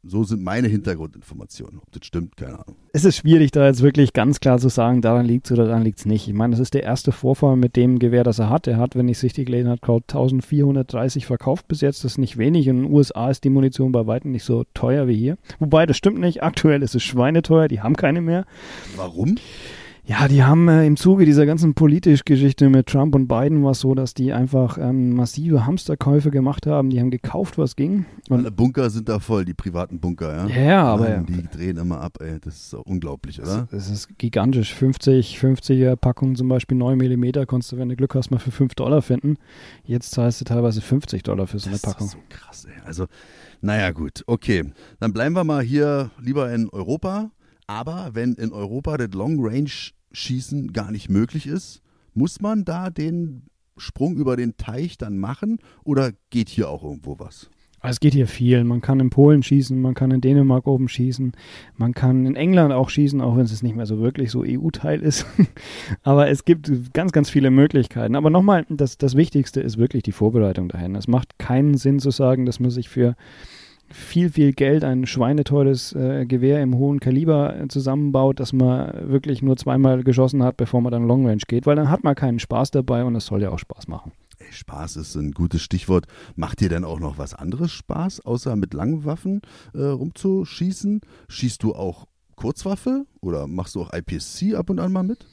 So 0.01 0.23
sind 0.23 0.41
meine 0.41 0.69
Hintergrundinformationen. 0.69 1.79
Ob 1.79 1.91
das 1.91 2.05
stimmt, 2.05 2.37
keine 2.37 2.53
Ahnung. 2.53 2.77
Es 2.93 3.03
ist 3.03 3.17
schwierig, 3.17 3.51
da 3.51 3.65
jetzt 3.65 3.81
wirklich 3.81 4.13
ganz 4.13 4.39
klar 4.39 4.57
zu 4.57 4.69
sagen, 4.69 5.01
daran 5.01 5.25
liegt 5.25 5.47
es 5.47 5.51
oder 5.51 5.65
daran 5.65 5.83
liegt 5.83 5.99
es 5.99 6.05
nicht. 6.05 6.25
Ich 6.25 6.33
meine, 6.33 6.51
das 6.51 6.61
ist 6.61 6.73
der 6.73 6.83
erste 6.83 7.11
Vorfall 7.11 7.57
mit 7.57 7.75
dem 7.75 7.99
Gewehr, 7.99 8.23
das 8.23 8.39
er 8.39 8.49
hat. 8.49 8.65
Er 8.67 8.77
hat, 8.77 8.95
wenn 8.95 9.09
ich 9.09 9.17
es 9.17 9.23
richtig 9.23 9.47
gelesen 9.47 9.67
habe, 9.67 9.81
1430 9.81 11.25
verkauft 11.25 11.67
bis 11.67 11.81
jetzt. 11.81 12.05
Das 12.05 12.13
ist 12.13 12.17
nicht 12.17 12.37
wenig. 12.37 12.67
In 12.67 12.83
den 12.83 12.91
USA 12.93 13.29
ist 13.29 13.43
die 13.43 13.49
Munition 13.49 13.91
bei 13.91 14.07
weitem 14.07 14.31
nicht 14.31 14.45
so 14.45 14.63
teuer 14.73 15.09
wie 15.09 15.17
hier. 15.17 15.37
Wobei, 15.59 15.85
das 15.85 15.97
stimmt 15.97 16.19
nicht. 16.19 16.43
Aktuell 16.43 16.81
ist 16.81 16.95
es 16.95 17.03
schweineteuer. 17.03 17.67
Die 17.67 17.81
haben 17.81 17.97
keine 17.97 18.21
mehr. 18.21 18.45
Warum? 18.95 19.35
Ja, 20.09 20.27
die 20.27 20.43
haben 20.43 20.67
äh, 20.69 20.87
im 20.87 20.97
Zuge 20.97 21.23
dieser 21.23 21.45
ganzen 21.45 21.75
politischen 21.75 22.23
Geschichte 22.25 22.67
mit 22.67 22.87
Trump 22.87 23.13
und 23.13 23.27
Biden 23.27 23.63
war 23.63 23.71
es 23.71 23.81
so, 23.81 23.93
dass 23.93 24.15
die 24.15 24.33
einfach 24.33 24.79
ähm, 24.79 25.13
massive 25.13 25.67
Hamsterkäufe 25.67 26.31
gemacht 26.31 26.65
haben. 26.65 26.89
Die 26.89 26.99
haben 26.99 27.11
gekauft, 27.11 27.59
was 27.59 27.75
ging. 27.75 28.07
Und 28.27 28.39
Alle 28.39 28.49
Bunker 28.49 28.89
sind 28.89 29.07
da 29.07 29.19
voll, 29.19 29.45
die 29.45 29.53
privaten 29.53 29.99
Bunker, 29.99 30.35
ja? 30.35 30.47
Ja, 30.47 30.61
ja 30.63 30.83
aber. 30.83 31.09
Nein, 31.09 31.27
die 31.27 31.47
drehen 31.55 31.77
immer 31.77 32.01
ab, 32.01 32.17
ey. 32.21 32.39
Das 32.41 32.55
ist 32.55 32.73
unglaublich, 32.73 33.39
oder? 33.39 33.67
Das, 33.69 33.85
das 33.85 33.89
ist 33.91 34.17
gigantisch. 34.17 34.73
50, 34.73 35.37
50er 35.37 35.95
Packungen 35.95 36.35
zum 36.35 36.49
Beispiel 36.49 36.75
9 36.75 36.97
mm 36.97 37.45
konntest 37.45 37.73
du, 37.73 37.77
wenn 37.77 37.89
du 37.89 37.95
Glück 37.95 38.15
hast, 38.15 38.31
mal 38.31 38.39
für 38.39 38.49
5 38.49 38.73
Dollar 38.73 39.03
finden. 39.03 39.37
Jetzt 39.83 40.09
zahlst 40.09 40.41
du 40.41 40.45
teilweise 40.45 40.81
50 40.81 41.21
Dollar 41.21 41.45
für 41.45 41.59
so 41.59 41.69
eine 41.69 41.77
Packung. 41.77 42.07
Das 42.07 42.15
ist 42.15 42.19
so 42.19 42.19
krass, 42.29 42.65
ey. 42.65 42.81
Also, 42.83 43.05
naja, 43.61 43.91
gut, 43.91 44.23
okay. 44.25 44.63
Dann 44.99 45.13
bleiben 45.13 45.35
wir 45.35 45.43
mal 45.43 45.61
hier 45.61 46.09
lieber 46.19 46.51
in 46.51 46.67
Europa. 46.71 47.29
Aber 47.67 48.09
wenn 48.13 48.33
in 48.33 48.51
Europa 48.51 48.97
das 48.97 49.11
Long 49.13 49.37
Range 49.39 49.69
Schießen 50.11 50.73
gar 50.73 50.91
nicht 50.91 51.09
möglich 51.09 51.47
ist, 51.47 51.81
muss 52.13 52.41
man 52.41 52.65
da 52.65 52.89
den 52.89 53.43
Sprung 53.77 54.17
über 54.17 54.35
den 54.35 54.57
Teich 54.57 54.97
dann 54.97 55.17
machen 55.17 55.59
oder 55.83 56.11
geht 56.29 56.49
hier 56.49 56.69
auch 56.69 56.83
irgendwo 56.83 57.19
was? 57.19 57.49
Es 57.81 57.99
geht 57.99 58.13
hier 58.13 58.27
viel. 58.27 58.63
Man 58.65 58.81
kann 58.81 58.99
in 58.99 59.09
Polen 59.09 59.41
schießen, 59.41 59.79
man 59.81 59.93
kann 59.93 60.11
in 60.11 60.19
Dänemark 60.19 60.67
oben 60.67 60.89
schießen, 60.89 61.31
man 61.77 61.93
kann 61.93 62.25
in 62.25 62.35
England 62.35 62.73
auch 62.73 62.89
schießen, 62.89 63.21
auch 63.21 63.37
wenn 63.37 63.45
es 63.45 63.63
nicht 63.63 63.75
mehr 63.75 63.85
so 63.85 63.99
wirklich 63.99 64.31
so 64.31 64.43
EU-Teil 64.45 65.01
ist. 65.01 65.25
Aber 66.03 66.29
es 66.29 66.43
gibt 66.43 66.93
ganz, 66.93 67.13
ganz 67.13 67.29
viele 67.29 67.51
Möglichkeiten. 67.51 68.15
Aber 68.15 68.29
nochmal, 68.29 68.65
das, 68.69 68.97
das 68.97 69.15
Wichtigste 69.15 69.61
ist 69.61 69.77
wirklich 69.77 70.03
die 70.03 70.11
Vorbereitung 70.11 70.67
dahin. 70.67 70.95
Es 70.95 71.07
macht 71.07 71.39
keinen 71.39 71.77
Sinn 71.77 71.99
zu 71.99 72.11
sagen, 72.11 72.45
dass 72.45 72.59
man 72.59 72.69
sich 72.69 72.89
für 72.89 73.15
viel, 73.91 74.29
viel 74.29 74.53
Geld 74.53 74.83
ein 74.83 75.05
schweineteures 75.05 75.93
äh, 75.93 76.25
Gewehr 76.25 76.61
im 76.61 76.77
hohen 76.77 76.99
Kaliber 76.99 77.55
äh, 77.55 77.67
zusammenbaut, 77.67 78.39
dass 78.39 78.53
man 78.53 79.09
wirklich 79.09 79.41
nur 79.41 79.57
zweimal 79.57 80.03
geschossen 80.03 80.43
hat, 80.43 80.57
bevor 80.57 80.81
man 80.81 80.91
dann 80.91 81.07
Long 81.07 81.25
Range 81.25 81.41
geht, 81.47 81.65
weil 81.65 81.75
dann 81.75 81.89
hat 81.89 82.03
man 82.03 82.15
keinen 82.15 82.39
Spaß 82.39 82.71
dabei 82.71 83.03
und 83.03 83.15
es 83.15 83.25
soll 83.25 83.41
ja 83.41 83.49
auch 83.49 83.59
Spaß 83.59 83.87
machen. 83.87 84.11
Ey, 84.39 84.51
Spaß 84.51 84.95
ist 84.95 85.15
ein 85.15 85.31
gutes 85.31 85.61
Stichwort. 85.61 86.07
Macht 86.35 86.61
dir 86.61 86.69
denn 86.69 86.85
auch 86.85 86.99
noch 86.99 87.17
was 87.17 87.33
anderes 87.33 87.71
Spaß, 87.71 88.25
außer 88.25 88.55
mit 88.55 88.73
langen 88.73 89.03
Waffen 89.03 89.41
äh, 89.73 89.83
rumzuschießen? 89.83 91.01
Schießt 91.27 91.61
du 91.61 91.75
auch 91.75 92.05
Kurzwaffe 92.39 93.05
oder 93.19 93.47
machst 93.47 93.75
du 93.75 93.81
auch 93.81 93.91
IPSC 93.93 94.55
ab 94.55 94.69
und 94.69 94.79
an 94.79 94.93
mal 94.93 95.03
mit? 95.03 95.27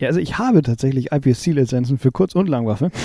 Ja, 0.00 0.08
also 0.08 0.18
ich 0.18 0.38
habe 0.38 0.62
tatsächlich 0.62 1.12
IPSC-Lizenzen 1.12 1.98
für 1.98 2.10
Kurz- 2.10 2.34
und 2.34 2.48
Langwaffe. 2.48 2.90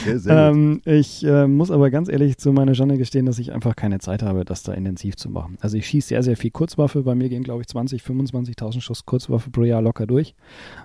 Okay, 0.00 0.18
sehr 0.18 0.50
ähm, 0.50 0.80
ich 0.84 1.24
äh, 1.24 1.48
muss 1.48 1.72
aber 1.72 1.90
ganz 1.90 2.08
ehrlich 2.08 2.38
zu 2.38 2.52
meiner 2.52 2.74
Schande 2.74 2.96
gestehen, 2.96 3.26
dass 3.26 3.40
ich 3.40 3.52
einfach 3.52 3.74
keine 3.74 3.98
Zeit 3.98 4.22
habe, 4.22 4.44
das 4.44 4.62
da 4.62 4.72
intensiv 4.74 5.16
zu 5.16 5.28
machen. 5.28 5.56
Also 5.60 5.76
ich 5.76 5.86
schieße 5.86 6.08
sehr, 6.08 6.22
sehr 6.22 6.36
viel 6.36 6.52
Kurzwaffe. 6.52 7.02
Bei 7.02 7.16
mir 7.16 7.28
gehen, 7.28 7.42
glaube 7.42 7.62
ich, 7.62 7.66
20, 7.66 8.02
25.000 8.02 8.80
Schuss 8.80 9.06
Kurzwaffe 9.06 9.50
pro 9.50 9.62
Jahr 9.62 9.82
locker 9.82 10.06
durch. 10.06 10.34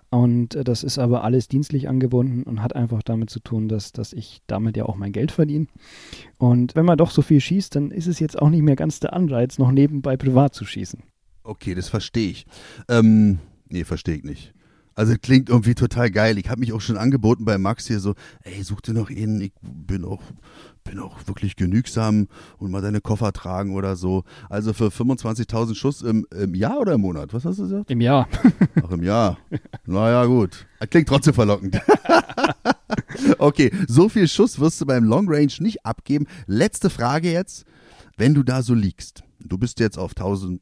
Und 0.09 0.55
äh, 0.55 0.63
das 0.63 0.83
ist 0.83 0.97
aber 0.97 1.23
alles 1.23 1.47
dienstlich 1.47 1.87
angebunden 1.87 2.41
und 2.43 2.63
hat 2.63 2.75
einfach 2.75 3.03
damit 3.03 3.29
zu 3.29 3.39
tun, 3.39 3.67
dass, 3.67 3.91
dass 3.91 4.13
ich 4.13 4.41
damit 4.47 4.77
ja 4.77 4.85
auch 4.85 4.95
mein 4.95 5.11
Geld 5.11 5.31
verdiene. 5.31 5.67
Und 6.39 6.75
wenn 6.75 6.85
man 6.85 6.97
doch 6.97 7.11
so 7.11 7.21
viel 7.21 7.39
schießt, 7.39 7.75
dann 7.75 7.91
ist 7.91 8.07
es 8.07 8.19
jetzt 8.19 8.41
auch 8.41 8.49
nicht 8.49 8.63
mehr 8.63 8.75
ganz 8.75 8.99
der 8.99 9.13
Anreiz, 9.13 9.59
noch 9.59 9.71
nebenbei 9.71 10.17
privat 10.17 10.55
zu 10.55 10.65
schießen. 10.65 11.03
Okay, 11.43 11.75
das 11.75 11.89
verstehe 11.89 12.31
ich. 12.31 12.45
Ähm, 12.87 13.39
nee, 13.67 13.83
verstehe 13.83 14.15
ich 14.15 14.23
nicht. 14.23 14.53
Also 14.95 15.15
klingt 15.19 15.49
irgendwie 15.49 15.73
total 15.73 16.11
geil. 16.11 16.37
Ich 16.37 16.49
habe 16.49 16.59
mich 16.59 16.71
auch 16.71 16.81
schon 16.81 16.97
angeboten 16.97 17.45
bei 17.45 17.57
Max 17.57 17.87
hier 17.87 17.99
so, 17.99 18.13
ey, 18.43 18.61
such 18.63 18.81
dir 18.81 18.93
noch 18.93 19.09
einen, 19.09 19.41
ich 19.41 19.51
bin 19.61 20.05
auch, 20.05 20.21
bin 20.83 20.99
auch 20.99 21.17
wirklich 21.25 21.55
genügsam 21.55 22.27
und 22.59 22.69
mal 22.69 22.81
deine 22.81 23.01
Koffer 23.01 23.33
tragen 23.33 23.73
oder 23.73 23.95
so. 23.95 24.23
Also 24.49 24.71
für 24.73 24.89
25.000 24.89 25.75
Schuss 25.75 26.01
im, 26.03 26.27
im 26.31 26.53
Jahr 26.53 26.79
oder 26.79 26.93
im 26.93 27.01
Monat? 27.01 27.33
Was 27.33 27.43
hast 27.43 27.57
du 27.57 27.63
gesagt? 27.63 27.89
Im 27.89 28.01
Jahr. 28.01 28.27
Ach, 28.83 28.91
im 28.91 29.03
Jahr. 29.03 29.39
Naja, 29.85 30.25
gut. 30.25 30.67
Klingt 30.91 31.07
trotzdem 31.07 31.33
verlockend. 31.33 31.79
okay, 33.39 33.71
so 33.87 34.09
viel 34.09 34.27
Schuss 34.27 34.59
wirst 34.59 34.79
du 34.79 34.85
beim 34.85 35.05
Long 35.05 35.25
Range 35.27 35.53
nicht 35.59 35.85
abgeben. 35.85 36.27
Letzte 36.45 36.91
Frage 36.91 37.31
jetzt. 37.31 37.65
Wenn 38.15 38.35
du 38.35 38.43
da 38.43 38.61
so 38.61 38.75
liegst, 38.75 39.23
du 39.39 39.57
bist 39.57 39.79
jetzt 39.79 39.97
auf 39.97 40.11
1000 40.11 40.61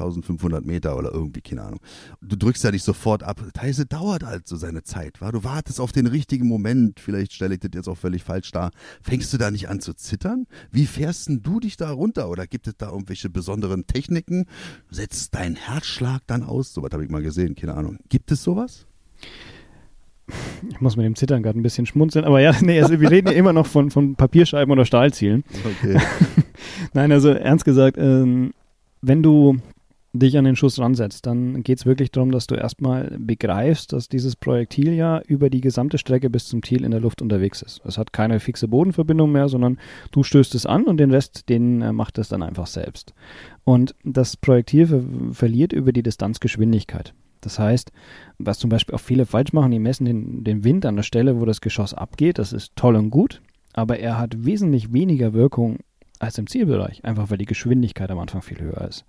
1500 0.00 0.64
Meter 0.64 0.96
oder 0.96 1.12
irgendwie, 1.12 1.40
keine 1.40 1.62
Ahnung. 1.62 1.80
Du 2.20 2.36
drückst 2.36 2.64
ja 2.64 2.70
nicht 2.70 2.84
sofort 2.84 3.22
ab. 3.22 3.42
Teilweise 3.54 3.86
dauert 3.86 4.24
halt 4.24 4.48
so 4.48 4.56
seine 4.56 4.82
Zeit, 4.82 5.20
wa? 5.20 5.30
Du 5.30 5.44
wartest 5.44 5.80
auf 5.80 5.92
den 5.92 6.06
richtigen 6.06 6.48
Moment. 6.48 7.00
Vielleicht 7.00 7.32
stelle 7.32 7.54
ich 7.54 7.60
das 7.60 7.70
jetzt 7.74 7.88
auch 7.88 7.98
völlig 7.98 8.22
falsch 8.22 8.50
dar. 8.50 8.70
Fängst 9.02 9.32
du 9.32 9.38
da 9.38 9.50
nicht 9.50 9.68
an 9.68 9.80
zu 9.80 9.94
zittern? 9.94 10.46
Wie 10.70 10.86
fährst 10.86 11.28
denn 11.28 11.42
du 11.42 11.60
dich 11.60 11.76
da 11.76 11.90
runter? 11.90 12.30
Oder 12.30 12.46
gibt 12.46 12.66
es 12.66 12.74
da 12.76 12.90
irgendwelche 12.90 13.30
besonderen 13.30 13.86
Techniken? 13.86 14.46
Setzt 14.90 15.34
dein 15.34 15.56
Herzschlag 15.56 16.22
dann 16.26 16.42
aus? 16.42 16.72
Sowas 16.72 16.90
habe 16.92 17.04
ich 17.04 17.10
mal 17.10 17.22
gesehen, 17.22 17.54
keine 17.54 17.74
Ahnung. 17.74 17.98
Gibt 18.08 18.32
es 18.32 18.42
sowas? 18.42 18.86
Ich 20.68 20.80
muss 20.80 20.96
mit 20.96 21.06
dem 21.06 21.16
Zittern 21.16 21.42
gerade 21.42 21.58
ein 21.58 21.62
bisschen 21.62 21.86
schmunzeln, 21.86 22.24
aber 22.24 22.40
ja, 22.40 22.54
nee, 22.60 22.80
also 22.80 23.00
wir 23.00 23.10
reden 23.10 23.28
ja 23.28 23.34
immer 23.34 23.52
noch 23.52 23.66
von, 23.66 23.90
von 23.90 24.14
Papierscheiben 24.14 24.70
oder 24.72 24.84
Stahlzielen. 24.84 25.44
Okay. 25.64 25.98
Nein, 26.92 27.12
also 27.12 27.30
ernst 27.30 27.64
gesagt, 27.64 27.96
ähm, 27.98 28.52
wenn 29.02 29.22
du 29.22 29.58
dich 30.12 30.36
an 30.36 30.44
den 30.44 30.56
Schuss 30.56 30.78
ransetzt, 30.78 31.26
dann 31.26 31.62
geht 31.62 31.78
es 31.78 31.86
wirklich 31.86 32.10
darum, 32.10 32.32
dass 32.32 32.46
du 32.46 32.56
erstmal 32.56 33.16
begreifst, 33.18 33.92
dass 33.92 34.08
dieses 34.08 34.34
Projektil 34.34 34.92
ja 34.92 35.20
über 35.20 35.50
die 35.50 35.60
gesamte 35.60 35.98
Strecke 35.98 36.30
bis 36.30 36.48
zum 36.48 36.62
Ziel 36.62 36.84
in 36.84 36.90
der 36.90 37.00
Luft 37.00 37.22
unterwegs 37.22 37.62
ist. 37.62 37.80
Es 37.84 37.96
hat 37.96 38.12
keine 38.12 38.40
fixe 38.40 38.66
Bodenverbindung 38.66 39.30
mehr, 39.30 39.48
sondern 39.48 39.78
du 40.10 40.22
stößt 40.22 40.54
es 40.54 40.66
an 40.66 40.84
und 40.84 40.96
den 40.96 41.12
Rest, 41.12 41.48
den 41.48 41.80
äh, 41.80 41.92
macht 41.92 42.18
es 42.18 42.28
dann 42.28 42.42
einfach 42.42 42.66
selbst. 42.66 43.14
Und 43.64 43.94
das 44.04 44.36
Projektil 44.36 44.86
ver 44.86 45.02
verliert 45.32 45.72
über 45.72 45.92
die 45.92 46.02
Distanz 46.02 46.40
Geschwindigkeit. 46.40 47.14
Das 47.40 47.58
heißt, 47.58 47.92
was 48.38 48.58
zum 48.58 48.70
Beispiel 48.70 48.94
auch 48.94 49.00
viele 49.00 49.26
falsch 49.26 49.52
machen, 49.52 49.70
die 49.70 49.78
messen 49.78 50.04
den, 50.04 50.44
den 50.44 50.64
Wind 50.64 50.84
an 50.84 50.96
der 50.96 51.02
Stelle, 51.02 51.40
wo 51.40 51.44
das 51.44 51.60
Geschoss 51.60 51.94
abgeht. 51.94 52.38
Das 52.38 52.52
ist 52.52 52.72
toll 52.76 52.96
und 52.96 53.10
gut, 53.10 53.40
aber 53.72 53.98
er 53.98 54.18
hat 54.18 54.44
wesentlich 54.44 54.92
weniger 54.92 55.32
Wirkung 55.32 55.78
als 56.20 56.38
im 56.38 56.46
Zielbereich, 56.46 57.04
einfach 57.04 57.30
weil 57.30 57.38
die 57.38 57.46
Geschwindigkeit 57.46 58.10
am 58.10 58.18
Anfang 58.18 58.42
viel 58.42 58.60
höher 58.60 58.86
ist. 58.86 59.04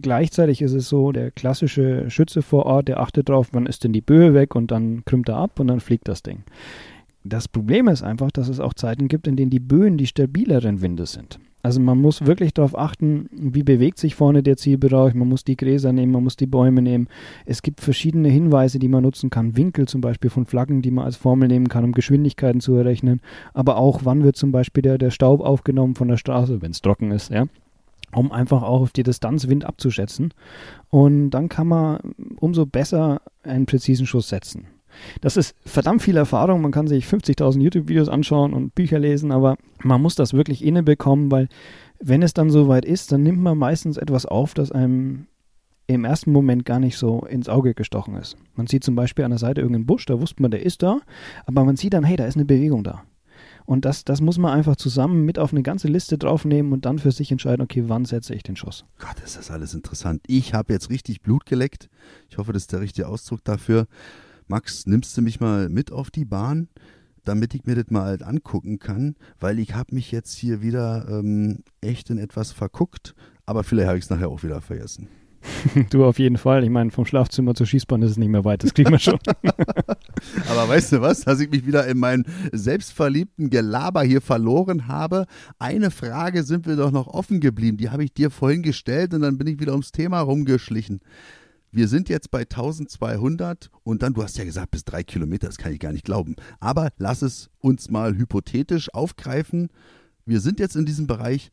Gleichzeitig 0.00 0.62
ist 0.62 0.72
es 0.72 0.88
so, 0.88 1.12
der 1.12 1.30
klassische 1.30 2.10
Schütze 2.10 2.42
vor 2.42 2.66
Ort, 2.66 2.88
der 2.88 2.98
achtet 2.98 3.28
darauf, 3.28 3.48
wann 3.52 3.66
ist 3.66 3.84
denn 3.84 3.92
die 3.92 4.00
Böe 4.00 4.34
weg 4.34 4.54
und 4.54 4.70
dann 4.70 5.04
krümmt 5.04 5.28
er 5.28 5.36
ab 5.36 5.60
und 5.60 5.68
dann 5.68 5.80
fliegt 5.80 6.08
das 6.08 6.22
Ding. 6.22 6.42
Das 7.24 7.46
Problem 7.46 7.88
ist 7.88 8.02
einfach, 8.02 8.30
dass 8.30 8.48
es 8.48 8.60
auch 8.60 8.74
Zeiten 8.74 9.08
gibt, 9.08 9.26
in 9.26 9.36
denen 9.36 9.50
die 9.50 9.60
Böen 9.60 9.98
die 9.98 10.06
stabileren 10.06 10.80
Winde 10.80 11.06
sind. 11.06 11.38
Also 11.66 11.80
man 11.80 12.00
muss 12.00 12.24
wirklich 12.24 12.54
darauf 12.54 12.78
achten, 12.78 13.28
wie 13.32 13.64
bewegt 13.64 13.98
sich 13.98 14.14
vorne 14.14 14.44
der 14.44 14.56
Zielbereich. 14.56 15.14
Man 15.14 15.28
muss 15.28 15.42
die 15.42 15.56
Gräser 15.56 15.92
nehmen, 15.92 16.12
man 16.12 16.22
muss 16.22 16.36
die 16.36 16.46
Bäume 16.46 16.80
nehmen. 16.80 17.08
Es 17.44 17.60
gibt 17.60 17.80
verschiedene 17.80 18.28
Hinweise, 18.28 18.78
die 18.78 18.86
man 18.86 19.02
nutzen 19.02 19.30
kann. 19.30 19.56
Winkel 19.56 19.88
zum 19.88 20.00
Beispiel 20.00 20.30
von 20.30 20.46
Flaggen, 20.46 20.80
die 20.80 20.92
man 20.92 21.04
als 21.04 21.16
Formel 21.16 21.48
nehmen 21.48 21.66
kann, 21.68 21.82
um 21.82 21.90
Geschwindigkeiten 21.90 22.60
zu 22.60 22.76
errechnen. 22.76 23.20
Aber 23.52 23.78
auch, 23.78 24.02
wann 24.04 24.22
wird 24.22 24.36
zum 24.36 24.52
Beispiel 24.52 24.82
der, 24.82 24.96
der 24.96 25.10
Staub 25.10 25.40
aufgenommen 25.40 25.96
von 25.96 26.06
der 26.06 26.18
Straße, 26.18 26.62
wenn 26.62 26.70
es 26.70 26.82
trocken 26.82 27.10
ist, 27.10 27.32
ja 27.32 27.46
um 28.14 28.30
einfach 28.30 28.62
auch 28.62 28.82
auf 28.82 28.92
die 28.92 29.02
Distanz 29.02 29.48
Wind 29.48 29.64
abzuschätzen. 29.64 30.32
Und 30.88 31.30
dann 31.30 31.48
kann 31.48 31.66
man 31.66 31.98
umso 32.36 32.64
besser 32.64 33.20
einen 33.42 33.66
präzisen 33.66 34.06
Schuss 34.06 34.28
setzen. 34.28 34.68
Das 35.20 35.36
ist 35.36 35.54
verdammt 35.64 36.02
viel 36.02 36.16
Erfahrung. 36.16 36.60
Man 36.60 36.72
kann 36.72 36.86
sich 36.86 37.06
50.000 37.06 37.60
YouTube-Videos 37.60 38.08
anschauen 38.08 38.52
und 38.52 38.74
Bücher 38.74 38.98
lesen, 38.98 39.32
aber 39.32 39.56
man 39.82 40.02
muss 40.02 40.14
das 40.14 40.34
wirklich 40.34 40.64
inne 40.64 40.82
bekommen, 40.82 41.30
weil 41.30 41.48
wenn 42.00 42.22
es 42.22 42.34
dann 42.34 42.50
soweit 42.50 42.84
ist, 42.84 43.12
dann 43.12 43.22
nimmt 43.22 43.40
man 43.40 43.58
meistens 43.58 43.96
etwas 43.96 44.26
auf, 44.26 44.54
das 44.54 44.72
einem 44.72 45.26
im 45.86 46.04
ersten 46.04 46.32
Moment 46.32 46.64
gar 46.64 46.80
nicht 46.80 46.96
so 46.96 47.24
ins 47.24 47.48
Auge 47.48 47.74
gestochen 47.74 48.16
ist. 48.16 48.36
Man 48.54 48.66
sieht 48.66 48.82
zum 48.82 48.96
Beispiel 48.96 49.24
an 49.24 49.30
der 49.30 49.38
Seite 49.38 49.60
irgendeinen 49.60 49.86
Busch, 49.86 50.04
da 50.06 50.20
wusste 50.20 50.42
man, 50.42 50.50
der 50.50 50.64
ist 50.64 50.82
da, 50.82 51.00
aber 51.46 51.64
man 51.64 51.76
sieht 51.76 51.94
dann, 51.94 52.04
hey, 52.04 52.16
da 52.16 52.26
ist 52.26 52.36
eine 52.36 52.44
Bewegung 52.44 52.82
da. 52.82 53.04
Und 53.66 53.84
das, 53.84 54.04
das 54.04 54.20
muss 54.20 54.38
man 54.38 54.52
einfach 54.52 54.76
zusammen 54.76 55.24
mit 55.24 55.38
auf 55.38 55.52
eine 55.52 55.62
ganze 55.62 55.88
Liste 55.88 56.18
draufnehmen 56.18 56.72
und 56.72 56.84
dann 56.84 56.98
für 56.98 57.10
sich 57.10 57.32
entscheiden, 57.32 57.62
okay, 57.62 57.84
wann 57.86 58.04
setze 58.04 58.34
ich 58.34 58.44
den 58.44 58.56
Schuss. 58.56 58.84
Gott, 58.98 59.20
ist 59.24 59.36
das 59.36 59.50
alles 59.50 59.74
interessant. 59.74 60.22
Ich 60.26 60.54
habe 60.54 60.72
jetzt 60.72 60.88
richtig 60.88 61.20
Blut 61.20 61.46
geleckt. 61.46 61.88
Ich 62.30 62.38
hoffe, 62.38 62.52
das 62.52 62.62
ist 62.62 62.72
der 62.72 62.80
richtige 62.80 63.08
Ausdruck 63.08 63.42
dafür. 63.44 63.86
Max, 64.48 64.86
nimmst 64.86 65.16
du 65.16 65.22
mich 65.22 65.40
mal 65.40 65.68
mit 65.68 65.92
auf 65.92 66.10
die 66.10 66.24
Bahn, 66.24 66.68
damit 67.24 67.54
ich 67.54 67.64
mir 67.66 67.74
das 67.74 67.90
mal 67.90 68.04
halt 68.04 68.22
angucken 68.22 68.78
kann, 68.78 69.16
weil 69.40 69.58
ich 69.58 69.74
habe 69.74 69.94
mich 69.94 70.12
jetzt 70.12 70.34
hier 70.36 70.62
wieder 70.62 71.06
ähm, 71.08 71.64
echt 71.80 72.10
in 72.10 72.18
etwas 72.18 72.52
verguckt, 72.52 73.14
aber 73.44 73.64
vielleicht 73.64 73.88
habe 73.88 73.98
ich 73.98 74.04
es 74.04 74.10
nachher 74.10 74.28
auch 74.28 74.42
wieder 74.42 74.60
vergessen. 74.60 75.08
du 75.90 76.04
auf 76.04 76.18
jeden 76.18 76.38
Fall. 76.38 76.64
Ich 76.64 76.70
meine, 76.70 76.90
vom 76.90 77.04
Schlafzimmer 77.04 77.54
zur 77.54 77.66
Schießbahn 77.66 78.02
ist 78.02 78.12
es 78.12 78.16
nicht 78.16 78.28
mehr 78.28 78.44
weit, 78.44 78.62
das 78.62 78.74
kriegen 78.74 78.90
wir 78.90 78.98
schon. 78.98 79.18
Aber 80.48 80.68
weißt 80.68 80.92
du 80.92 81.00
was, 81.00 81.20
dass 81.20 81.40
ich 81.40 81.50
mich 81.50 81.66
wieder 81.66 81.86
in 81.86 81.98
meinen 81.98 82.24
selbstverliebten 82.52 83.50
Gelaber 83.50 84.02
hier 84.02 84.20
verloren 84.20 84.88
habe? 84.88 85.26
Eine 85.58 85.90
Frage 85.90 86.42
sind 86.42 86.66
wir 86.66 86.76
doch 86.76 86.90
noch 86.90 87.06
offen 87.06 87.40
geblieben. 87.40 87.76
Die 87.76 87.90
habe 87.90 88.04
ich 88.04 88.12
dir 88.12 88.30
vorhin 88.30 88.62
gestellt 88.62 89.14
und 89.14 89.22
dann 89.22 89.38
bin 89.38 89.46
ich 89.46 89.60
wieder 89.60 89.72
ums 89.72 89.92
Thema 89.92 90.20
rumgeschlichen. 90.20 91.00
Wir 91.76 91.88
sind 91.88 92.08
jetzt 92.08 92.30
bei 92.30 92.40
1200 92.40 93.70
und 93.82 94.02
dann, 94.02 94.14
du 94.14 94.22
hast 94.22 94.38
ja 94.38 94.44
gesagt, 94.44 94.70
bis 94.70 94.86
drei 94.86 95.02
Kilometer, 95.02 95.46
das 95.46 95.58
kann 95.58 95.74
ich 95.74 95.78
gar 95.78 95.92
nicht 95.92 96.06
glauben. 96.06 96.34
Aber 96.58 96.88
lass 96.96 97.20
es 97.20 97.50
uns 97.58 97.90
mal 97.90 98.16
hypothetisch 98.16 98.94
aufgreifen. 98.94 99.68
Wir 100.24 100.40
sind 100.40 100.58
jetzt 100.58 100.74
in 100.74 100.86
diesem 100.86 101.06
Bereich 101.06 101.50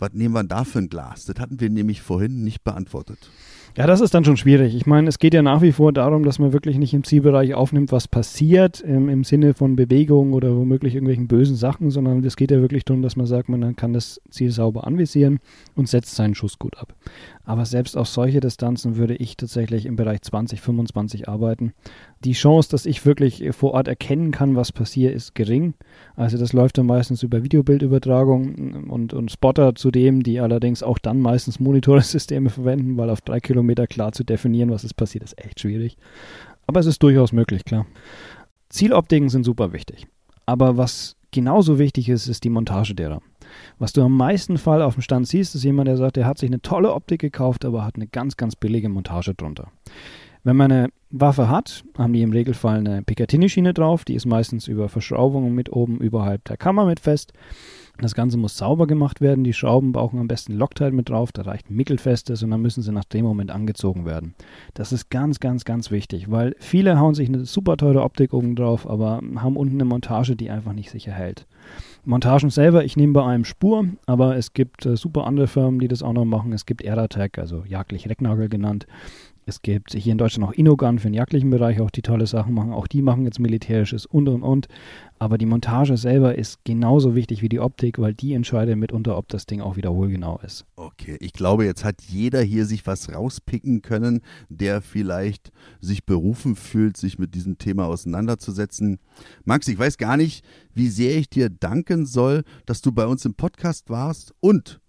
was 0.00 0.12
nehmen 0.14 0.34
wir 0.34 0.44
da 0.44 0.64
für 0.64 0.78
ein 0.78 0.88
Glas? 0.88 1.26
Das 1.26 1.38
hatten 1.38 1.60
wir 1.60 1.68
nämlich 1.68 2.00
vorhin 2.00 2.42
nicht 2.42 2.64
beantwortet. 2.64 3.30
Ja, 3.76 3.86
das 3.86 4.00
ist 4.00 4.14
dann 4.14 4.24
schon 4.24 4.36
schwierig. 4.36 4.74
Ich 4.74 4.86
meine, 4.86 5.08
es 5.08 5.20
geht 5.20 5.32
ja 5.32 5.42
nach 5.42 5.62
wie 5.62 5.70
vor 5.70 5.92
darum, 5.92 6.24
dass 6.24 6.40
man 6.40 6.52
wirklich 6.52 6.76
nicht 6.76 6.92
im 6.92 7.04
Zielbereich 7.04 7.54
aufnimmt, 7.54 7.92
was 7.92 8.08
passiert 8.08 8.80
im, 8.80 9.08
im 9.08 9.22
Sinne 9.22 9.54
von 9.54 9.76
Bewegung 9.76 10.32
oder 10.32 10.56
womöglich 10.56 10.94
irgendwelchen 10.94 11.28
bösen 11.28 11.54
Sachen, 11.54 11.90
sondern 11.90 12.24
es 12.24 12.36
geht 12.36 12.50
ja 12.50 12.60
wirklich 12.60 12.84
darum, 12.84 13.00
dass 13.00 13.14
man 13.14 13.26
sagt, 13.26 13.48
man 13.48 13.76
kann 13.76 13.92
das 13.92 14.20
Ziel 14.28 14.50
sauber 14.50 14.88
anvisieren 14.88 15.38
und 15.76 15.88
setzt 15.88 16.16
seinen 16.16 16.34
Schuss 16.34 16.58
gut 16.58 16.78
ab. 16.78 16.94
Aber 17.44 17.64
selbst 17.64 17.96
auf 17.96 18.08
solche 18.08 18.40
Distanzen 18.40 18.96
würde 18.96 19.14
ich 19.14 19.36
tatsächlich 19.36 19.86
im 19.86 19.96
Bereich 19.96 20.22
20, 20.22 20.60
25 20.60 21.28
arbeiten. 21.28 21.72
Die 22.24 22.32
Chance, 22.32 22.70
dass 22.70 22.86
ich 22.86 23.06
wirklich 23.06 23.44
vor 23.52 23.72
Ort 23.72 23.88
erkennen 23.88 24.30
kann, 24.30 24.56
was 24.56 24.72
passiert, 24.72 25.14
ist 25.14 25.34
gering. 25.34 25.74
Also 26.16 26.38
das 26.38 26.52
läuft 26.52 26.76
dann 26.78 26.86
meistens 26.86 27.22
über 27.22 27.42
Videobildübertragung 27.42 28.88
und, 28.90 29.14
und 29.14 29.30
Spotter 29.30 29.74
zudem, 29.74 30.22
die 30.22 30.40
allerdings 30.40 30.82
auch 30.82 30.98
dann 30.98 31.20
meistens 31.20 31.60
Monitorsysteme 31.60 32.50
verwenden, 32.50 32.96
weil 32.96 33.10
auf 33.10 33.20
drei 33.20 33.40
Kilometer 33.40 33.59
klar 33.88 34.12
zu 34.12 34.24
definieren, 34.24 34.70
was 34.70 34.84
ist 34.84 34.94
passiert, 34.94 35.24
ist 35.24 35.38
echt 35.42 35.60
schwierig. 35.60 35.96
Aber 36.66 36.80
es 36.80 36.86
ist 36.86 37.02
durchaus 37.02 37.32
möglich, 37.32 37.64
klar. 37.64 37.86
Zieloptiken 38.68 39.28
sind 39.28 39.44
super 39.44 39.72
wichtig. 39.72 40.06
Aber 40.46 40.76
was 40.76 41.16
genauso 41.30 41.78
wichtig 41.78 42.08
ist, 42.08 42.28
ist 42.28 42.44
die 42.44 42.50
Montage 42.50 42.94
derer. 42.94 43.20
Was 43.78 43.92
du 43.92 44.02
am 44.02 44.16
meisten 44.16 44.58
Fall 44.58 44.82
auf 44.82 44.94
dem 44.94 45.02
Stand 45.02 45.26
siehst, 45.26 45.54
ist 45.54 45.64
jemand, 45.64 45.88
der 45.88 45.96
sagt, 45.96 46.16
er 46.16 46.26
hat 46.26 46.38
sich 46.38 46.48
eine 46.48 46.62
tolle 46.62 46.92
Optik 46.92 47.20
gekauft, 47.20 47.64
aber 47.64 47.84
hat 47.84 47.96
eine 47.96 48.06
ganz, 48.06 48.36
ganz 48.36 48.56
billige 48.56 48.88
Montage 48.88 49.34
drunter. 49.34 49.70
Wenn 50.42 50.56
man 50.56 50.72
eine 50.72 50.88
Waffe 51.10 51.48
hat, 51.48 51.84
haben 51.98 52.12
die 52.12 52.22
im 52.22 52.32
Regelfall 52.32 52.78
eine 52.78 53.02
Picatinny-Schiene 53.02 53.74
drauf, 53.74 54.04
die 54.04 54.14
ist 54.14 54.26
meistens 54.26 54.68
über 54.68 54.88
Verschraubungen 54.88 55.54
mit 55.54 55.70
oben 55.72 55.98
überhalb 55.98 56.44
der 56.44 56.56
Kammer 56.56 56.86
mit 56.86 57.00
fest. 57.00 57.32
Das 58.00 58.14
Ganze 58.14 58.38
muss 58.38 58.56
sauber 58.56 58.86
gemacht 58.86 59.20
werden. 59.20 59.44
Die 59.44 59.52
Schrauben 59.52 59.92
brauchen 59.92 60.18
am 60.18 60.28
besten 60.28 60.54
Loctite 60.54 60.92
mit 60.92 61.08
drauf. 61.08 61.32
Da 61.32 61.42
reicht 61.42 61.70
Mickelfestes 61.70 62.42
und 62.42 62.50
dann 62.50 62.62
müssen 62.62 62.82
sie 62.82 62.92
nach 62.92 63.04
dem 63.04 63.24
Moment 63.24 63.50
angezogen 63.50 64.06
werden. 64.06 64.34
Das 64.74 64.92
ist 64.92 65.10
ganz, 65.10 65.40
ganz, 65.40 65.64
ganz 65.64 65.90
wichtig, 65.90 66.30
weil 66.30 66.56
viele 66.58 66.98
hauen 66.98 67.14
sich 67.14 67.28
eine 67.28 67.44
super 67.44 67.76
teure 67.76 68.02
Optik 68.02 68.32
oben 68.32 68.56
drauf, 68.56 68.88
aber 68.88 69.20
haben 69.36 69.56
unten 69.56 69.74
eine 69.74 69.84
Montage, 69.84 70.36
die 70.36 70.50
einfach 70.50 70.72
nicht 70.72 70.90
sicher 70.90 71.12
hält. 71.12 71.46
Montagen 72.04 72.48
selber, 72.48 72.84
ich 72.84 72.96
nehme 72.96 73.12
bei 73.12 73.24
einem 73.24 73.44
Spur, 73.44 73.86
aber 74.06 74.36
es 74.36 74.54
gibt 74.54 74.86
äh, 74.86 74.96
super 74.96 75.26
andere 75.26 75.46
Firmen, 75.46 75.80
die 75.80 75.88
das 75.88 76.02
auch 76.02 76.14
noch 76.14 76.24
machen. 76.24 76.52
Es 76.52 76.64
gibt 76.64 76.84
Aeratec, 76.84 77.38
also 77.38 77.64
jagdlich 77.66 78.08
Recknagel 78.08 78.48
genannt. 78.48 78.86
Es 79.50 79.62
gibt 79.62 79.94
hier 79.94 80.12
in 80.12 80.18
Deutschland 80.18 80.48
auch 80.48 80.52
Inogun 80.52 81.00
für 81.00 81.08
den 81.08 81.14
jagdlichen 81.14 81.50
Bereich, 81.50 81.80
auch 81.80 81.90
die 81.90 82.02
tolle 82.02 82.28
Sachen 82.28 82.54
machen. 82.54 82.72
Auch 82.72 82.86
die 82.86 83.02
machen 83.02 83.24
jetzt 83.24 83.40
militärisches 83.40 84.06
und 84.06 84.28
und 84.28 84.44
und. 84.44 84.68
Aber 85.18 85.38
die 85.38 85.46
Montage 85.46 85.96
selber 85.96 86.38
ist 86.38 86.64
genauso 86.64 87.16
wichtig 87.16 87.42
wie 87.42 87.48
die 87.48 87.58
Optik, 87.58 87.98
weil 87.98 88.14
die 88.14 88.32
entscheidet 88.32 88.76
mitunter, 88.76 89.18
ob 89.18 89.26
das 89.26 89.46
Ding 89.46 89.60
auch 89.60 89.74
wieder 89.74 89.92
wohlgenau 89.92 90.38
ist. 90.46 90.66
Okay, 90.76 91.16
ich 91.18 91.32
glaube, 91.32 91.64
jetzt 91.64 91.84
hat 91.84 92.00
jeder 92.02 92.40
hier 92.42 92.64
sich 92.64 92.86
was 92.86 93.12
rauspicken 93.12 93.82
können, 93.82 94.20
der 94.48 94.82
vielleicht 94.82 95.50
sich 95.80 96.06
berufen 96.06 96.54
fühlt, 96.54 96.96
sich 96.96 97.18
mit 97.18 97.34
diesem 97.34 97.58
Thema 97.58 97.86
auseinanderzusetzen. 97.86 99.00
Max, 99.44 99.66
ich 99.66 99.78
weiß 99.78 99.98
gar 99.98 100.16
nicht, 100.16 100.44
wie 100.74 100.88
sehr 100.88 101.16
ich 101.16 101.28
dir 101.28 101.50
danken 101.50 102.06
soll, 102.06 102.44
dass 102.66 102.82
du 102.82 102.92
bei 102.92 103.06
uns 103.06 103.24
im 103.24 103.34
Podcast 103.34 103.90
warst 103.90 104.32
und 104.38 104.79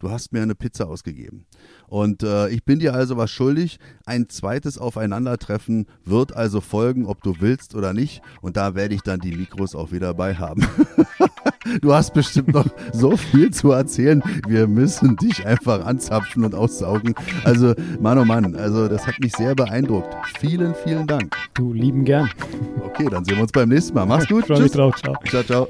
du 0.00 0.10
hast 0.10 0.32
mir 0.32 0.42
eine 0.42 0.54
Pizza 0.54 0.88
ausgegeben. 0.88 1.46
Und 1.86 2.22
äh, 2.22 2.48
ich 2.48 2.64
bin 2.64 2.80
dir 2.80 2.94
also 2.94 3.16
was 3.16 3.30
schuldig. 3.30 3.78
Ein 4.04 4.28
zweites 4.28 4.78
Aufeinandertreffen 4.78 5.86
wird 6.04 6.34
also 6.34 6.60
folgen, 6.60 7.06
ob 7.06 7.22
du 7.22 7.36
willst 7.40 7.74
oder 7.74 7.92
nicht. 7.92 8.22
Und 8.40 8.56
da 8.56 8.74
werde 8.74 8.94
ich 8.94 9.02
dann 9.02 9.20
die 9.20 9.36
Mikros 9.36 9.74
auch 9.74 9.92
wieder 9.92 10.14
bei 10.14 10.34
haben. 10.34 10.66
du 11.82 11.94
hast 11.94 12.14
bestimmt 12.14 12.48
noch 12.48 12.66
so 12.92 13.16
viel 13.16 13.50
zu 13.52 13.70
erzählen. 13.72 14.22
Wir 14.48 14.66
müssen 14.66 15.16
dich 15.16 15.46
einfach 15.46 15.84
anzapfen 15.84 16.44
und 16.44 16.54
aussaugen. 16.54 17.14
Also, 17.44 17.74
Mann, 18.00 18.18
oh 18.18 18.24
Mann, 18.24 18.56
also 18.56 18.88
das 18.88 19.06
hat 19.06 19.20
mich 19.20 19.32
sehr 19.32 19.54
beeindruckt. 19.54 20.14
Vielen, 20.38 20.74
vielen 20.74 21.06
Dank. 21.06 21.36
Du 21.54 21.72
lieben 21.72 22.04
gern. 22.04 22.30
Okay, 22.84 23.08
dann 23.10 23.24
sehen 23.24 23.36
wir 23.36 23.42
uns 23.42 23.52
beim 23.52 23.68
nächsten 23.68 23.94
Mal. 23.94 24.06
Mach's 24.06 24.26
gut. 24.28 24.46
Freue 24.46 24.62
mich 24.62 24.72
drauf. 24.72 24.96
Ciao. 24.96 25.14
Ciao, 25.28 25.42
ciao. 25.42 25.68